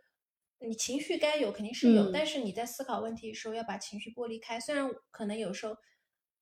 [0.59, 2.11] 你情绪该有肯定是有，嗯。
[2.13, 4.59] 但是你在思考问题的时候要把情绪剥离开。
[4.59, 5.75] 虽然可能有时候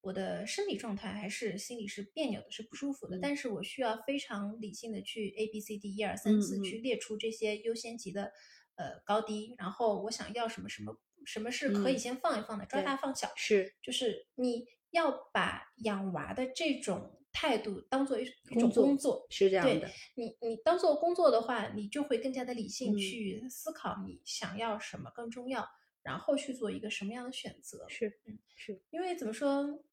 [0.04, 3.20] 我的生理状态还是心里是别扭的，是不舒服的，嗯。
[3.22, 6.64] 但是我需要非常理性的去 A B C D 一二三四嗯。
[6.64, 8.34] 去列出这些优先级的
[8.76, 13.76] 呃高低，然后我想要什么什么什么是可以嗯先放一放的，抓大放小，是。
[13.82, 19.56] 就是你要把养娃的这种态度当做一一种工作是这。
[19.56, 22.98] 样的，你你当做工作的话，你就会更加的理性嗯。
[22.98, 25.66] 去思考你想要什么更重要，
[26.02, 27.88] 然后去做一个什么样的选择。
[27.88, 28.20] 是。
[28.26, 29.84] 嗯是，因为怎么说，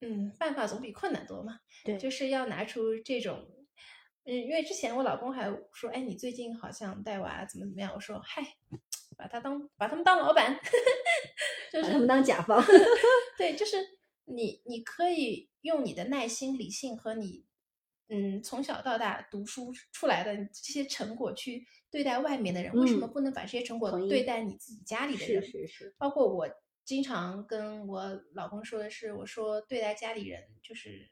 [0.00, 1.60] 嗯，办法总比困难多嘛。
[1.84, 3.46] 对就是要拿出这种，
[4.24, 7.92] 嗯，因为之前我老公还说，哎，你最近好像带娃怎么怎么样？
[7.94, 8.56] 我说，嗨，
[9.16, 10.58] 把他当把他们当老板，
[11.72, 12.62] 就是把他们当甲方，
[13.36, 13.76] 对，就是
[14.26, 17.44] 你，你可以用你的耐心、理性和你，
[18.08, 25.42] 嗯，从小到大读书出来的这些成果去对待外面的人，为什么嗯不能把这些成果对待你自己家里的是人？
[25.42, 26.46] 是是，包括我
[26.88, 31.10] 经常跟我老公说的是，我说对待家里人就是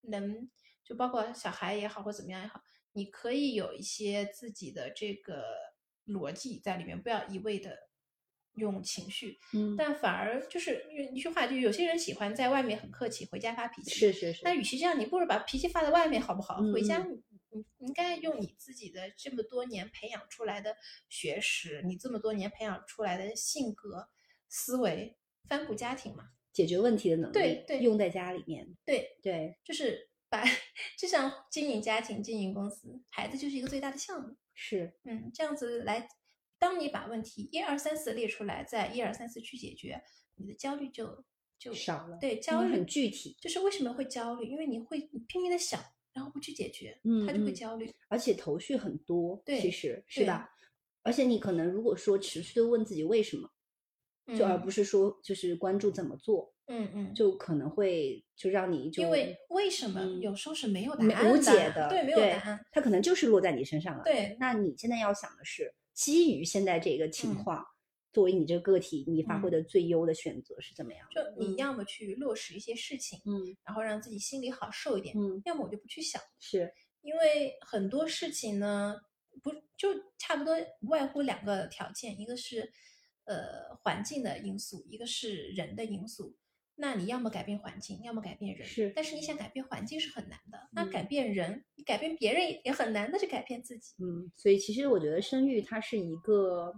[0.00, 0.48] 能，
[0.82, 5.44] 就包括小孩也好或怎么样也好，你可以有一些自己的这个
[6.06, 7.76] 逻辑在里面，不要一味的
[8.54, 13.90] 用情绪，嗯，但反而就是有一句话，就有些人喜欢在外面很客气，回家发脾气。
[13.90, 16.62] 是是是，那与其这样，你不如把脾气发在外面，好不好？
[16.72, 20.74] 回家嗯你你应该用你自己的这么多年培养出来的
[21.10, 24.08] 学识，你这么多年培养出来的性格
[24.48, 25.16] 思维，
[25.48, 26.30] 翻补家庭嘛。
[26.52, 30.42] 解决问题的能力，对对用在家里面，对，对，就是把
[30.98, 34.36] 就像经营家庭、经营公司，孩子就是一个最大的项目。
[34.54, 36.08] 是嗯，这样子来，
[36.58, 40.02] 当你把问题一二三四列出来，再一二三四去解决，
[40.34, 41.24] 你的焦虑就
[41.60, 44.50] 就少了，对，焦虑很具体，就是为什么会焦虑？
[44.50, 45.80] 因为你会你拼命的想，
[46.12, 47.88] 然后不去解决，嗯他就会嗯焦虑。
[48.08, 50.50] 而且头绪很多，对其实是吧？
[51.02, 53.48] 而且你可能如果说持续的问自己为什么，
[54.36, 62.60] 就而不是是说就是关注怎么做，嗯嗯，就可能会就让你就因为为什么嗯有时候是没有答案无解的，对，没有答案。
[62.72, 64.04] 它可能就是落在你身上了。
[64.04, 67.64] 对那你现在要想的是，基于现在这个情嗯况，
[68.12, 71.20] 作为你这个个体，你发挥嗯的最优的选择是怎么样就？
[71.38, 76.20] 你要么去落实一些事情，嗯然后让自己心里好受一点，嗯要么我就不去想。
[76.38, 78.96] 是因为很多事情呢，
[79.42, 79.88] 不就
[80.18, 82.70] 差不多无外乎两个条件，一个是
[83.28, 86.36] 呃环境的因素，一个是人的因素。
[86.80, 88.64] 那你要么改变环境，要么改变人。
[88.64, 93.94] 是但是你想改变环境是很难的，那嗯改变人，你改变别人也很难，那就改变自己。
[93.98, 96.72] 嗯，所以其实我觉得生育它是一个，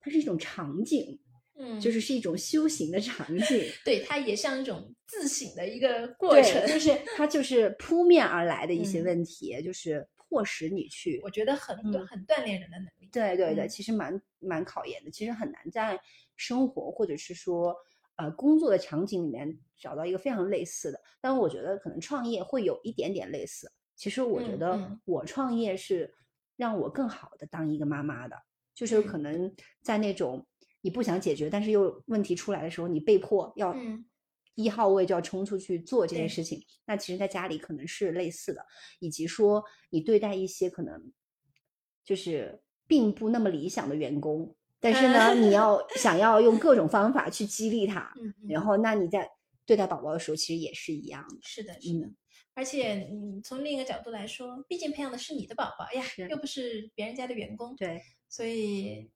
[0.00, 1.16] 它是一种场景，
[1.54, 3.70] 嗯就是是一种修行的场景。
[3.84, 6.66] 对，它也像一种自省的一个 过，程。
[6.66, 13.08] 就是它就是扑面而来的一些嗯问题，就是迫使你去我觉得很嗯很锻炼人的能力。
[13.10, 15.98] 对对对，嗯其实蛮蛮考验的，其实很难在
[16.36, 17.74] 生活或者是说
[18.16, 21.00] 呃工作的场景里面找到一个非常类似的。
[21.20, 23.70] 但我觉得可能创业会有一点点类似。
[23.96, 26.14] 其实我觉得我创业是
[26.56, 28.36] 让我更好的当一个妈妈的，
[28.74, 30.46] 就是可嗯能在那种
[30.80, 34.04] 你不想解决，但是又问题出来的时候，你被迫要嗯
[34.58, 36.60] 一号位就要冲出去做这件事情。
[36.84, 38.66] 那其实在家里可能是类似的，
[38.98, 41.12] 以及说你对待一些可能
[42.04, 48.12] 就是并不那么理想的员工，但是呢，你要 想要用各种方法去激励他。
[48.48, 49.30] 然后那你在
[49.64, 51.36] 对待宝宝的时候，其实也是一样的。
[51.42, 52.06] 是的，是的。
[52.06, 52.16] 嗯
[52.54, 57.76] 而且，嗯，从另一个角度来说，毕竟培养的是你的宝宝呀，又不是别人家的员工。
[57.76, 59.08] 对，所以，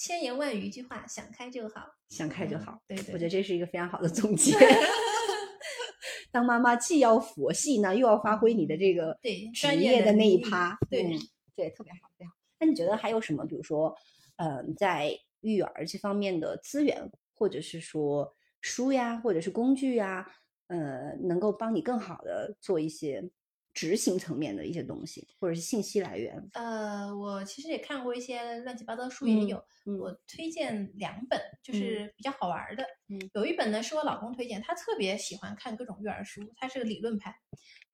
[0.00, 1.86] 千言万语一句话，想开就好。
[2.08, 2.82] 想开就嗯好。
[2.88, 4.56] 对对我觉得这是一个非常好的总 结。
[6.32, 11.20] 当妈妈既要佛系呢，又要发挥你的这个对职专业业的那一趴，对嗯
[11.54, 12.32] 对，特别好，特别好。
[12.58, 13.94] 那你觉得还有什么，比如说，
[14.36, 15.12] 呃，在
[15.42, 20.26] 育儿这方面的资源，或者是说书呀，或者是工具呀，
[20.68, 23.28] 呃，能够帮你更好的做一些
[23.72, 26.50] 执行层面的一些东西，或者是信息来源？
[26.54, 29.56] 呃，我其实也看过一些乱七八糟的书，也嗯有。
[29.86, 32.84] 嗯我推荐两本，就嗯是比较好玩儿的。
[33.08, 37.34] 嗯有一本呢是我老公推荐，他特别喜欢看各种育儿书，他是个理论派，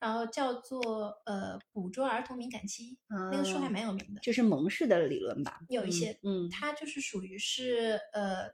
[0.00, 2.98] 然后叫做呃捕捉儿童敏感期，
[3.30, 4.20] 那个书还啊蛮有名的。
[4.20, 5.58] 就是蒙氏的理论吧？
[5.62, 8.50] 嗯有一些嗯它就是属于是呃，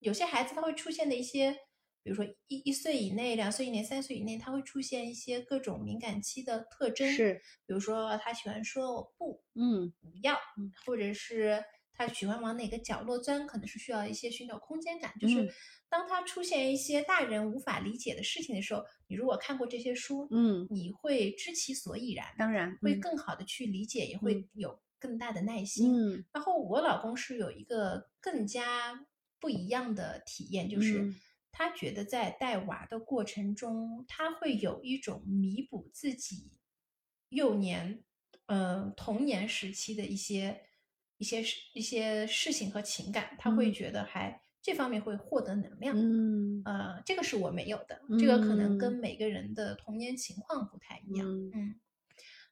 [0.00, 1.54] 有些孩子他会出现的一些
[2.02, 7.34] 比如说一一岁以内、两岁以内、三岁以内，他会出现一些各种敏感期的特征，是，
[7.66, 9.92] 比如说他喜欢说我不，嗯。
[10.00, 10.36] 不要，
[10.86, 11.62] 或者是
[11.94, 15.12] 他喜欢往哪个角落钻，可能是需要一些寻找空间感。
[15.20, 15.48] 就是嗯。
[15.88, 23.00] 当他出现一些大人无法理解的事情的时候，你如果看过这些书，嗯，你会知其所以然，当然会嗯。
[23.00, 24.48] 更好的去理解，也会嗯。
[24.54, 25.92] 有更大的耐心。
[25.94, 26.24] 嗯。
[26.32, 29.06] 然后我老公是有一个更加
[29.40, 31.20] 不一样的体验，就是嗯
[31.52, 36.50] 他觉得在带娃的过程中，他会有一种弥补自己
[37.28, 38.02] 幼年、
[38.46, 40.62] 呃童年时期的一些
[41.18, 43.72] 一些事一些事情和情感，他会嗯。
[43.72, 45.94] 觉得还这方面会获得能量。
[45.94, 46.64] 嗯。
[46.64, 49.00] 呃，这个是我没有的，这个可能跟嗯。
[49.00, 51.28] 每个人的童年情况不太一样。
[51.28, 51.52] 嗯。
[51.52, 51.80] 嗯，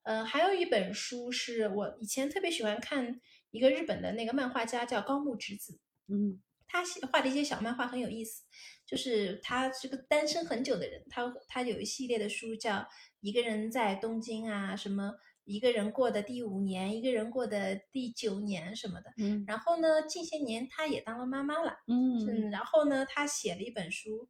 [0.03, 3.21] 呃，还有一本书是我以前特别喜欢看
[3.51, 6.41] 一个日本的那个漫画家叫高木直子，嗯。
[6.67, 8.45] 他写画的一些小漫画很有意思，
[8.91, 12.73] 就是他是个单身很久的人，他他有一系列的书叫
[13.21, 15.13] 《一个人在东京》啊，什么
[15.45, 19.13] 一个人过的第五年，一个人过的第九年什么的。
[19.19, 19.45] 嗯。
[19.47, 22.27] 然后呢，近些年他也当了妈妈了，嗯。
[22.27, 24.29] 嗯，然后呢，他写了一本书，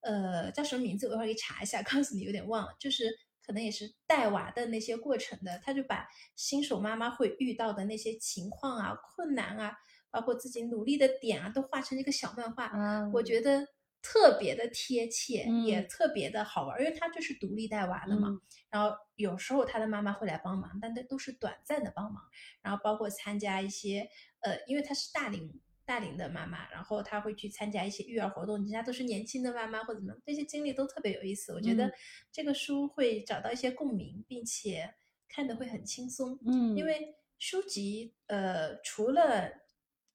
[0.00, 1.06] 呃，叫什么名字？
[1.06, 3.10] 我一会儿给查一下， 告诉你有点忘了，就是
[3.46, 6.06] 可能也是带娃的那些过程的，他就把
[6.36, 9.74] 新手妈妈会遇到的那些情况啊、困难啊，
[10.10, 13.66] 包括自己努力的点啊，都画成一个小漫画，嗯，我觉得
[14.02, 18.28] 特别的贴切，也嗯特别的好玩，因为他就是独立带娃的嘛。
[18.28, 18.40] 嗯
[18.72, 22.22] 然后有时候他的妈妈会来帮忙，但那都是短暂的帮忙。
[22.62, 24.08] 然后包括参加一些
[24.40, 31.52] 呃，因为他是大龄大龄的妈妈，然后他会去参加一些育儿活动，人家都是年轻的妈妈或者怎么样，这些经历都特别有意思。
[31.52, 31.92] 我觉得嗯
[32.32, 34.94] 这个书会找到一些共鸣，并且
[35.28, 36.38] 看得会很轻松。
[36.46, 39.52] 嗯因为书籍呃，除了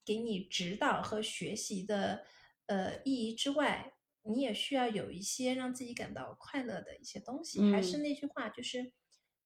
[0.04, 2.24] 给你指导和学习的
[2.68, 3.92] 呃意义之外，
[4.22, 7.60] 你也需要有一些让自己感到快乐的一些东西。
[7.72, 8.92] 还是嗯那句话，就是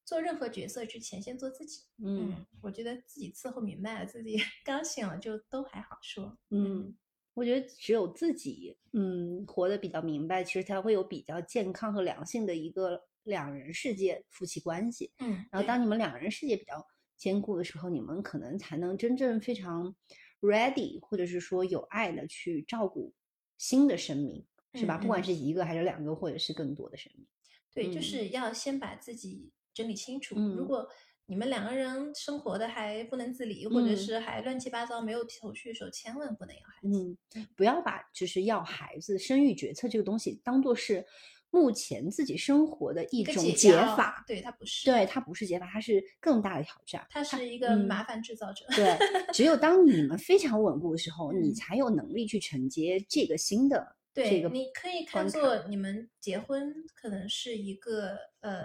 [0.05, 1.85] 做任何角色之前，先做自己。
[2.05, 6.37] 嗯我觉得自己伺候明白了，自己 高兴了，就都还好说。
[6.51, 6.97] 嗯，
[7.35, 15.13] 我觉得只有自己嗯活得比较明白，其实才会有比较健康和良性的一个两人世界夫妻关系。
[15.19, 16.85] 嗯，然后当你们两个人世界比较
[17.17, 19.95] 坚固的时候，你们可能才能真正非常
[20.43, 23.15] ready，或者是说有爱的去照顾
[23.57, 24.45] 新的生命，
[24.75, 24.99] 是吧？
[24.99, 27.27] 嗯不管嗯是一个还是两个，或者是更多的生命。
[27.73, 30.35] 对，就嗯是要先把自己整理清楚。
[30.35, 30.87] 如嗯果
[31.27, 37.17] 你们两个人生活的还不能自理，或者嗯是还乱七八糟没有头绪的时候，千万不能要孩子。
[37.39, 41.07] 嗯，不要把就是要孩子、生育决策这个东西当做是
[41.53, 44.25] 目前自己生活的一种解法。
[44.27, 47.07] 对它不是，对，它不是解法，它是更大的挑战。
[47.11, 48.65] 它是一个嗯麻烦制造者。
[48.75, 48.97] 对，
[49.33, 58.65] 只有当你们非常稳固的时候，你嗯才有能力去承接这个新的这对，个你可以看作你们结婚可能是一个呃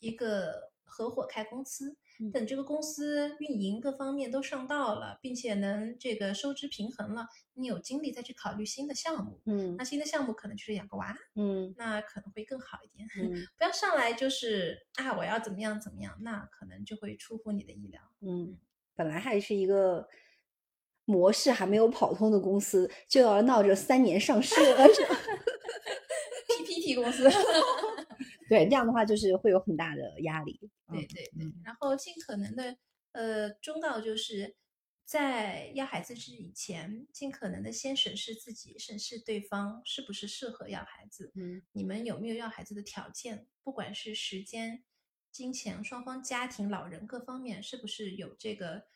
[0.00, 1.96] 一个合伙开公司，嗯
[2.32, 9.40] 等这个公司运营各方面都上道了，并且能这个收支平衡了，你有精力再去考虑新的项目。
[9.46, 13.08] 嗯那新的项目可能就是养个娃，嗯那可能会更好一点。
[13.20, 18.00] 嗯 不要上来就是啊，我要怎么样怎么样，那可能就会出乎你的意料。
[18.20, 18.56] 嗯，
[18.94, 20.08] 本来还是一个
[21.04, 24.86] 模式还没有跑通的公司，就要闹着三年上市了。
[26.46, 27.28] PPT 公司，
[28.48, 30.58] 对，这样的话就是会有很大的压力。
[30.88, 32.76] 嗯对对对，然后尽可能的
[33.12, 34.54] 呃忠告就是
[35.04, 44.84] 在要孩子之以前，尽可能的先审视自己，审视对方是不是适合要孩子，嗯你们有没有要孩子的条件，不管是时间、
[45.30, 48.86] 金钱，双方家庭、老人各方面是不是有这个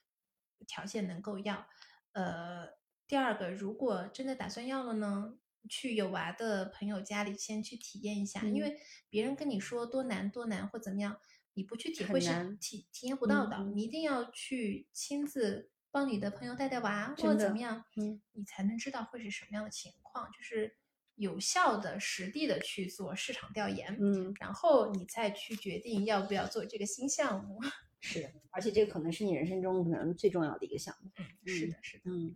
[0.67, 1.67] 条件能够要。
[2.13, 2.69] 呃，
[3.07, 8.63] 第二个，如果真的打算要了呢，去有娃的朋友家里先去体验一下，因嗯。
[8.63, 8.77] 为
[9.09, 11.19] 别人跟你说多难多难或怎么样，
[11.55, 13.77] 你不去体会是体体验不到的，嗯嗯。
[13.77, 18.21] 你一定要去亲自帮你的朋友带带娃或者怎么样，嗯。
[18.33, 20.77] 你才能知道会是什么样的情况，就是
[21.17, 27.59] 有效的、实地的去做市场调研，嗯，然后你再去决定要不要做这个新项目。
[28.01, 31.11] 是，而且这个可能是你人生中可能最重要的一个项目。
[31.45, 32.33] 是的，是的，嗯，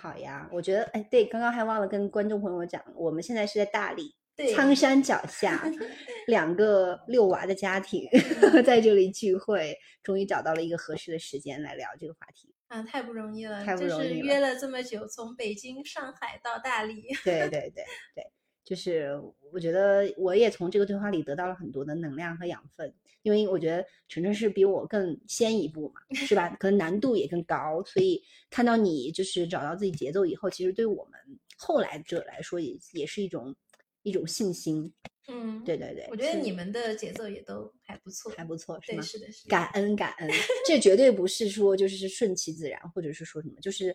[0.00, 5.68] 好呀，我觉得，哎，对，刚刚还忘了跟观众朋友讲，我们现在是在大理，对，苍山脚下，
[6.28, 8.08] 两个遛娃的家庭
[8.64, 12.54] 在这里聚会，终于找到了一个合适的时间来聊这个话题。
[12.68, 17.02] 啊，太不容易了，太不就是容易了约了这么久，从北京、上海到大理。
[17.24, 17.84] 对对对
[18.14, 18.30] 对，
[18.62, 19.20] 就是
[19.52, 26.48] 我觉得我也从这个对话里得到了很多的能量和养分，因为我觉得晨晨是比我更先一步嘛，是吧？
[26.60, 31.20] 可能难度也更高，所以看到你就是找到自己节奏以后，其实对我们
[31.56, 33.54] 后来者来说也也是一种
[34.02, 34.92] 一一种信心。
[35.30, 39.02] 嗯，对对对，我觉得你们的节奏也都还不错，还不错，是对，吗？
[39.02, 39.50] 是的，是的。
[39.50, 40.30] 感恩感恩，
[40.66, 43.94] 这绝对不是说就是顺其自然，或者是说什么，就是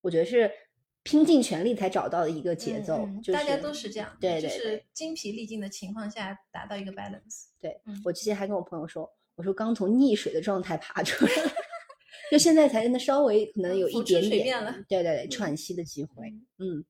[0.00, 0.50] 我觉得是
[1.04, 7.46] 拼尽全力才找到的一个节嗯奏，嗯就是大家都是这样对，就是对对是精疲力尽的情况下达到一个 balance。
[7.60, 11.32] 对嗯我之前还跟我朋友说，我说刚从溺水的状态爬出来，
[12.30, 16.28] 就现在才能稍微可能有一点点对对对嗯喘息的机会。
[16.58, 16.84] 嗯嗯，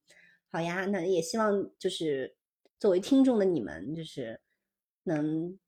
[0.50, 2.36] 好呀，那也希望就是
[2.78, 4.38] 作为听众的你们，就是
[5.04, 5.58] 能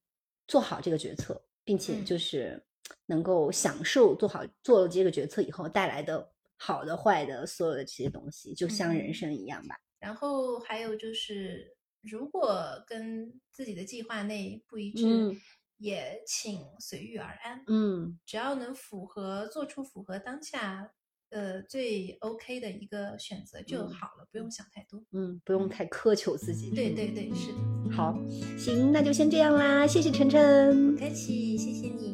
[0.47, 2.63] 做好这个决策，并且嗯就是
[3.07, 9.77] 能够享受做好做了这个决策以后带来的好的、坏的所有的这些东西，就像人嗯生一样吧。
[9.99, 15.41] 然后还有就是，如果跟自己的计划内不一致，嗯
[15.79, 17.63] 也请随遇而安。
[17.67, 20.93] 嗯，只要能符合做出符合当下
[21.31, 25.05] 呃最 OK 的一个选择就嗯好了，不用想太多。
[25.11, 26.71] 嗯，不用太苛求自己。
[26.71, 28.17] 对对对，是的，好，
[28.57, 31.01] 行，那就先这样啦，谢谢晨晨不。
[31.01, 32.14] 客气，谢谢你。